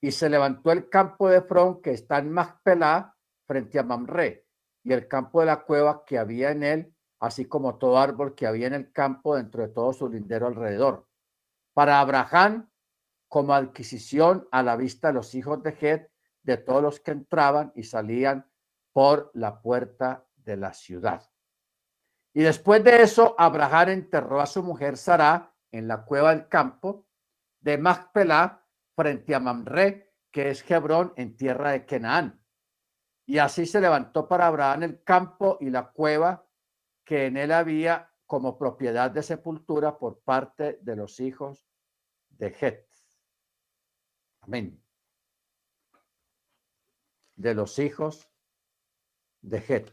Y 0.00 0.10
se 0.10 0.28
levantó 0.28 0.72
el 0.72 0.88
campo 0.88 1.28
de 1.28 1.38
Efrón 1.38 1.80
que 1.80 1.92
está 1.92 2.18
en 2.18 2.32
Macpelá 2.32 3.16
frente 3.46 3.78
a 3.78 3.84
Mamre 3.84 4.46
y 4.82 4.92
el 4.92 5.06
campo 5.08 5.40
de 5.40 5.46
la 5.46 5.62
cueva 5.62 6.04
que 6.04 6.18
había 6.18 6.50
en 6.50 6.62
él, 6.64 6.94
así 7.20 7.46
como 7.46 7.78
todo 7.78 7.98
árbol 7.98 8.34
que 8.34 8.46
había 8.46 8.66
en 8.66 8.74
el 8.74 8.92
campo 8.92 9.36
dentro 9.36 9.62
de 9.62 9.68
todo 9.68 9.92
su 9.92 10.08
lindero 10.08 10.48
alrededor. 10.48 11.06
Para 11.76 12.00
Abraham, 12.00 12.70
como 13.28 13.52
adquisición 13.52 14.48
a 14.50 14.62
la 14.62 14.76
vista 14.76 15.08
de 15.08 15.12
los 15.12 15.34
hijos 15.34 15.62
de 15.62 15.76
Het, 15.78 16.10
de 16.42 16.56
todos 16.56 16.82
los 16.82 17.00
que 17.00 17.10
entraban 17.10 17.70
y 17.74 17.82
salían 17.82 18.50
por 18.94 19.30
la 19.34 19.60
puerta 19.60 20.26
de 20.36 20.56
la 20.56 20.72
ciudad. 20.72 21.30
Y 22.32 22.40
después 22.40 22.82
de 22.82 23.02
eso, 23.02 23.34
Abraham 23.36 23.90
enterró 23.90 24.40
a 24.40 24.46
su 24.46 24.62
mujer 24.62 24.96
Sara 24.96 25.54
en 25.70 25.86
la 25.86 26.02
cueva 26.06 26.34
del 26.34 26.48
campo 26.48 27.06
de 27.60 27.76
Macpelá 27.76 28.64
frente 28.94 29.34
a 29.34 29.40
Mamre, 29.40 30.14
que 30.32 30.48
es 30.48 30.70
Hebrón 30.70 31.12
en 31.16 31.36
tierra 31.36 31.72
de 31.72 31.84
Canaán. 31.84 32.42
Y 33.26 33.36
así 33.36 33.66
se 33.66 33.82
levantó 33.82 34.26
para 34.26 34.46
Abraham 34.46 34.84
el 34.84 35.02
campo 35.02 35.58
y 35.60 35.68
la 35.68 35.90
cueva 35.90 36.48
que 37.04 37.26
en 37.26 37.36
él 37.36 37.52
había 37.52 38.15
como 38.26 38.58
propiedad 38.58 39.10
de 39.10 39.22
sepultura 39.22 39.98
por 39.98 40.20
parte 40.20 40.78
de 40.82 40.96
los 40.96 41.20
hijos 41.20 41.68
de 42.30 42.54
Het. 42.60 42.86
Amén. 44.40 44.82
De 47.36 47.54
los 47.54 47.78
hijos 47.78 48.28
de 49.42 49.58
Het. 49.58 49.92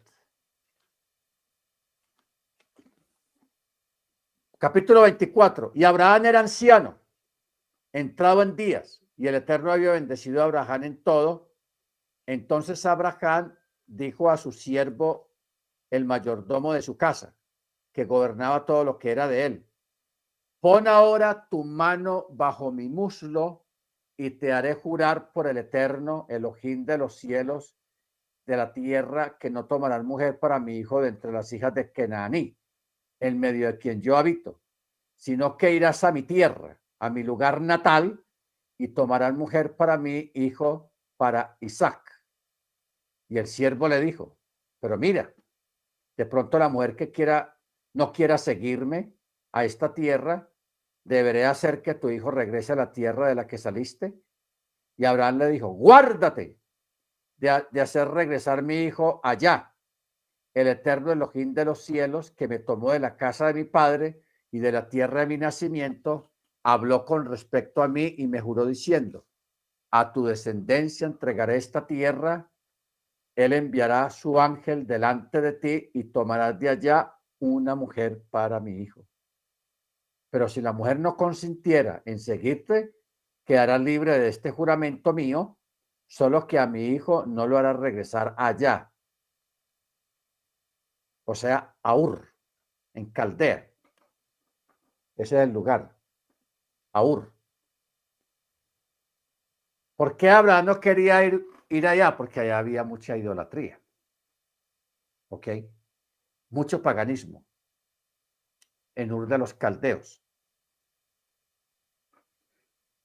Capítulo 4.57 5.01
24. 5.01 5.73
Y 5.75 5.83
Abraham 5.83 6.25
era 6.25 6.39
anciano, 6.39 6.97
entrado 7.91 8.41
en 8.41 8.55
días, 8.55 9.03
y 9.17 9.27
el 9.27 9.35
Eterno 9.35 9.71
había 9.71 9.91
bendecido 9.91 10.41
a 10.41 10.45
Abraham 10.45 10.83
en 10.85 11.03
todo. 11.03 11.53
Entonces 12.25 12.85
Abraham 12.85 13.55
dijo 13.85 14.29
a 14.29 14.37
su 14.37 14.51
siervo, 14.51 15.29
el 15.89 16.05
mayordomo 16.05 16.73
de 16.73 16.81
su 16.81 16.97
casa, 16.97 17.35
que 17.93 18.05
gobernaba 18.05 18.65
todo 18.65 18.83
lo 18.83 18.97
que 18.99 19.11
era 19.11 19.27
de 19.27 19.45
él, 19.45 19.69
pon 20.59 20.87
ahora 20.87 21.47
tu 21.49 21.63
mano 21.63 22.27
bajo 22.31 22.71
mi 22.71 22.89
muslo 22.89 23.65
y 24.17 24.31
te 24.31 24.51
haré 24.51 24.73
jurar 24.73 25.31
por 25.31 25.47
el 25.47 25.57
Eterno, 25.57 26.25
el 26.29 26.45
ojín 26.45 26.85
de 26.85 26.97
los 26.97 27.17
cielos, 27.17 27.77
de 28.45 28.57
la 28.57 28.73
tierra, 28.73 29.37
que 29.37 29.49
no 29.49 29.65
tomarás 29.65 30.03
mujer 30.03 30.39
para 30.39 30.59
mi 30.59 30.77
hijo 30.77 31.01
de 31.01 31.09
entre 31.09 31.31
las 31.31 31.51
hijas 31.53 31.73
de 31.73 31.91
Kenaní, 31.91 32.57
en 33.19 33.39
medio 33.39 33.67
de 33.67 33.77
quien 33.77 34.01
yo 34.01 34.17
habito, 34.17 34.61
sino 35.15 35.57
que 35.57 35.71
irás 35.71 36.03
a 36.03 36.11
mi 36.11 36.23
tierra, 36.23 36.79
a 36.99 37.09
mi 37.09 37.23
lugar 37.23 37.61
natal, 37.61 38.23
y 38.77 38.89
tomarás 38.89 39.33
mujer 39.33 39.75
para 39.75 39.97
mi 39.97 40.31
hijo, 40.33 40.91
para 41.15 41.57
Isaac. 41.61 42.01
Y 43.29 43.37
el 43.37 43.47
siervo 43.47 43.87
le 43.87 44.01
dijo, 44.01 44.37
pero 44.79 44.97
mira, 44.97 45.33
de 46.17 46.25
pronto 46.25 46.59
la 46.59 46.69
mujer 46.69 46.95
que 46.95 47.11
quiera, 47.11 47.52
no 47.93 48.11
quiera 48.11 48.37
seguirme 48.37 49.13
a 49.51 49.65
esta 49.65 49.93
tierra, 49.93 50.49
deberé 51.03 51.45
hacer 51.45 51.81
que 51.81 51.93
tu 51.93 52.09
hijo 52.09 52.31
regrese 52.31 52.73
a 52.73 52.77
la 52.77 52.91
tierra 52.91 53.27
de 53.27 53.35
la 53.35 53.47
que 53.47 53.57
saliste. 53.57 54.19
Y 54.97 55.05
Abraham 55.05 55.39
le 55.39 55.47
dijo, 55.49 55.69
guárdate 55.69 56.59
de, 57.37 57.81
hacer 57.81 58.07
regresar 58.09 58.61
mi 58.61 58.83
hijo 58.83 59.19
allá, 59.23 59.75
el 60.53 60.67
eterno 60.67 61.11
Elohim 61.11 61.53
de 61.53 61.65
los 61.65 61.83
cielos, 61.83 62.31
que 62.31 62.47
me 62.47 62.59
tomó 62.59 62.91
de 62.91 62.99
la 62.99 63.17
casa 63.17 63.47
de 63.47 63.53
mi 63.55 63.63
padre 63.63 64.23
y 64.51 64.59
de 64.59 64.71
la 64.71 64.87
tierra 64.87 65.21
de 65.21 65.27
mi 65.27 65.37
nacimiento, 65.37 66.31
habló 66.63 67.05
con 67.05 67.25
respecto 67.25 67.81
a 67.81 67.87
mí 67.87 68.15
y 68.17 68.27
me 68.27 68.39
juró 68.39 68.65
diciendo, 68.65 69.27
a 69.91 70.13
tu 70.13 70.25
descendencia 70.25 71.05
entregaré 71.05 71.57
esta 71.57 71.85
tierra, 71.85 72.49
él 73.35 73.53
enviará 73.53 74.09
su 74.09 74.39
ángel 74.39 74.85
delante 74.85 75.41
de 75.41 75.53
ti 75.53 75.91
y 75.93 76.05
tomarás 76.05 76.57
de 76.59 76.69
allá 76.69 77.19
una 77.43 77.75
mujer 77.75 78.23
para 78.29 78.59
mi 78.59 78.77
hijo. 78.81 79.05
Pero 80.29 80.47
si 80.47 80.61
la 80.61 80.71
mujer 80.71 80.99
no 80.99 81.15
consintiera 81.17 82.01
en 82.05 82.19
seguirte, 82.19 82.95
quedará 83.43 83.77
libre 83.77 84.17
de 84.17 84.29
este 84.29 84.51
juramento 84.51 85.13
mío 85.13 85.59
solo 86.07 86.47
que 86.47 86.57
a 86.57 86.67
mi 86.67 86.87
hijo 86.87 87.25
no 87.25 87.45
lo 87.45 87.57
hará 87.57 87.73
regresar 87.73 88.33
allá. 88.37 88.91
O 91.25 91.35
sea, 91.35 91.75
a 91.81 91.95
Ur, 91.95 92.33
en 92.93 93.11
Caldea. 93.11 93.69
Ese 95.15 95.37
es 95.37 95.43
el 95.43 95.51
lugar. 95.51 95.95
A 96.93 97.03
Ur. 97.03 97.33
¿Por 99.95 100.17
qué 100.17 100.29
Abraham 100.29 100.65
no 100.65 100.79
quería 100.79 101.23
ir, 101.23 101.45
ir 101.69 101.87
allá? 101.87 102.15
Porque 102.17 102.39
allá 102.39 102.57
había 102.59 102.83
mucha 102.83 103.17
idolatría. 103.17 103.79
¿Ok? 105.29 105.47
Mucho 106.53 106.83
paganismo 106.83 107.43
en 108.93 109.11
Ur 109.11 109.27
de 109.27 109.39
los 109.39 109.55
Caldeos. 109.55 110.23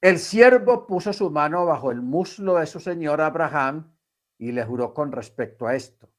El 0.02 0.18
siervo 0.18 0.86
puso 0.86 1.14
su 1.14 1.30
mano 1.30 1.64
bajo 1.64 1.90
el 1.90 2.02
muslo 2.02 2.56
de 2.56 2.66
su 2.66 2.78
señor 2.78 3.22
Abraham 3.22 3.96
y 4.36 4.52
le 4.52 4.66
juró 4.66 4.92
con 4.92 5.12
respecto 5.12 5.66
a 5.66 5.74
esto. 5.74 6.12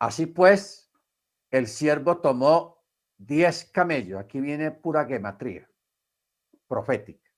Así 0.00 0.26
pues, 0.26 0.90
el 1.52 1.68
siervo 1.68 2.20
tomó 2.20 2.84
diez 3.16 3.64
camellos. 3.66 4.18
Aquí 4.18 4.40
viene 4.40 4.72
pura 4.72 5.04
gematría 5.04 5.70
profética. 6.66 7.30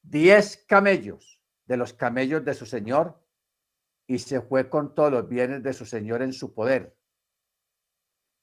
Diez 0.00 0.64
camellos 0.68 1.42
de 1.64 1.76
los 1.76 1.92
camellos 1.92 2.44
de 2.44 2.54
su 2.54 2.66
señor 2.66 3.20
y 4.06 4.20
se 4.20 4.40
fue 4.40 4.70
con 4.70 4.94
todos 4.94 5.10
los 5.10 5.28
bienes 5.28 5.60
de 5.64 5.72
su 5.72 5.84
señor 5.84 6.22
en 6.22 6.32
su 6.32 6.54
poder. 6.54 6.99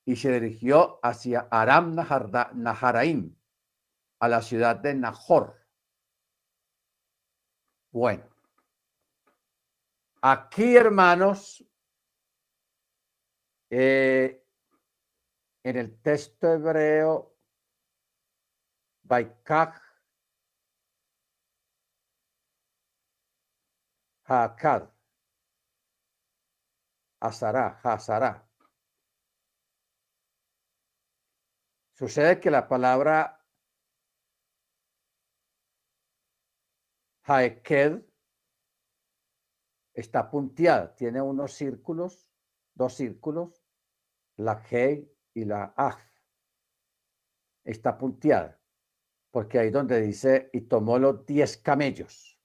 Y 0.08 0.16
se 0.16 0.32
dirigió 0.32 1.00
hacia 1.04 1.48
Aram 1.52 1.94
Naharaim, 1.94 3.36
a 4.20 4.28
la 4.28 4.42
ciudad 4.42 4.78
de 4.78 4.96
Nahor 4.96 5.68
bueno, 7.92 8.30
aquí 10.22 10.76
hermanos, 10.76 11.66
eh, 13.72 14.46
en 15.64 15.78
el 15.78 16.00
texto 16.02 16.54
hebreo, 16.54 17.36
Baikach 19.02 19.82
Hakad, 24.26 24.90
Azara, 27.20 27.80
Hazara. 27.84 28.47
Sucede 31.98 32.40
que 32.40 32.52
la 32.52 32.68
palabra 32.68 33.44
Haeked 37.24 38.04
está 39.96 40.30
punteada, 40.30 40.94
tiene 40.94 41.24
unos 41.24 41.54
círculos, 41.54 42.30
dos 42.76 42.94
círculos, 42.94 43.66
la 44.36 44.64
G 44.64 45.10
y 45.34 45.46
la 45.46 45.74
A. 45.76 45.98
Está 47.64 47.98
punteada, 47.98 48.62
porque 49.32 49.58
ahí 49.58 49.72
donde 49.72 50.00
dice, 50.00 50.52
y 50.54 50.62
tomó 50.62 51.00
los 51.00 51.26
diez 51.26 51.58
camellos. 51.58 52.40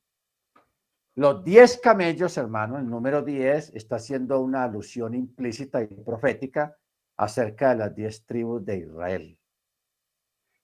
Los 1.15 1.45
diez 1.45 1.79
camellos, 1.79 2.39
hermano, 2.39 2.79
el 2.79 2.89
número 2.89 3.21
diez 3.21 3.71
está 3.75 3.97
haciendo 3.97 4.41
una 4.41 4.65
alusión 4.65 5.15
implícita 5.15 5.83
y 5.83 5.89
profética 5.89 6.75
acerca 7.19 7.69
de 7.69 7.77
las 7.77 7.95
diez 7.95 8.25
tribus 8.25 8.65
de 8.65 8.79
Israel. 8.79 9.39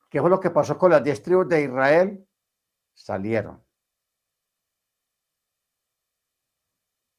¿Qué 0.08 0.20
fue 0.20 0.30
lo 0.30 0.40
que 0.40 0.50
pasó 0.50 0.78
con 0.78 0.90
las 0.90 1.04
diez 1.04 1.22
tribus 1.22 1.48
de 1.48 1.62
Israel? 1.64 2.28
Salieron. 2.94 3.62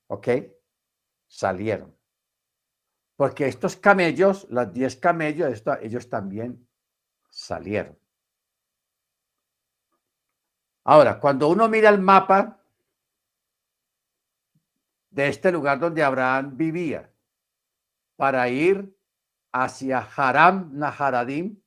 ¿ok? 0.09 0.27
Salieron. 1.27 1.95
Porque 3.15 3.47
estos 3.47 3.75
camellos, 3.75 4.47
los 4.49 4.73
10 4.73 4.95
camellos, 4.97 5.63
ellos 5.81 6.09
también 6.09 6.67
salieron. 7.29 7.97
Ahora, 10.85 11.19
cuando 11.19 11.49
uno 11.49 11.67
mira 11.67 11.89
el 11.89 11.99
mapa 11.99 12.59
de 15.11 15.27
este 15.27 15.51
lugar 15.51 15.79
donde 15.79 16.03
Abraham 16.03 16.55
vivía 16.55 17.13
para 18.15 18.49
ir 18.49 18.97
hacia 19.51 19.99
Haram 19.99 20.71
Naharadim, 20.73 21.61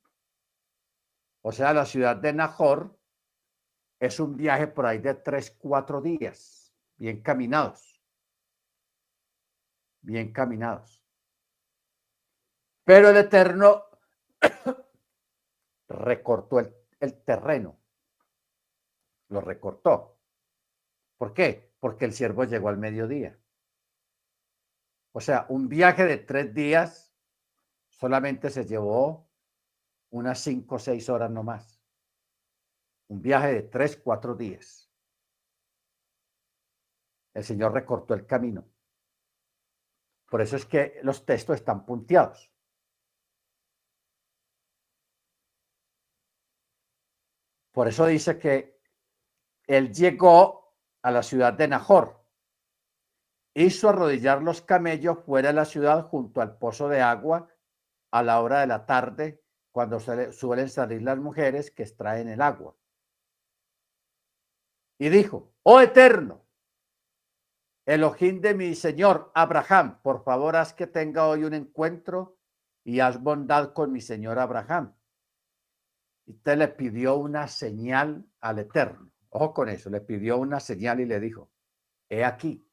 o 1.43 1.51
sea, 1.51 1.73
la 1.73 1.85
ciudad 1.85 2.15
de 2.15 2.33
Nahor, 2.33 2.97
es 3.99 4.19
un 4.19 4.35
viaje 4.35 4.67
por 4.67 4.85
ahí 4.85 4.99
de 4.99 5.13
tres, 5.13 5.51
cuatro 5.51 6.01
días, 6.01 6.73
bien 6.95 7.21
caminados, 7.21 8.01
bien 10.01 10.31
caminados. 10.31 11.01
Pero 12.85 13.09
el 13.09 13.17
Eterno 13.17 13.85
recortó 15.89 16.59
el, 16.59 16.73
el 16.99 17.23
terreno, 17.23 17.77
lo 19.29 19.41
recortó. 19.41 20.17
¿Por 21.17 21.33
qué? 21.33 21.73
Porque 21.79 22.05
el 22.05 22.13
siervo 22.13 22.45
llegó 22.45 22.69
al 22.69 22.77
mediodía. 22.77 23.37
O 25.11 25.19
sea, 25.19 25.45
un 25.49 25.67
viaje 25.67 26.05
de 26.05 26.17
tres 26.17 26.53
días 26.53 27.13
solamente 27.89 28.49
se 28.49 28.65
llevó 28.65 29.32
unas 30.13 30.39
cinco 30.39 30.75
o 30.75 30.79
seis 30.79 31.09
horas 31.09 31.31
no 31.31 31.43
más. 31.43 31.81
Un 33.09 33.21
viaje 33.21 33.53
de 33.53 33.63
tres, 33.63 33.97
cuatro 33.97 34.35
días. 34.35 34.89
El 37.33 37.43
Señor 37.43 37.73
recortó 37.73 38.13
el 38.13 38.25
camino. 38.27 38.69
Por 40.29 40.41
eso 40.41 40.55
es 40.55 40.65
que 40.65 40.99
los 41.01 41.25
textos 41.25 41.55
están 41.55 41.85
punteados. 41.85 42.51
Por 47.71 47.87
eso 47.87 48.05
dice 48.05 48.37
que 48.37 48.79
él 49.65 49.91
llegó 49.91 50.75
a 51.01 51.09
la 51.09 51.23
ciudad 51.23 51.53
de 51.53 51.67
Nahor. 51.67 52.23
Hizo 53.55 53.89
arrodillar 53.89 54.43
los 54.43 54.61
camellos 54.61 55.23
fuera 55.25 55.49
de 55.49 55.55
la 55.55 55.65
ciudad 55.65 56.07
junto 56.07 56.39
al 56.39 56.57
pozo 56.59 56.87
de 56.87 57.01
agua 57.01 57.47
a 58.11 58.21
la 58.21 58.41
hora 58.41 58.59
de 58.59 58.67
la 58.67 58.85
tarde, 58.85 59.42
cuando 59.73 59.99
suelen 59.99 60.69
salir 60.69 61.01
las 61.01 61.17
mujeres 61.17 61.69
que 61.71 61.83
extraen 61.83 62.29
el 62.29 62.41
agua. 62.41 62.73
Y 64.97 65.09
dijo, 65.09 65.51
oh 65.63 65.81
eterno, 65.81 66.45
Elohim 67.85 68.39
de 68.39 68.53
mi 68.53 68.75
señor 68.75 69.33
Abraham, 69.35 69.99
por 70.01 70.23
favor 70.23 70.55
haz 70.55 70.73
que 70.73 70.87
tenga 70.87 71.27
hoy 71.27 71.43
un 71.43 71.53
encuentro 71.53 72.37
y 72.85 73.01
haz 73.01 73.21
bondad 73.21 73.73
con 73.73 73.91
mi 73.91 73.99
señor 73.99 74.39
Abraham 74.39 74.95
y 76.25 76.31
usted 76.31 76.57
le 76.57 76.67
pidió 76.69 77.15
una 77.15 77.47
señal 77.47 78.25
al 78.39 78.59
Eterno. 78.59 79.11
Ojo 79.29 79.53
con 79.53 79.69
eso, 79.69 79.89
le 79.89 80.01
pidió 80.01 80.37
una 80.37 80.59
señal 80.59 80.99
y 80.99 81.05
le 81.05 81.19
dijo, 81.19 81.51
he 82.09 82.23
aquí, 82.23 82.65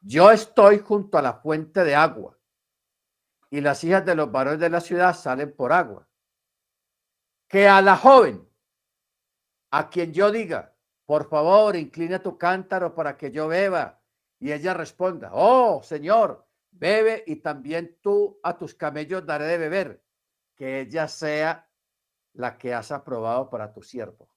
yo 0.00 0.30
estoy 0.30 0.78
junto 0.78 1.18
a 1.18 1.22
la 1.22 1.34
fuente 1.34 1.82
de 1.82 1.94
agua 1.94 2.38
y 3.54 3.60
las 3.60 3.84
hijas 3.84 4.04
de 4.04 4.16
los 4.16 4.32
varones 4.32 4.58
de 4.58 4.68
la 4.68 4.80
ciudad 4.80 5.14
salen 5.14 5.54
por 5.54 5.72
agua. 5.72 6.08
Que 7.46 7.68
a 7.68 7.80
la 7.80 7.96
joven, 7.96 8.44
a 9.70 9.88
quien 9.88 10.12
yo 10.12 10.32
diga, 10.32 10.74
por 11.06 11.28
favor, 11.28 11.76
inclina 11.76 12.20
tu 12.20 12.36
cántaro 12.36 12.96
para 12.96 13.16
que 13.16 13.30
yo 13.30 13.46
beba, 13.46 14.02
y 14.40 14.50
ella 14.50 14.74
responda, 14.74 15.30
oh 15.34 15.84
Señor, 15.84 16.44
bebe 16.72 17.22
y 17.28 17.36
también 17.36 17.96
tú 18.02 18.40
a 18.42 18.58
tus 18.58 18.74
camellos 18.74 19.24
daré 19.24 19.44
de 19.44 19.58
beber, 19.58 20.04
que 20.56 20.80
ella 20.80 21.06
sea 21.06 21.70
la 22.32 22.58
que 22.58 22.74
has 22.74 22.90
aprobado 22.90 23.50
para 23.50 23.72
tu 23.72 23.84
siervo. 23.84 24.34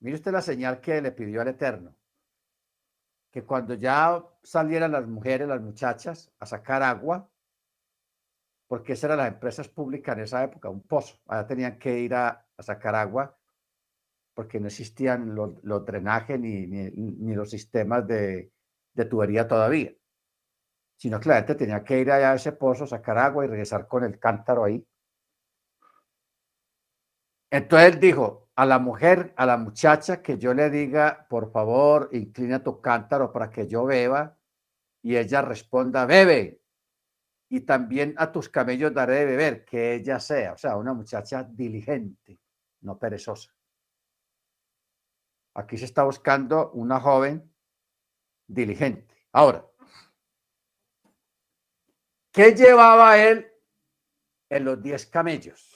Mire 0.00 0.16
usted 0.16 0.32
la 0.32 0.42
señal 0.42 0.80
que 0.80 1.00
le 1.00 1.12
pidió 1.12 1.40
al 1.40 1.46
Eterno, 1.46 1.94
que 3.34 3.42
cuando 3.42 3.74
ya 3.74 4.24
salieran 4.44 4.92
las 4.92 5.08
mujeres, 5.08 5.48
las 5.48 5.60
muchachas, 5.60 6.32
a 6.38 6.46
sacar 6.46 6.84
agua, 6.84 7.28
porque 8.68 8.92
esas 8.92 9.04
eran 9.08 9.18
las 9.18 9.32
empresas 9.32 9.68
públicas 9.68 10.16
en 10.16 10.22
esa 10.22 10.44
época, 10.44 10.70
un 10.70 10.82
pozo, 10.82 11.18
allá 11.26 11.44
tenían 11.44 11.76
que 11.76 11.98
ir 11.98 12.14
a, 12.14 12.46
sacar 12.60 12.94
agua, 12.94 13.36
porque 14.34 14.60
no 14.60 14.68
existían 14.68 15.34
los, 15.34 15.84
drenajes 15.84 16.38
ni, 16.38 16.64
ni, 16.68 17.34
los 17.34 17.50
sistemas 17.50 18.06
de, 18.06 18.52
de 18.92 19.04
tubería 19.04 19.48
todavía 19.48 19.92
sino 20.96 21.18
que 21.18 21.28
la 21.28 21.36
gente 21.38 21.56
tenía 21.56 21.82
que 21.82 21.98
ir 21.98 22.12
allá 22.12 22.30
a 22.30 22.36
ese 22.36 22.52
pozo, 22.52 22.86
sacar 22.86 23.18
agua 23.18 23.44
y 23.44 23.48
regresar 23.48 23.88
con 23.88 24.04
el 24.04 24.20
cántaro 24.20 24.62
ahí. 24.62 24.86
Entonces 27.50 27.94
él 27.94 28.00
dijo 28.00 28.43
a 28.56 28.66
la 28.66 28.78
mujer, 28.78 29.34
a 29.36 29.46
la 29.46 29.56
muchacha, 29.56 30.22
que 30.22 30.38
yo 30.38 30.54
le 30.54 30.70
diga, 30.70 31.26
por 31.28 31.50
favor, 31.50 32.08
inclina 32.12 32.62
tu 32.62 32.80
cántaro 32.80 33.32
para 33.32 33.50
que 33.50 33.66
yo 33.66 33.84
beba, 33.84 34.38
y 35.02 35.16
ella 35.16 35.42
responda, 35.42 36.06
bebe, 36.06 36.60
y 37.48 37.60
también 37.60 38.14
a 38.16 38.32
tus 38.32 38.48
camellos 38.48 38.94
daré 38.94 39.20
de 39.20 39.26
beber, 39.26 39.64
que 39.64 39.94
ella 39.94 40.18
sea, 40.18 40.54
o 40.54 40.58
sea, 40.58 40.76
una 40.76 40.94
muchacha 40.94 41.42
diligente, 41.44 42.38
no 42.80 42.98
perezosa. 42.98 43.54
Aquí 45.54 45.76
se 45.76 45.84
está 45.84 46.04
buscando 46.04 46.70
una 46.72 47.00
joven 47.00 47.52
diligente. 48.46 49.14
Ahora, 49.32 49.64
¿Qué 52.34 52.52
llevaba 52.52 53.16
él 53.16 53.46
en 54.48 54.64
los 54.64 54.82
diez 54.82 55.06
camellos 55.06 55.73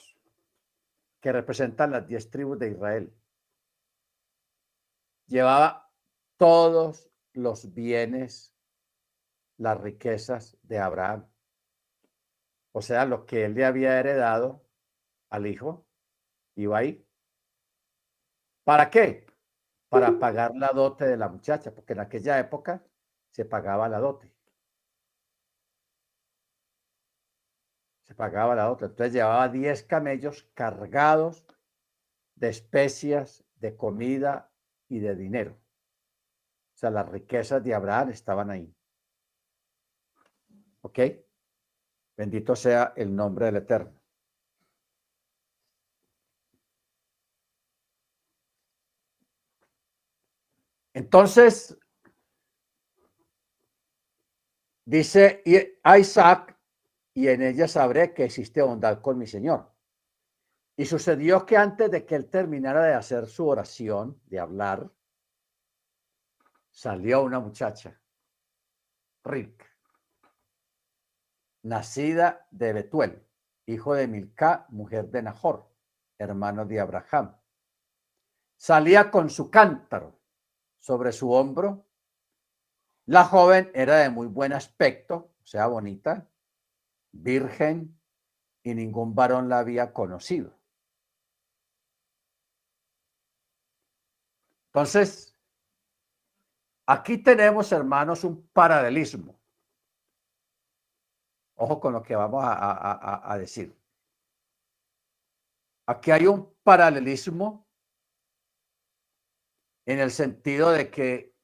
que 1.21 1.31
representan 1.31 1.91
las 1.91 2.07
diez 2.07 2.29
tribus 2.29 2.59
de 2.59 2.71
Israel? 2.71 3.13
Llevaba 5.27 5.91
todos 6.37 7.09
los 7.33 7.73
bienes, 7.73 8.55
las 9.57 9.79
riquezas 9.79 10.57
de 10.63 10.79
Abraham. 10.79 11.29
O 12.71 12.81
sea, 12.81 13.05
lo 13.05 13.25
que 13.25 13.45
él 13.45 13.55
le 13.55 13.65
había 13.65 13.99
heredado 13.99 14.65
al 15.29 15.47
hijo, 15.47 15.85
iba 16.55 16.77
ahí. 16.77 17.05
¿Para 18.63 18.89
qué? 18.89 19.25
Para 19.89 20.19
pagar 20.19 20.55
la 20.55 20.69
dote 20.69 21.05
de 21.05 21.17
la 21.17 21.29
muchacha, 21.29 21.73
porque 21.73 21.93
en 21.93 21.99
aquella 21.99 22.39
época 22.39 22.83
se 23.31 23.45
pagaba 23.45 23.89
la 23.89 23.99
dote. 23.99 24.28
Pagaba 28.15 28.55
la 28.55 28.71
otra. 28.71 28.87
Entonces 28.87 29.13
llevaba 29.13 29.47
10 29.49 29.83
camellos 29.83 30.49
cargados 30.53 31.45
de 32.35 32.49
especias, 32.49 33.43
de 33.55 33.75
comida 33.75 34.51
y 34.87 34.99
de 34.99 35.15
dinero. 35.15 35.59
O 36.73 36.77
sea, 36.79 36.89
las 36.89 37.07
riquezas 37.09 37.63
de 37.63 37.73
Abraham 37.73 38.09
estaban 38.09 38.49
ahí. 38.49 38.73
¿Ok? 40.81 40.99
Bendito 42.17 42.55
sea 42.55 42.93
el 42.95 43.15
nombre 43.15 43.45
del 43.45 43.57
Eterno. 43.57 43.99
Entonces, 50.93 51.77
dice 54.85 55.43
Isaac, 55.97 56.58
y 57.19 57.27
en 57.27 57.41
ella 57.41 57.67
sabré 57.67 58.13
que 58.13 58.23
existe 58.23 58.61
bondad 58.61 59.01
con 59.01 59.17
mi 59.17 59.27
Señor. 59.27 59.73
Y 60.77 60.85
sucedió 60.85 61.45
que 61.45 61.57
antes 61.57 61.91
de 61.91 62.05
que 62.05 62.15
él 62.15 62.29
terminara 62.29 62.81
de 62.85 62.93
hacer 62.93 63.27
su 63.27 63.45
oración, 63.45 64.21
de 64.27 64.39
hablar, 64.39 64.89
salió 66.71 67.21
una 67.23 67.41
muchacha, 67.41 67.99
Rick, 69.25 69.69
nacida 71.63 72.47
de 72.51 72.71
Betuel, 72.71 73.27
hijo 73.65 73.95
de 73.95 74.07
Milcá, 74.07 74.65
mujer 74.69 75.09
de 75.09 75.21
Nahor, 75.21 75.69
hermano 76.17 76.65
de 76.65 76.79
Abraham. 76.79 77.35
Salía 78.55 79.11
con 79.11 79.29
su 79.29 79.51
cántaro 79.51 80.21
sobre 80.77 81.11
su 81.11 81.33
hombro. 81.33 81.85
La 83.07 83.25
joven 83.25 83.71
era 83.73 83.97
de 83.97 84.09
muy 84.09 84.27
buen 84.27 84.53
aspecto, 84.53 85.33
o 85.43 85.45
sea, 85.45 85.67
bonita, 85.67 86.29
virgen 87.11 87.99
y 88.63 88.73
ningún 88.73 89.15
varón 89.15 89.49
la 89.49 89.59
había 89.59 89.93
conocido. 89.93 90.57
Entonces, 94.67 95.35
aquí 96.85 97.17
tenemos, 97.17 97.71
hermanos, 97.71 98.23
un 98.23 98.47
paralelismo. 98.49 99.39
Ojo 101.55 101.79
con 101.79 101.93
lo 101.93 102.03
que 102.03 102.15
vamos 102.15 102.43
a, 102.45 103.31
a 103.33 103.37
decir. 103.37 103.75
Aquí 105.87 106.11
hay 106.11 106.27
un 106.27 106.55
paralelismo 106.63 107.67
en 109.85 109.99
el 109.99 110.11
sentido 110.11 110.69
de 110.71 110.91
que 110.91 111.35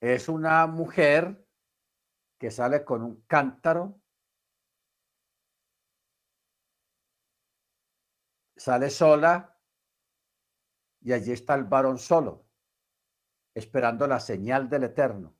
es 0.00 0.28
una 0.30 0.66
mujer 0.66 1.46
que 2.40 2.50
sale 2.50 2.84
con 2.86 3.02
un 3.02 3.20
cántaro 3.26 4.00
sale 8.56 8.88
sola 8.88 9.58
y 11.02 11.12
allí 11.12 11.32
está 11.32 11.54
el 11.54 11.64
varón 11.64 11.98
solo, 11.98 12.46
esperando 13.54 14.06
la 14.06 14.20
señal 14.20 14.70
del 14.70 14.84
Eterno. 14.84 15.34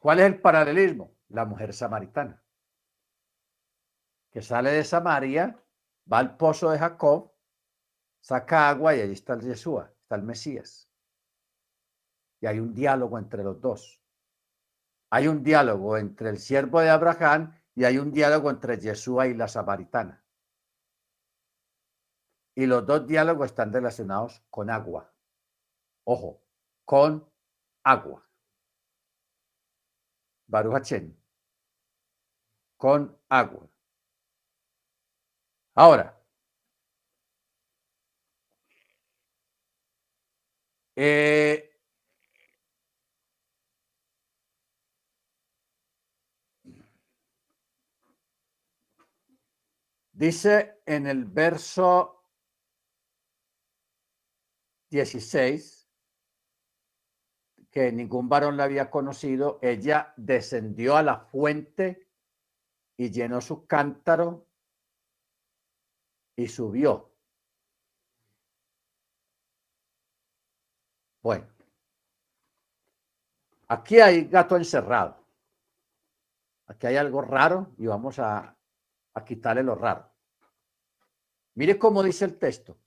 ¿Cuál 0.00 0.20
es 0.20 0.26
el 0.26 0.40
paralelismo? 0.40 1.16
La 1.28 1.44
mujer 1.44 1.72
samaritana, 1.72 2.40
que 4.30 4.42
sale 4.42 4.70
de 4.70 4.84
Samaria, 4.84 5.60
va 6.10 6.18
al 6.18 6.36
pozo 6.36 6.70
de 6.70 6.78
Jacob, 6.78 7.32
saca 8.20 8.68
agua 8.68 8.94
y 8.94 9.00
allí 9.00 9.12
está 9.12 9.34
el 9.34 9.40
Yeshua, 9.40 9.92
está 10.02 10.14
el 10.14 10.22
Mesías. 10.22 10.88
Y 12.40 12.46
hay 12.46 12.60
un 12.60 12.74
diálogo 12.74 13.18
entre 13.18 13.42
los 13.42 13.60
dos. 13.60 14.05
Hay 15.10 15.28
un 15.28 15.42
diálogo 15.42 15.96
entre 15.98 16.30
el 16.30 16.38
siervo 16.38 16.80
de 16.80 16.90
Abraham 16.90 17.54
y 17.74 17.84
hay 17.84 17.98
un 17.98 18.12
diálogo 18.12 18.50
entre 18.50 18.78
Yeshua 18.78 19.28
y 19.28 19.34
la 19.34 19.48
samaritana. 19.48 20.24
Y 22.54 22.66
los 22.66 22.86
dos 22.86 23.06
diálogos 23.06 23.46
están 23.46 23.72
relacionados 23.72 24.42
con 24.50 24.70
agua. 24.70 25.12
Ojo, 26.04 26.42
con 26.84 27.30
agua. 27.84 28.26
Baruch 30.48 30.92
con 32.76 33.18
agua. 33.28 33.68
Ahora, 35.74 36.16
eh, 40.96 41.65
dice 50.16 50.80
en 50.86 51.06
el 51.06 51.26
verso 51.26 52.24
16 54.88 55.90
que 57.70 57.92
ningún 57.92 58.28
varón 58.28 58.56
la 58.56 58.64
había 58.64 58.90
conocido, 58.90 59.58
ella 59.60 60.14
descendió 60.16 60.96
a 60.96 61.02
la 61.02 61.18
fuente 61.18 62.08
y 62.96 63.10
llenó 63.10 63.42
su 63.42 63.66
cántaro 63.66 64.46
y 66.34 66.48
subió. 66.48 67.12
Bueno, 71.22 71.46
aquí 73.68 74.00
hay 74.00 74.24
gato 74.24 74.56
encerrado. 74.56 75.22
Aquí 76.68 76.86
hay 76.86 76.96
algo 76.96 77.20
raro 77.20 77.74
y 77.76 77.86
vamos 77.86 78.18
a, 78.18 78.55
a 79.16 79.24
quitarle 79.24 79.62
lo 79.62 79.74
raro. 79.74 80.12
Mire 81.54 81.78
cómo 81.78 82.02
dice 82.02 82.26
el 82.26 82.38
texto. 82.38 82.78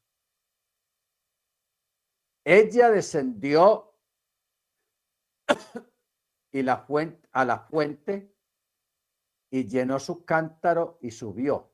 Ella 2.43 2.91
descendió 2.91 3.95
y 6.51 6.61
la 6.61 6.77
fuente, 6.77 7.27
a 7.32 7.45
la 7.45 7.59
fuente 7.59 8.32
y 9.49 9.67
llenó 9.67 9.99
su 9.99 10.23
cántaro 10.23 10.99
y 11.01 11.09
subió. 11.09 11.73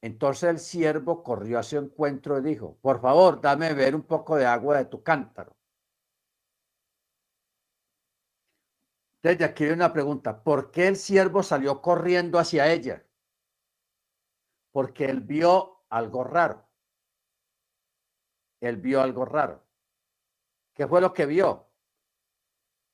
Entonces 0.00 0.50
el 0.50 0.58
siervo 0.60 1.24
corrió 1.24 1.58
a 1.58 1.64
su 1.64 1.76
encuentro 1.76 2.38
y 2.38 2.42
dijo, 2.42 2.78
por 2.80 3.00
favor, 3.00 3.40
dame 3.40 3.74
ver 3.74 3.96
un 3.96 4.02
poco 4.02 4.36
de 4.36 4.46
agua 4.46 4.78
de 4.78 4.84
tu 4.84 5.02
cántaro. 5.02 5.57
Entonces 9.28 9.52
aquí 9.52 9.64
hay 9.64 9.72
una 9.72 9.92
pregunta, 9.92 10.42
¿por 10.42 10.70
qué 10.70 10.88
el 10.88 10.96
siervo 10.96 11.42
salió 11.42 11.82
corriendo 11.82 12.38
hacia 12.38 12.72
ella? 12.72 13.04
Porque 14.72 15.04
él 15.04 15.20
vio 15.20 15.84
algo 15.90 16.24
raro. 16.24 16.66
Él 18.58 18.78
vio 18.78 19.02
algo 19.02 19.26
raro. 19.26 19.62
¿Qué 20.72 20.88
fue 20.88 21.02
lo 21.02 21.12
que 21.12 21.26
vio? 21.26 21.68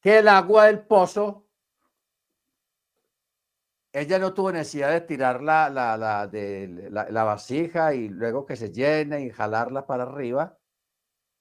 Que 0.00 0.18
el 0.18 0.26
agua 0.26 0.66
del 0.66 0.84
pozo, 0.84 1.46
ella 3.92 4.18
no 4.18 4.34
tuvo 4.34 4.50
necesidad 4.50 4.90
de 4.90 5.02
tirar 5.02 5.40
la, 5.40 5.70
la, 5.70 6.26
de, 6.26 6.88
la, 6.90 7.22
vasija 7.22 7.94
y 7.94 8.08
luego 8.08 8.44
que 8.44 8.56
se 8.56 8.72
llene 8.72 9.20
y 9.20 9.30
jalarla 9.30 9.86
para 9.86 10.02
arriba, 10.02 10.58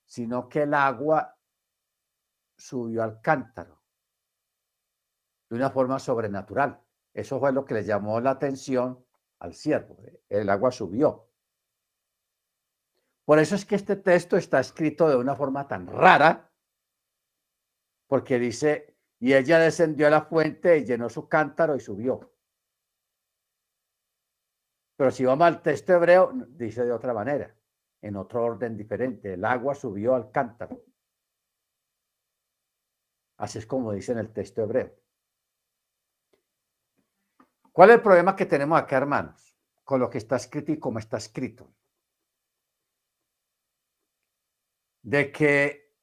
sino 0.06 0.48
que 0.48 0.62
el 0.62 0.76
agua 0.76 1.36
subió 2.56 3.02
al 3.02 3.20
cántaro 3.20 3.82
de 5.50 5.56
una 5.56 5.70
forma 5.70 6.00
sobrenatural. 6.00 6.82
Eso 7.14 7.39
fue 7.39 7.52
lo 7.52 7.66
que 7.66 7.76
le 7.76 7.84
llamó 7.84 8.20
la 8.20 8.32
atención 8.32 9.06
al 9.39 9.54
siervo. 9.54 9.98
El 10.30 10.50
agua 10.50 10.72
subió. 10.72 11.30
Por 13.26 13.39
eso 13.39 13.56
es 13.56 13.66
que 13.66 13.76
este 13.76 13.96
texto 13.96 14.36
está 14.36 14.60
escrito 14.60 15.08
de 15.08 15.16
una 15.16 15.36
forma 15.36 15.68
tan 15.68 15.88
rara, 15.88 16.52
porque 18.08 18.38
dice, 18.38 18.98
y 19.20 19.34
ella 19.34 19.60
descendió 19.60 20.08
a 20.08 20.10
la 20.10 20.22
fuente 20.24 20.78
y 20.78 20.86
llenó 20.86 21.10
su 21.10 21.30
cántaro 21.30 21.76
y 21.76 21.80
subió. 21.80 22.34
Pero 24.98 25.12
si 25.12 25.26
vamos 25.26 25.48
al 25.48 25.62
texto 25.62 25.94
hebreo, 25.94 26.32
dice 26.50 26.86
de 26.86 26.91
otra 26.91 27.14
manera, 27.14 27.56
en 28.02 28.16
otro 28.18 28.44
orden 28.44 28.76
diferente, 28.76 29.34
el 29.34 29.46
agua 29.46 29.74
subió 29.74 30.16
al 30.16 30.30
cántaro. 30.30 30.84
Así 33.38 33.60
es 33.60 33.66
como 33.66 33.94
dice 33.94 34.12
en 34.12 34.20
el 34.20 34.32
texto 34.32 34.62
hebreo. 34.62 34.94
¿Cuál 37.74 37.89
es 37.89 37.95
el 37.97 38.01
problema 38.01 38.36
que 38.38 38.45
tenemos 38.45 38.80
acá, 38.80 38.95
hermanos? 38.95 39.53
Con 39.84 39.99
lo 39.99 40.09
que 40.09 40.19
está 40.19 40.38
escrito 40.38 40.71
y 40.71 40.80
cómo 40.80 40.99
está 40.99 41.17
escrito. 41.17 41.69
de 45.03 45.32
que, 45.32 45.93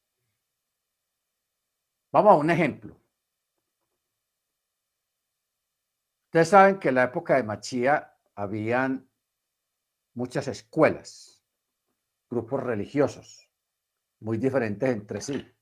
vamos 2.13 2.33
a 2.33 2.37
un 2.37 2.51
ejemplo. 2.51 2.97
Ustedes 6.27 6.49
saben 6.49 6.79
que 6.79 6.91
en 6.91 6.95
la 6.95 7.05
época 7.05 7.37
de 7.37 7.43
Machía 7.43 8.17
habían 8.37 9.11
muchas 10.15 10.47
escuelas, 10.47 11.43
grupos 12.29 12.63
religiosos, 12.63 13.51
muy 14.21 14.39
diferentes 14.39 14.89
entre 14.91 15.21
sí. 15.21 15.53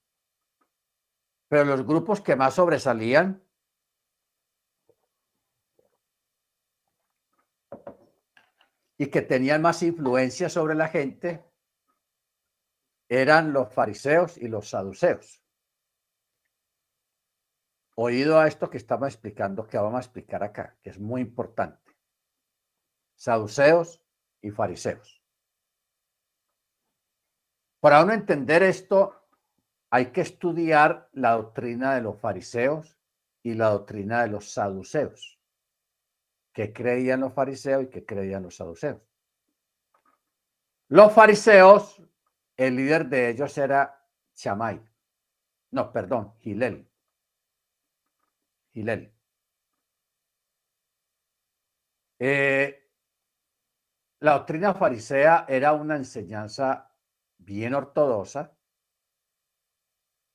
Pero 1.48 1.64
los 1.64 1.86
grupos 1.86 2.20
que 2.20 2.36
más 2.36 2.54
sobresalían 2.54 3.42
y 8.98 9.06
que 9.06 9.22
tenían 9.22 9.62
más 9.62 9.82
influencia 9.82 10.48
sobre 10.48 10.74
la 10.74 10.88
gente 10.88 11.44
eran 13.08 13.52
los 13.52 13.72
fariseos 13.72 14.36
y 14.36 14.48
los 14.48 14.68
saduceos. 14.68 15.42
Oído 17.94 18.38
a 18.38 18.46
esto 18.46 18.68
que 18.68 18.76
estamos 18.76 19.08
explicando, 19.08 19.66
que 19.66 19.78
vamos 19.78 19.96
a 19.96 20.00
explicar 20.00 20.42
acá, 20.42 20.76
que 20.82 20.90
es 20.90 20.98
muy 20.98 21.20
importante. 21.20 21.96
Saduceos 23.16 24.02
y 24.42 24.50
fariseos. 24.50 25.22
Para 27.80 28.02
uno 28.02 28.12
entender 28.12 28.62
esto, 28.62 29.14
hay 29.90 30.06
que 30.06 30.20
estudiar 30.20 31.08
la 31.12 31.32
doctrina 31.32 31.94
de 31.94 32.02
los 32.02 32.20
fariseos 32.20 32.98
y 33.42 33.54
la 33.54 33.70
doctrina 33.70 34.22
de 34.22 34.28
los 34.28 34.52
saduceos. 34.52 35.37
¿Qué 36.58 36.72
creían 36.72 37.20
los 37.20 37.32
fariseos 37.34 37.84
y 37.84 37.86
qué 37.86 38.04
creían 38.04 38.42
los 38.42 38.56
saduceos? 38.56 39.00
Los 40.88 41.12
fariseos 41.12 42.02
el 42.56 42.74
líder 42.74 43.06
de 43.08 43.28
ellos 43.28 43.56
era 43.56 44.04
Chamay. 44.34 44.82
No, 45.70 45.92
perdón, 45.92 46.34
Gilel. 46.40 46.90
Gilel. 48.72 49.14
Eh, 52.18 52.90
la 54.18 54.32
doctrina 54.32 54.74
farisea 54.74 55.46
era 55.48 55.74
una 55.74 55.94
enseñanza 55.94 56.92
bien 57.36 57.72
ortodoxa, 57.72 58.52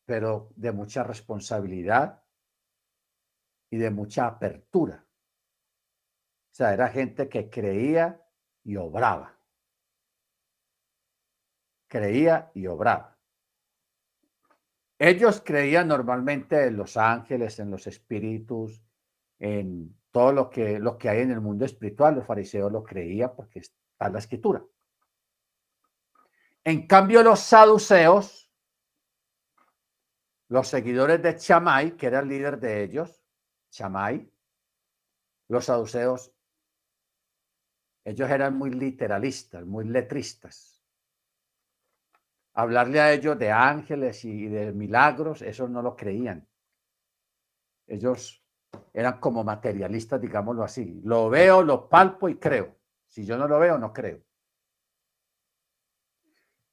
pero 0.06 0.54
de 0.56 0.72
mucha 0.72 1.04
responsabilidad 1.04 2.24
y 3.70 3.76
de 3.76 3.92
mucha 3.92 4.26
apertura. 4.26 5.03
O 6.54 6.56
sea, 6.56 6.74
era 6.74 6.88
gente 6.88 7.28
que 7.28 7.50
creía 7.50 8.22
y 8.64 8.78
obraba 8.78 9.34
creía 11.94 12.50
y 12.56 12.66
obraba. 12.66 13.16
Ellos 14.98 15.44
creían 15.46 15.88
normalmente 15.88 16.66
en 16.66 16.76
los 16.76 16.98
ángeles, 16.98 17.60
en 17.60 17.70
los 17.70 17.86
espíritus, 17.86 18.82
en 19.38 19.96
todo 20.10 20.32
lo 20.32 20.50
que, 20.50 20.80
lo 20.80 20.98
que 20.98 21.10
hay 21.10 21.22
en 21.22 21.30
el 21.30 21.40
mundo 21.40 21.66
espiritual. 21.66 22.16
Los 22.16 22.26
fariseos 22.26 22.72
lo 22.72 22.84
creían 22.84 23.36
porque 23.36 23.60
está 23.60 24.08
en 24.08 24.14
la 24.14 24.20
escritura. 24.20 24.64
En 26.64 26.88
cambio, 26.88 27.22
los 27.22 27.42
saduceos, 27.42 28.52
los 30.48 30.68
seguidores 30.68 31.22
de 31.22 31.36
Chamay, 31.36 31.92
que 31.92 32.08
era 32.08 32.22
el 32.22 32.28
líder 32.28 32.60
de 32.60 32.84
ellos, 32.84 33.22
Chamay, 33.70 34.28
los 35.48 35.66
saduceos 35.66 36.33
Ellos 38.06 38.30
eran 38.30 38.58
muy 38.58 38.72
literalistas, 38.72 39.66
muy 39.66 39.86
letristas. 39.86 40.84
Hablarle 42.54 43.00
a 43.00 43.14
ellos 43.14 43.40
de 43.40 43.52
ángeles 43.52 44.26
y 44.26 44.48
de 44.48 44.74
milagros, 44.74 45.42
eso 45.42 45.68
no 45.68 45.82
lo 45.82 45.96
creían. 45.96 46.48
Ellos 47.88 48.44
eran 48.94 49.20
como 49.20 49.44
materialistas, 49.44 50.22
digámoslo 50.22 50.64
así. 50.64 51.02
Lo 51.04 51.30
veo, 51.30 51.64
lo 51.64 51.90
palpo 51.90 52.30
y 52.30 52.38
creo. 52.38 52.78
Si 53.08 53.26
yo 53.26 53.38
no 53.38 53.48
lo 53.48 53.60
veo, 53.60 53.78
no 53.78 53.94
creo. 53.94 54.22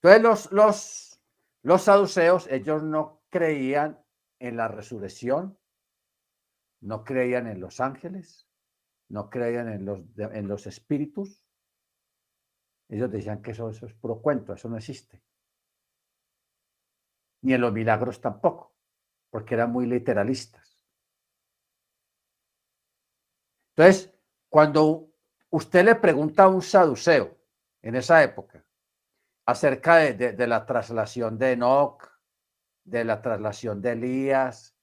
Entonces 0.02 0.22
los, 0.22 0.52
los, 0.52 1.22
los 1.62 1.82
saduceos, 1.82 2.46
ellos 2.48 2.82
no 2.82 3.22
creían 3.28 4.02
en 4.38 4.56
la 4.56 4.68
resurrección, 4.68 5.58
no 6.80 7.04
creían 7.04 7.46
en 7.46 7.60
los 7.60 7.80
ángeles, 7.80 8.49
no 9.10 9.28
creían 9.28 9.68
en 9.68 9.84
los, 9.84 10.00
en 10.16 10.48
los 10.48 10.66
espíritus. 10.66 11.44
Ellos 12.88 13.10
decían 13.10 13.42
que 13.42 13.50
eso, 13.50 13.68
eso 13.68 13.86
es 13.86 13.94
puro 13.94 14.22
cuento, 14.22 14.52
eso 14.52 14.68
no 14.68 14.76
existe. 14.76 15.22
Ni 17.42 17.54
en 17.54 17.60
los 17.60 17.72
milagros 17.72 18.20
tampoco, 18.20 18.74
porque 19.30 19.54
eran 19.54 19.72
muy 19.72 19.86
literalistas. 19.86 20.78
Entonces, 23.74 24.14
cuando 24.48 25.12
usted 25.50 25.84
le 25.84 25.96
pregunta 25.96 26.44
a 26.44 26.48
un 26.48 26.62
saduceo 26.62 27.36
en 27.82 27.96
esa 27.96 28.22
época 28.22 28.64
acerca 29.46 29.96
de, 29.96 30.32
de 30.32 30.46
la 30.46 30.66
traslación 30.66 31.36
de 31.36 31.52
Enoch, 31.52 32.06
de 32.84 33.04
la 33.04 33.20
traslación 33.22 33.80
de 33.80 33.92
Elías, 33.92 34.76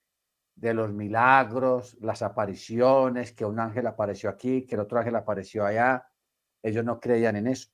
de 0.57 0.73
los 0.73 0.91
milagros, 0.91 1.95
las 2.01 2.23
apariciones, 2.23 3.31
que 3.31 3.45
un 3.45 3.59
ángel 3.59 3.85
apareció 3.85 4.29
aquí, 4.29 4.65
que 4.65 4.75
el 4.75 4.81
otro 4.81 4.97
ángel 4.97 5.15
apareció 5.15 5.65
allá. 5.65 6.09
Ellos 6.63 6.83
no 6.83 6.99
creían 6.99 7.35
en 7.35 7.47
eso. 7.47 7.69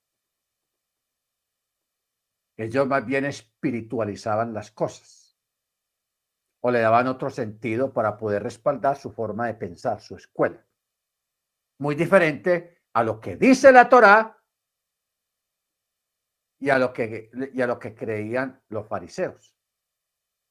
Ellos 2.57 2.85
más 2.85 3.05
bien 3.05 3.25
espiritualizaban 3.25 4.53
las 4.53 4.71
cosas 4.71 5.39
o 6.59 6.71
le 6.71 6.79
daban 6.79 7.07
otro 7.07 7.29
sentido 7.29 7.93
para 7.93 8.17
poder 8.17 8.43
respaldar 8.43 8.97
su 8.97 9.11
forma 9.11 9.47
de 9.47 9.55
pensar, 9.55 10.01
su 10.01 10.15
escuela. 10.17 10.65
Muy 11.79 11.95
diferente 11.95 12.83
a 12.93 13.03
lo 13.03 13.19
que 13.19 13.37
dice 13.37 13.71
la 13.71 13.89
Torá 13.89 14.37
y 16.59 16.69
a 16.69 16.77
lo 16.77 16.93
que, 16.93 17.31
y 17.53 17.61
a 17.61 17.67
lo 17.67 17.79
que 17.79 17.95
creían 17.95 18.61
los 18.69 18.87
fariseos. 18.87 19.55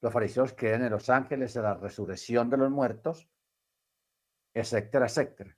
Los 0.02 0.12
fariseos 0.12 0.52
creen 0.52 0.82
en 0.82 0.90
los 0.90 1.08
ángeles, 1.08 1.54
en 1.54 1.62
la 1.62 1.74
resurrección 1.74 2.50
de 2.50 2.56
los 2.56 2.70
muertos, 2.70 3.28
etcétera, 4.52 5.06
etcétera. 5.06 5.56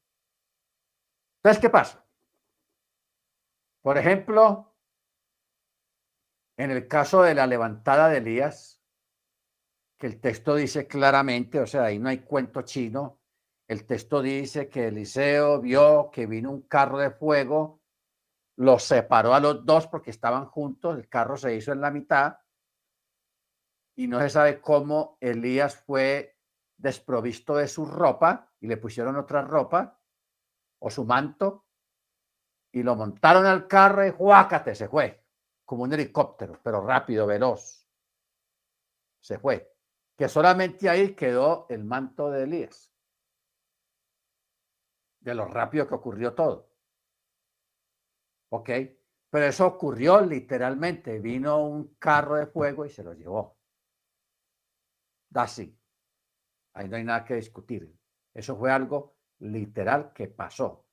Entonces, 1.39 1.61
¿qué 1.63 1.71
pasa? 1.71 2.05
Por 3.81 3.97
ejemplo, 3.97 4.77
en 6.59 6.71
el 6.71 6.87
caso 6.87 7.23
de 7.23 7.35
la 7.35 7.47
levantada 7.47 8.09
de 8.11 8.19
Elías, 8.19 8.83
que 9.99 10.07
el 10.07 10.21
texto 10.21 10.55
dice 10.55 10.87
claramente, 10.87 11.59
o 11.61 11.67
sea, 11.67 11.85
ahí 11.85 11.99
no 11.99 12.11
hay 12.11 12.19
cuento 12.19 12.63
chino, 12.63 13.21
el 13.67 13.87
texto 13.87 14.21
dice 14.21 14.69
que 14.69 14.89
Eliseo 14.89 15.61
vio 15.63 16.11
que 16.13 16.27
vino 16.27 16.51
un 16.51 16.63
carro 16.63 16.99
de 16.99 17.11
fuego, 17.11 17.81
los 18.57 18.83
separó 18.85 19.33
a 19.33 19.41
los 19.41 19.65
dos 19.65 19.87
porque 19.87 20.11
estaban 20.11 20.45
juntos, 20.47 20.99
el 20.99 21.09
carro 21.09 21.39
se 21.39 21.55
hizo 21.55 21.73
en 21.73 21.81
la 21.81 21.91
mitad 21.91 22.37
y 23.97 24.09
no 24.09 24.21
se 24.21 24.31
sabe 24.31 24.61
cómo 24.61 25.19
Elías 25.21 25.77
fue 25.77 26.37
desprovisto 26.77 27.57
de 27.57 27.69
su 27.69 27.87
ropa 27.87 28.53
y 28.61 28.67
le 28.67 28.77
pusieron 28.77 29.17
otra 29.17 29.43
ropa 29.43 30.01
o 30.81 30.91
su 30.91 31.05
manto 31.05 31.67
y 32.73 32.83
lo 32.83 32.97
montaron 32.97 33.47
al 33.47 33.69
carro 33.69 34.07
y 34.07 34.11
¡juácate! 34.11 34.75
Se 34.75 34.89
fue 34.89 35.25
como 35.65 35.85
un 35.85 35.93
helicóptero, 35.93 36.61
pero 36.63 36.85
rápido, 36.85 37.27
veloz. 37.27 37.89
Se 39.21 39.39
fue. 39.39 39.73
Que 40.17 40.29
solamente 40.29 40.89
ahí 40.89 41.15
quedó 41.15 41.67
el 41.71 41.85
manto 41.85 42.31
de 42.31 42.43
Elías. 42.43 42.93
De 45.21 45.35
lo 45.35 45.47
rápido 45.47 45.89
que 45.89 45.95
ocurrió 45.95 46.35
todo. 46.35 46.71
¿Ok? 48.51 48.71
Pero 49.31 49.47
eso 49.47 49.67
ocurrió 49.67 50.21
literalmente. 50.21 51.19
Vino 51.19 51.65
un 51.65 51.95
carro 51.95 52.37
de 52.37 52.47
fuego 52.47 52.85
y 52.85 52.91
se 52.91 53.03
lo 53.03 53.15
llevó 53.15 53.57
así. 55.43 55.77
Ahí 56.75 56.89
no 56.89 56.97
hay 56.97 57.05
nada 57.05 57.25
que 57.25 57.35
discutir. 57.35 57.93
Eso 58.33 58.57
fue 58.57 58.71
algo 58.71 59.17
literal 59.41 60.13
que 60.13 60.29
pasó. 60.29 60.87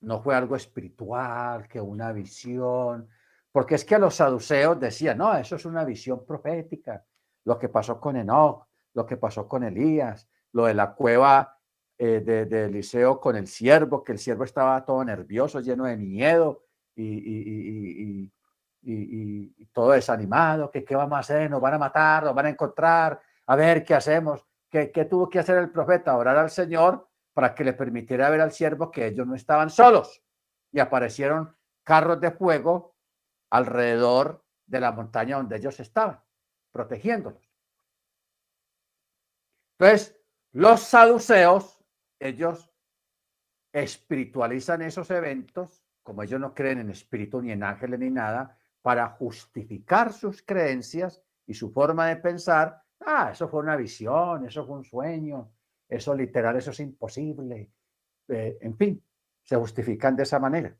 No 0.00 0.20
fue 0.20 0.34
algo 0.34 0.56
espiritual, 0.56 1.66
que 1.68 1.80
una 1.80 2.12
visión. 2.12 3.08
Porque 3.50 3.76
es 3.76 3.84
que 3.84 3.98
los 3.98 4.14
saduceos 4.14 4.78
decían, 4.78 5.18
no, 5.18 5.34
eso 5.36 5.56
es 5.56 5.64
una 5.64 5.84
visión 5.84 6.24
profética. 6.26 7.04
Lo 7.44 7.58
que 7.58 7.68
pasó 7.68 7.98
con 8.00 8.16
Enoch, 8.16 8.66
lo 8.92 9.06
que 9.06 9.16
pasó 9.16 9.48
con 9.48 9.64
Elías, 9.64 10.28
lo 10.52 10.66
de 10.66 10.74
la 10.74 10.94
cueva 10.94 11.58
eh, 11.98 12.20
de, 12.20 12.64
Eliseo 12.66 13.18
con 13.18 13.36
el 13.36 13.46
siervo, 13.46 14.04
que 14.04 14.12
el 14.12 14.18
siervo 14.18 14.44
estaba 14.44 14.84
todo 14.84 15.02
nervioso, 15.04 15.60
lleno 15.60 15.84
de 15.84 15.96
miedo 15.96 16.64
y, 16.94 17.04
y, 17.04 18.32
y 18.82 19.66
todo 19.72 19.92
desanimado, 19.92 20.70
que 20.70 20.84
qué 20.84 20.94
vamos 20.94 21.16
a 21.16 21.20
hacer, 21.20 21.50
nos 21.50 21.60
van 21.60 21.74
a 21.74 21.78
matar, 21.78 22.24
nos 22.24 22.34
van 22.34 22.46
a 22.46 22.50
encontrar, 22.50 23.20
a 23.46 23.56
ver 23.56 23.84
qué 23.84 23.94
hacemos. 23.94 24.46
¿Qué, 24.68 25.06
tuvo 25.08 25.28
que 25.30 25.38
hacer 25.38 25.56
el 25.58 25.70
profeta? 25.70 26.16
Orar 26.16 26.36
al 26.36 26.50
Señor 26.50 27.08
para 27.32 27.54
que 27.54 27.64
le 27.64 27.72
permitiera 27.72 28.28
ver 28.28 28.40
al 28.40 28.52
siervo 28.52 28.90
que 28.90 29.06
ellos 29.06 29.26
no 29.26 29.34
estaban 29.34 29.70
solos. 29.70 30.22
Y 30.72 30.80
aparecieron 30.80 31.56
carros 31.82 32.20
de 32.20 32.32
fuego 32.32 32.96
alrededor 33.50 34.44
de 34.66 34.80
la 34.80 34.92
montaña 34.92 35.36
donde 35.36 35.56
ellos 35.56 35.78
estaban, 35.80 36.20
protegiéndolos. 36.72 37.48
Entonces, 39.78 40.18
los 40.52 40.80
saduceos, 40.80 41.84
ellos 42.18 42.70
espiritualizan 43.72 44.82
esos 44.82 45.10
eventos, 45.10 45.84
como 46.02 46.22
ellos 46.22 46.40
no 46.40 46.54
creen 46.54 46.80
en 46.80 46.90
espíritu 46.90 47.40
ni 47.40 47.52
en 47.52 47.62
ángeles 47.62 48.00
ni 48.00 48.10
nada, 48.10 48.58
para 48.82 49.08
justificar 49.08 50.12
sus 50.12 50.42
creencias 50.42 51.22
y 51.46 51.54
su 51.54 51.70
forma 51.70 52.08
de 52.08 52.16
pensar 52.16 52.85
Ah, 53.00 53.30
eso 53.32 53.48
fue 53.48 53.60
una 53.60 53.76
visión, 53.76 54.46
eso 54.46 54.66
fue 54.66 54.76
un 54.76 54.84
sueño, 54.84 55.52
eso 55.88 56.14
literal, 56.14 56.56
eso 56.56 56.70
es 56.70 56.80
imposible. 56.80 57.70
Eh, 58.28 58.58
en 58.60 58.76
fin, 58.76 59.04
se 59.42 59.56
justifican 59.56 60.16
de 60.16 60.24
esa 60.24 60.38
manera. 60.38 60.76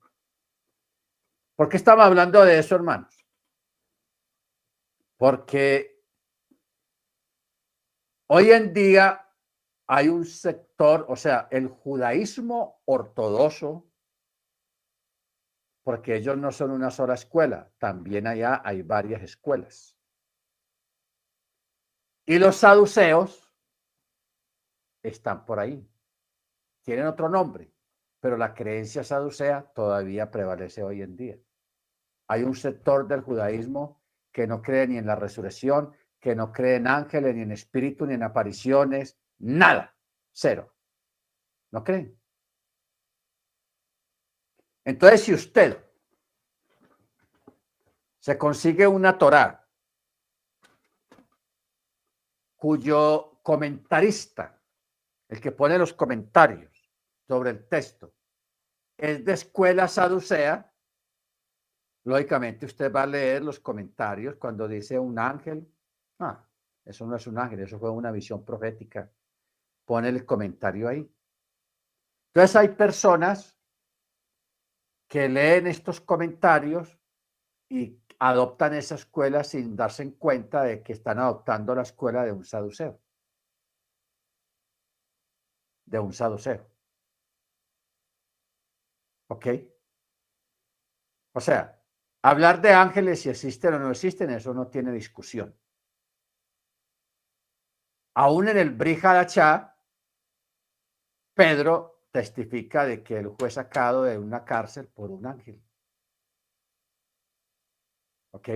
¿Por 1.56 1.68
qué 1.68 1.76
estamos 1.76 2.04
hablando 2.04 2.44
de 2.44 2.58
eso, 2.58 2.74
hermanos? 2.74 3.26
Porque 5.16 5.96
hoy 8.28 8.50
en 8.50 8.72
día 8.72 9.26
hay 9.86 10.08
un 10.08 10.24
sector, 10.24 11.06
o 11.08 11.16
sea, 11.16 11.48
el 11.50 11.68
judaísmo 11.68 12.82
ortodoxo, 12.84 13.86
porque 15.84 16.16
ellos 16.16 16.36
no 16.36 16.50
son 16.50 16.72
una 16.72 16.90
sola 16.90 17.14
escuela, 17.14 17.70
también 17.78 18.26
allá 18.26 18.60
hay 18.64 18.82
varias 18.82 19.22
escuelas. 19.22 19.95
Y 22.26 22.40
los 22.40 22.56
saduceos 22.56 23.48
están 25.00 25.46
por 25.46 25.60
ahí. 25.60 25.88
Tienen 26.82 27.06
otro 27.06 27.28
nombre, 27.28 27.72
pero 28.18 28.36
la 28.36 28.52
creencia 28.52 29.04
saducea 29.04 29.62
todavía 29.72 30.30
prevalece 30.30 30.82
hoy 30.82 31.02
en 31.02 31.16
día. 31.16 31.38
Hay 32.26 32.42
un 32.42 32.56
sector 32.56 33.06
del 33.06 33.20
judaísmo 33.20 34.02
que 34.32 34.48
no 34.48 34.60
cree 34.60 34.88
ni 34.88 34.98
en 34.98 35.06
la 35.06 35.14
resurrección, 35.14 35.94
que 36.18 36.34
no 36.34 36.52
cree 36.52 36.76
en 36.76 36.88
ángeles, 36.88 37.34
ni 37.36 37.42
en 37.42 37.52
espíritu, 37.52 38.04
ni 38.06 38.14
en 38.14 38.24
apariciones, 38.24 39.16
nada, 39.38 39.96
cero. 40.32 40.74
No 41.70 41.84
creen. 41.84 42.18
Entonces, 44.84 45.22
si 45.22 45.32
usted 45.34 45.84
se 48.18 48.36
consigue 48.36 48.88
una 48.88 49.16
Torah 49.16 49.65
cuyo 52.56 53.38
comentarista, 53.42 54.60
el 55.28 55.40
que 55.40 55.52
pone 55.52 55.78
los 55.78 55.92
comentarios 55.92 56.90
sobre 57.26 57.50
el 57.50 57.68
texto, 57.68 58.14
es 58.96 59.24
de 59.24 59.32
escuela 59.32 59.88
saducea, 59.88 60.72
lógicamente 62.04 62.66
usted 62.66 62.92
va 62.92 63.02
a 63.02 63.06
leer 63.06 63.44
los 63.44 63.60
comentarios 63.60 64.36
cuando 64.36 64.66
dice 64.66 64.98
un 64.98 65.18
ángel. 65.18 65.70
Ah, 66.18 66.48
eso 66.84 67.06
no 67.06 67.16
es 67.16 67.26
un 67.26 67.38
ángel, 67.38 67.60
eso 67.60 67.78
fue 67.78 67.90
una 67.90 68.10
visión 68.10 68.44
profética. 68.44 69.10
Pone 69.84 70.08
el 70.08 70.24
comentario 70.24 70.88
ahí. 70.88 71.08
Entonces 72.28 72.56
hay 72.56 72.68
personas 72.68 73.58
que 75.08 75.28
leen 75.28 75.66
estos 75.66 76.00
comentarios 76.00 76.98
y 77.68 78.00
adoptan 78.18 78.74
esa 78.74 78.94
escuela 78.94 79.44
sin 79.44 79.76
darse 79.76 80.02
en 80.02 80.12
cuenta 80.12 80.62
de 80.62 80.82
que 80.82 80.92
están 80.92 81.18
adoptando 81.18 81.74
la 81.74 81.82
escuela 81.82 82.24
de 82.24 82.32
un 82.32 82.44
saduceo. 82.44 83.00
De 85.84 85.98
un 85.98 86.12
saduceo. 86.12 86.66
¿Ok? 89.28 89.46
O 91.34 91.40
sea, 91.40 91.82
hablar 92.22 92.60
de 92.62 92.72
ángeles 92.72 93.22
si 93.22 93.28
existen 93.28 93.74
o 93.74 93.78
no 93.78 93.90
existen, 93.90 94.30
eso 94.30 94.54
no 94.54 94.68
tiene 94.68 94.92
discusión. 94.92 95.54
Aún 98.14 98.48
en 98.48 98.56
el 98.56 98.70
Brihadachá, 98.70 99.76
Pedro 101.34 102.06
testifica 102.10 102.86
de 102.86 103.02
que 103.02 103.18
él 103.18 103.30
fue 103.38 103.50
sacado 103.50 104.04
de 104.04 104.16
una 104.18 104.42
cárcel 104.42 104.86
por 104.86 105.10
un 105.10 105.26
ángel. 105.26 105.62
¿Ok? 108.36 108.48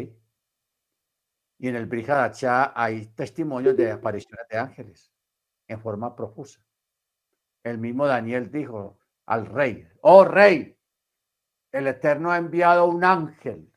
Y 1.59 1.69
en 1.69 1.77
el 1.77 1.86
Brihadachá 1.86 2.73
hay 2.74 3.07
testimonios 3.07 3.74
de 3.77 3.93
apariciones 3.93 4.47
de 4.48 4.59
ángeles 4.59 5.11
en 5.69 5.81
forma 5.81 6.15
profusa. 6.15 6.61
El 7.65 7.78
mismo 7.78 8.07
Daniel 8.07 8.51
dijo 8.51 8.98
al 9.27 9.47
rey, 9.47 9.89
oh 10.02 10.24
rey, 10.24 10.78
el 11.73 11.86
Eterno 11.86 12.31
ha 12.31 12.36
enviado 12.36 12.86
un 12.86 13.05
ángel 13.05 13.73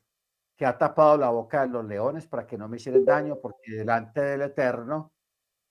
que 0.56 0.66
ha 0.66 0.76
tapado 0.76 1.16
la 1.16 1.30
boca 1.30 1.62
de 1.62 1.68
los 1.68 1.84
leones 1.86 2.26
para 2.26 2.46
que 2.46 2.58
no 2.58 2.68
me 2.68 2.76
hicieran 2.76 3.04
daño, 3.04 3.40
porque 3.40 3.72
delante 3.72 4.20
del 4.20 4.42
Eterno 4.42 5.12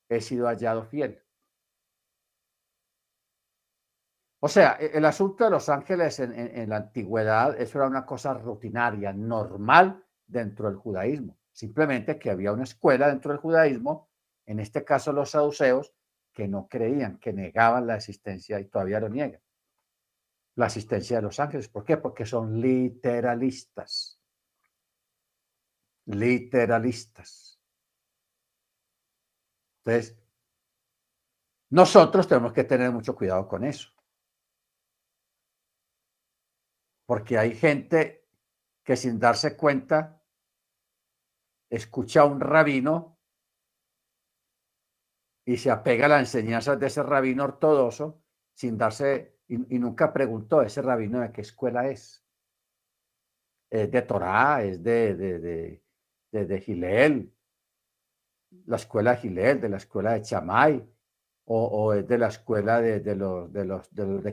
he 0.10 0.19
sido 0.19 0.47
hallado 0.47 0.85
fiel. 0.85 1.22
O 4.39 4.47
sea, 4.47 4.77
e, 4.80 4.97
el 4.97 5.05
asunto 5.05 5.43
de 5.43 5.51
los 5.51 5.69
ángeles 5.69 6.19
en, 6.19 6.34
en, 6.34 6.69
la 6.69 6.77
antigüedad, 6.77 7.60
eso 7.60 7.77
era 7.77 7.88
una 7.88 8.05
cosa 8.05 8.34
rutinaria, 8.34 9.14
normal 9.14 10.02
dentro 10.27 10.67
del 10.69 10.77
judaísmo. 10.77 11.37
Simplemente 11.51 12.17
que 12.17 12.31
había 12.31 12.51
una 12.51 12.63
escuela 12.63 13.07
dentro 13.07 13.31
del 13.31 13.39
judaísmo, 13.39 14.09
en 14.45 14.59
este 14.59 14.83
caso 14.83 15.13
los 15.13 15.31
saduceos, 15.31 15.93
que 16.33 16.47
no 16.47 16.67
creían, 16.67 17.19
que 17.19 17.31
negaban 17.31 17.85
la 17.85 17.95
existencia 17.95 18.59
y 18.59 18.65
todavía 18.65 18.99
lo 18.99 19.09
niegan. 19.09 19.41
La 20.55 20.65
existencia 20.65 21.17
de 21.17 21.23
los 21.23 21.39
ángeles. 21.39 21.69
¿Por 21.69 21.83
qué? 21.83 21.97
Porque 21.97 22.25
son 22.25 22.59
literalistas. 22.59 24.19
Literalistas. 26.05 27.59
Entonces, 29.85 30.17
nosotros 31.69 32.27
tenemos 32.27 32.53
que 32.53 32.63
tener 32.63 32.91
mucho 32.91 33.15
cuidado 33.15 33.47
con 33.47 33.63
eso. 33.63 33.89
Porque 37.05 37.37
hay 37.37 37.55
gente 37.55 38.22
que 38.84 38.95
sin 38.95 39.19
darse 39.19 39.55
cuenta 39.55 40.22
escucha 41.69 42.22
a 42.22 42.26
un 42.26 42.39
rabino 42.39 43.18
y 45.45 45.57
se 45.57 45.72
apega 45.72 46.05
a 46.05 46.10
las 46.10 46.19
enseñanzas 46.22 46.80
de 46.80 46.88
ese 46.88 47.03
rabino 47.03 47.43
ortodoxo 47.43 48.22
sin 48.53 48.77
darse, 48.77 49.39
y, 49.47 49.57
nunca 49.80 50.14
preguntó 50.14 50.61
ese 50.61 50.81
rabino 50.81 51.19
de 51.19 51.31
qué 51.31 51.41
escuela 51.41 51.89
es. 51.89 52.23
Es 53.69 53.91
de 53.91 54.01
Torah, 54.03 54.64
es 54.64 54.84
de, 54.84 55.15
de, 55.15 55.39
de, 55.39 55.84
de, 56.31 57.31
la 58.65 58.76
escuela 58.76 59.11
de 59.11 59.18
Gilel, 59.18 59.61
de 59.61 59.69
la 59.69 59.77
escuela 59.77 60.14
de 60.14 60.22
Chamay, 60.22 60.88
o, 61.45 61.93
es 61.93 62.07
de 62.07 62.18
la 62.18 62.27
escuela 62.27 62.80
de, 62.80 63.15
los 63.15 63.51
de 63.51 63.65
los 63.65 63.93
de, 63.93 64.05
los. 64.05 64.23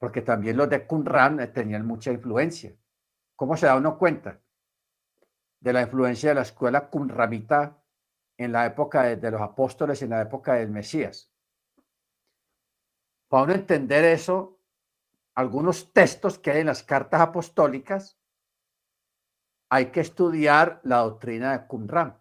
Porque 0.00 0.22
también 0.22 0.56
los 0.56 0.70
de 0.70 0.86
Qumran 0.86 1.40
eh, 1.40 1.48
tenían 1.48 1.86
mucha 1.86 2.10
influencia. 2.10 2.74
¿Cómo 3.36 3.54
se 3.56 3.66
da 3.66 3.76
uno 3.76 3.98
cuenta 3.98 4.40
de 5.60 5.72
la 5.74 5.82
influencia 5.82 6.30
de 6.30 6.36
la 6.36 6.42
escuela 6.42 6.88
Qumramita 6.88 7.84
en 8.38 8.50
la 8.50 8.64
época 8.64 9.02
de, 9.02 9.30
los 9.30 9.42
apóstoles, 9.42 10.00
en 10.00 10.10
la 10.10 10.22
época 10.22 10.54
del 10.54 10.70
Mesías? 10.70 11.30
Para 13.28 13.44
uno 13.44 13.52
entender 13.52 14.04
eso, 14.04 14.58
algunos 15.34 15.92
textos 15.92 16.38
que 16.38 16.50
hay 16.50 16.60
en 16.60 16.66
las 16.66 16.82
cartas 16.82 17.20
apostólicas 17.20 18.18
hay 19.68 19.92
que 19.92 20.00
estudiar 20.00 20.80
la 20.82 21.00
doctrina 21.00 21.56
de 21.56 21.66
Qumran. 21.66 22.18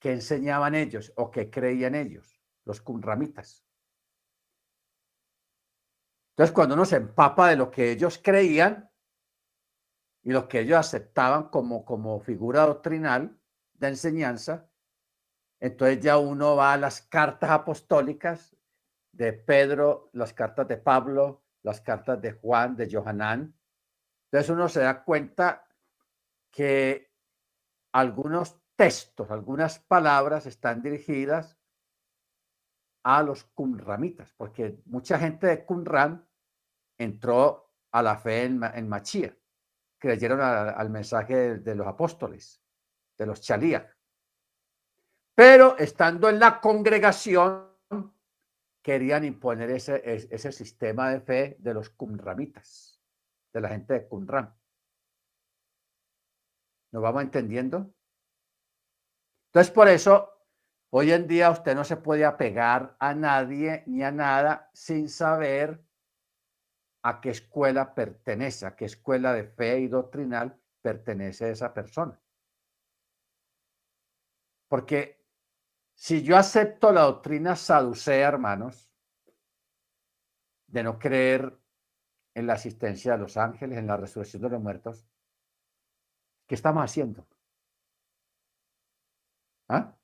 ¿Qué 0.00 0.12
enseñaban 0.12 0.74
ellos 0.74 1.12
o 1.16 1.30
qué 1.30 1.48
creían 1.50 1.94
ellos, 1.94 2.42
los 2.64 2.82
Qumramitas? 2.82 3.63
Entonces, 6.34 6.52
cuando 6.52 6.74
uno 6.74 6.84
se 6.84 6.96
empapa 6.96 7.48
de 7.48 7.56
lo 7.56 7.70
que 7.70 7.92
ellos 7.92 8.20
creían 8.22 8.90
y 10.22 10.32
lo 10.32 10.48
que 10.48 10.60
ellos 10.60 10.78
aceptaban 10.78 11.48
como, 11.48 11.84
como 11.84 12.18
figura 12.18 12.66
doctrinal 12.66 13.38
de 13.74 13.88
enseñanza, 13.88 14.68
entonces 15.60 16.00
ya 16.00 16.18
uno 16.18 16.56
va 16.56 16.72
a 16.72 16.76
las 16.76 17.02
cartas 17.02 17.50
apostólicas 17.50 18.56
de 19.12 19.32
Pedro, 19.32 20.10
las 20.12 20.32
cartas 20.32 20.66
de 20.66 20.76
Pablo, 20.76 21.44
las 21.62 21.80
cartas 21.80 22.20
de 22.20 22.32
Juan, 22.32 22.76
de 22.76 22.90
Johanán, 22.90 23.54
entonces 24.24 24.50
uno 24.50 24.68
se 24.68 24.80
da 24.80 25.04
cuenta 25.04 25.68
que 26.50 27.12
algunos 27.92 28.60
textos, 28.74 29.30
algunas 29.30 29.78
palabras 29.78 30.46
están 30.46 30.82
dirigidas 30.82 31.56
a 33.04 33.22
los 33.22 33.44
Qumramitas, 33.44 34.32
porque 34.36 34.80
mucha 34.86 35.18
gente 35.18 35.46
de 35.46 35.64
Qumran 35.64 36.26
entró 36.98 37.74
a 37.92 38.02
la 38.02 38.16
fe 38.16 38.44
en, 38.44 38.62
en 38.64 38.88
Machía, 38.88 39.36
creyeron 39.98 40.40
al 40.40 40.90
mensaje 40.90 41.58
de, 41.58 41.74
los 41.74 41.86
apóstoles, 41.86 42.62
de 43.16 43.26
los 43.26 43.40
Chalías. 43.40 43.84
Pero 45.34 45.76
estando 45.78 46.28
en 46.28 46.38
la 46.38 46.60
congregación, 46.60 47.68
querían 48.82 49.24
imponer 49.24 49.70
ese, 49.70 50.02
ese 50.04 50.52
sistema 50.52 51.10
de 51.10 51.20
fe 51.20 51.56
de 51.58 51.74
los 51.74 51.90
Qumramitas 51.90 53.00
de 53.52 53.60
la 53.60 53.68
gente 53.68 53.94
de 53.94 54.08
Qumran. 54.08 54.54
¿Nos 56.92 57.02
vamos 57.02 57.22
entendiendo? 57.22 57.94
Entonces, 59.48 59.72
por 59.72 59.88
eso, 59.88 60.33
hoy 60.96 61.10
en 61.10 61.26
día 61.26 61.50
usted 61.50 61.74
no 61.74 61.82
se 61.82 61.96
puede 61.96 62.24
apegar 62.24 62.96
a 63.00 63.14
nadie 63.14 63.82
ni 63.86 64.04
a 64.04 64.12
nada 64.12 64.70
sin 64.72 65.08
saber 65.08 65.84
a 67.02 67.20
qué 67.20 67.30
escuela 67.30 67.96
pertenece, 67.96 68.64
a 68.64 68.76
qué 68.76 68.84
escuela 68.84 69.32
de 69.32 69.42
fe 69.42 69.80
y 69.80 69.88
doctrinal 69.88 70.56
pertenece 70.80 71.50
esa 71.50 71.74
persona. 71.74 72.20
Porque 74.68 75.20
si 75.94 76.22
yo 76.22 76.36
acepto 76.36 76.92
la 76.92 77.02
doctrina 77.02 77.56
saducea, 77.56 78.28
hermanos, 78.28 78.88
de 80.68 80.84
no 80.84 81.00
creer 81.00 81.58
en 82.34 82.46
la 82.46 82.52
asistencia 82.52 83.14
de 83.14 83.18
los 83.18 83.36
ángeles, 83.36 83.78
en 83.78 83.88
la 83.88 83.96
resurrección 83.96 84.42
de 84.42 84.50
los 84.50 84.62
muertos, 84.62 85.04
¿qué 86.46 86.54
estamos 86.54 86.84
haciendo? 86.84 87.26
¿Ah? 89.68 89.96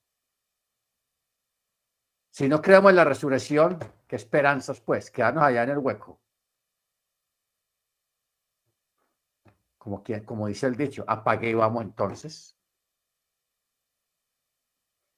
Si 2.31 2.49
no 2.49 2.63
creemos 2.63 2.91
en 2.91 2.97
la 2.97 3.05
resurrección, 3.05 3.79
¿qué 4.07 4.17
esperanzas 4.17 4.81
pues? 4.81 5.11
Quedarnos 5.11 5.43
allá 5.43 5.65
en 5.65 5.71
el 5.71 5.79
hueco. 5.79 6.21
Como, 9.77 10.05
como 10.25 10.47
dice 10.47 10.67
el 10.67 10.77
dicho, 10.77 11.05
apague 11.09 11.51
y 11.51 11.55
vamos 11.55 11.83
entonces. 11.83 12.57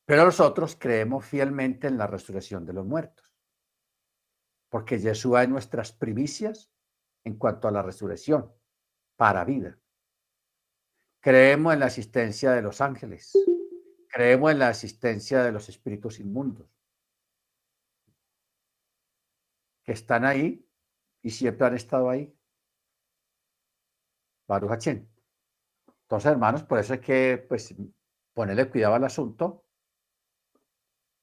Pero 0.06 0.24
nosotros 0.24 0.76
creemos 0.78 1.24
fielmente 1.24 1.86
en 1.86 1.98
la 1.98 2.06
resurrección 2.06 2.64
de 2.64 2.72
los 2.72 2.86
muertos. 2.86 3.30
Porque 4.70 4.98
Jesús 4.98 5.38
es 5.38 5.48
nuestras 5.48 5.92
primicias 5.92 6.72
en 7.24 7.36
cuanto 7.36 7.68
a 7.68 7.70
la 7.70 7.82
resurrección 7.82 8.50
para 9.16 9.44
vida. 9.44 9.78
Creemos 11.20 11.74
en 11.74 11.80
la 11.80 11.86
asistencia 11.86 12.52
de 12.52 12.62
los 12.62 12.80
ángeles. 12.80 13.32
Creemos 14.08 14.50
en 14.50 14.58
la 14.58 14.68
asistencia 14.68 15.42
de 15.42 15.52
los 15.52 15.68
espíritus 15.68 16.18
inmundos 16.18 16.81
que 19.82 19.92
están 19.92 20.24
ahí 20.24 20.66
y 21.22 21.30
siempre 21.30 21.66
han 21.66 21.74
estado 21.74 22.10
ahí. 22.10 22.34
Baruch 24.46 24.86
Entonces, 24.86 26.30
hermanos, 26.30 26.64
por 26.64 26.78
eso 26.78 26.94
hay 26.94 27.00
que 27.00 27.44
pues, 27.48 27.74
ponerle 28.34 28.68
cuidado 28.68 28.94
al 28.94 29.04
asunto. 29.04 29.64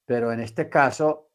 Pero 0.05 0.31
en 0.31 0.39
este 0.39 0.69
caso, 0.69 1.31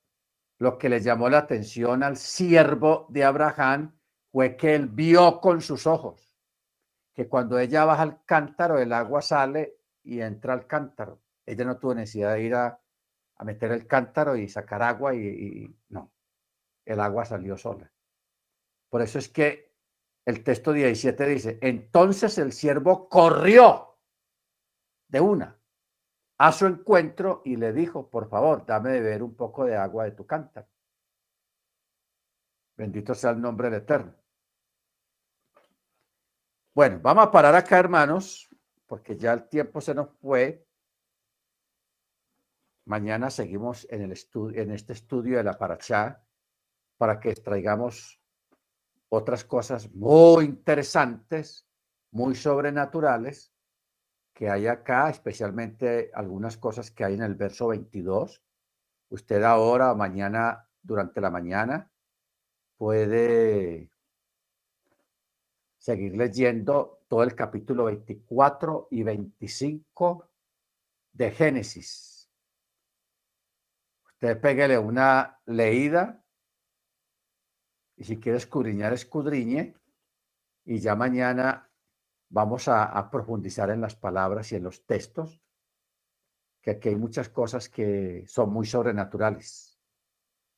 lo 0.59 0.79
que 0.79 0.89
le 0.89 1.01
llamó 1.01 1.29
la 1.29 1.39
atención 1.39 2.03
al 2.03 2.17
siervo 2.17 3.07
de 3.11 3.25
Abraham 3.25 3.97
fue 4.33 4.57
que 4.57 4.75
él 4.75 4.89
vio 4.89 5.41
con 5.41 5.61
sus 5.61 5.87
ojos 5.87 6.35
que 7.15 7.29
cuando 7.29 7.59
ella 7.59 7.85
baja 7.85 8.03
al 8.03 8.25
cántaro, 8.25 8.79
el 8.79 8.93
agua 8.93 9.23
sale 9.23 9.79
y 10.03 10.21
entra 10.21 10.53
al 10.53 10.67
cántaro. 10.67 11.23
Ella 11.47 11.65
no 11.65 11.79
tuvo 11.79 11.95
necesidad 11.95 12.35
de 12.35 12.43
ir 12.43 12.55
a, 12.55 12.81
meter 13.45 13.73
el 13.73 13.87
cántaro 13.87 14.37
y 14.37 14.49
sacar 14.49 14.83
agua 14.83 15.15
y, 15.15 15.73
no, 15.91 16.11
el 16.85 17.01
agua 17.01 17.25
salió 17.25 17.57
sola. 17.57 17.91
Por 18.89 19.03
eso 19.03 19.19
es 19.19 19.29
que 19.29 19.75
el 20.25 20.43
texto 20.43 20.73
17 20.73 21.27
dice, 21.27 21.59
entonces 21.61 22.39
el 22.39 22.53
siervo 22.53 23.09
corrió 23.09 23.99
de 25.09 25.21
una 25.21 25.59
a 26.39 26.53
su 26.53 26.67
encuentro 26.67 27.43
y 27.45 27.57
le 27.57 27.73
dijo, 27.73 28.09
por 28.09 28.29
favor, 28.29 28.65
dame 28.67 28.91
de 28.91 29.01
beber 29.01 29.23
un 29.23 29.35
poco 29.35 29.65
de 29.65 29.77
agua 29.77 30.05
de 30.05 30.13
tu 30.13 30.27
cántaro. 30.27 30.67
Bendito 32.77 33.15
sea 33.15 33.31
el 33.31 33.41
nombre 33.41 33.71
del 33.71 33.83
Eterno. 33.83 34.15
Bueno, 36.75 36.99
vamos 37.01 37.27
a 37.27 37.31
parar 37.31 37.55
acá, 37.55 37.79
hermanos, 37.79 38.49
porque 38.87 39.17
ya 39.17 39.33
el 39.33 39.49
tiempo 39.49 39.81
se 39.81 39.95
nos 39.95 40.11
fue. 40.19 40.67
Mañana 42.87 43.31
seguimos 43.31 43.87
en, 43.91 44.03
el 44.03 44.13
estudio, 44.13 44.61
en 44.61 44.73
este 44.73 44.93
estudio 44.93 45.37
de 45.37 45.45
la 45.45 45.57
Parachá 45.57 46.24
para 47.05 47.21
que 47.21 47.29
extraigamos 47.29 48.19
otras 49.11 49.45
cosas 49.45 49.93
muy 49.93 50.47
interesantes, 50.47 51.69
muy 52.13 52.35
sobrenaturales 52.35 53.53
que 54.33 54.49
hay 54.49 54.69
acá, 54.69 55.11
especialmente 55.11 56.11
algunas 56.15 56.57
cosas 56.57 56.91
que 56.91 57.05
hay 57.05 57.13
en 57.13 57.23
el 57.23 57.35
verso 57.35 57.67
22. 57.67 58.43
Usted 59.11 59.43
ahora 59.43 59.95
mañana, 59.95 60.67
durante 60.81 61.21
la 61.21 61.29
mañana, 61.29 61.93
puede 62.79 63.91
seguir 65.77 66.17
leyendo 66.17 67.05
todo 67.07 67.23
el 67.23 67.35
capítulo 67.35 67.85
24 67.85 68.89
y 68.93 69.03
25 69.03 70.31
de 71.13 71.31
Génesis. 71.33 72.31
Usted 74.07 74.41
pégale 74.41 74.79
una 74.79 75.39
leída 75.45 76.24
y 77.97 78.05
si 78.05 78.19
quiere 78.19 78.39
escudriñar, 78.39 78.93
escudriñe. 78.93 79.75
Y 80.65 80.79
ya 80.79 80.97
mañana 80.97 81.71
vamos 82.29 82.69
a, 82.69 83.11
profundizar 83.11 83.71
en 83.71 83.81
las 83.81 83.95
palabras 83.95 84.51
y 84.53 84.57
en 84.57 84.65
los 84.65 84.85
textos, 84.87 85.41
que 86.61 86.73
aquí 86.73 86.89
hay 86.89 86.97
muchas 86.97 87.29
cosas 87.29 87.69
que 87.69 88.25
son 88.27 88.53
muy 88.53 88.67
sobrenaturales 88.67 89.79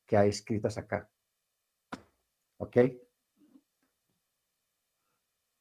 que 0.05 0.17
hay 0.17 0.29
escritas 0.29 0.77
acá. 0.77 1.09
¿Ok? 2.57 2.77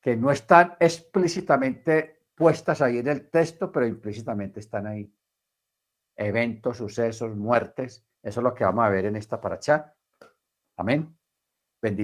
Que 0.01 0.16
no 0.16 0.31
están 0.31 0.77
explícitamente 0.78 2.28
puestas 2.35 2.81
ahí 2.81 2.98
en 2.98 3.09
el 3.09 3.28
texto, 3.28 3.73
pero 3.73 3.86
implícitamente 3.86 4.61
están 4.61 4.86
ahí. 4.86 5.12
Eventos, 6.15 6.77
sucesos, 6.77 7.36
muertes. 7.36 8.07
Eso 8.23 8.40
es 8.40 8.44
lo 8.44 8.55
que 8.55 8.65
vamos 8.65 8.85
a 8.85 8.89
ver 8.89 9.07
en 9.07 9.16
esta 9.16 9.40
paracha. 9.40 9.94
Amén. 10.77 11.19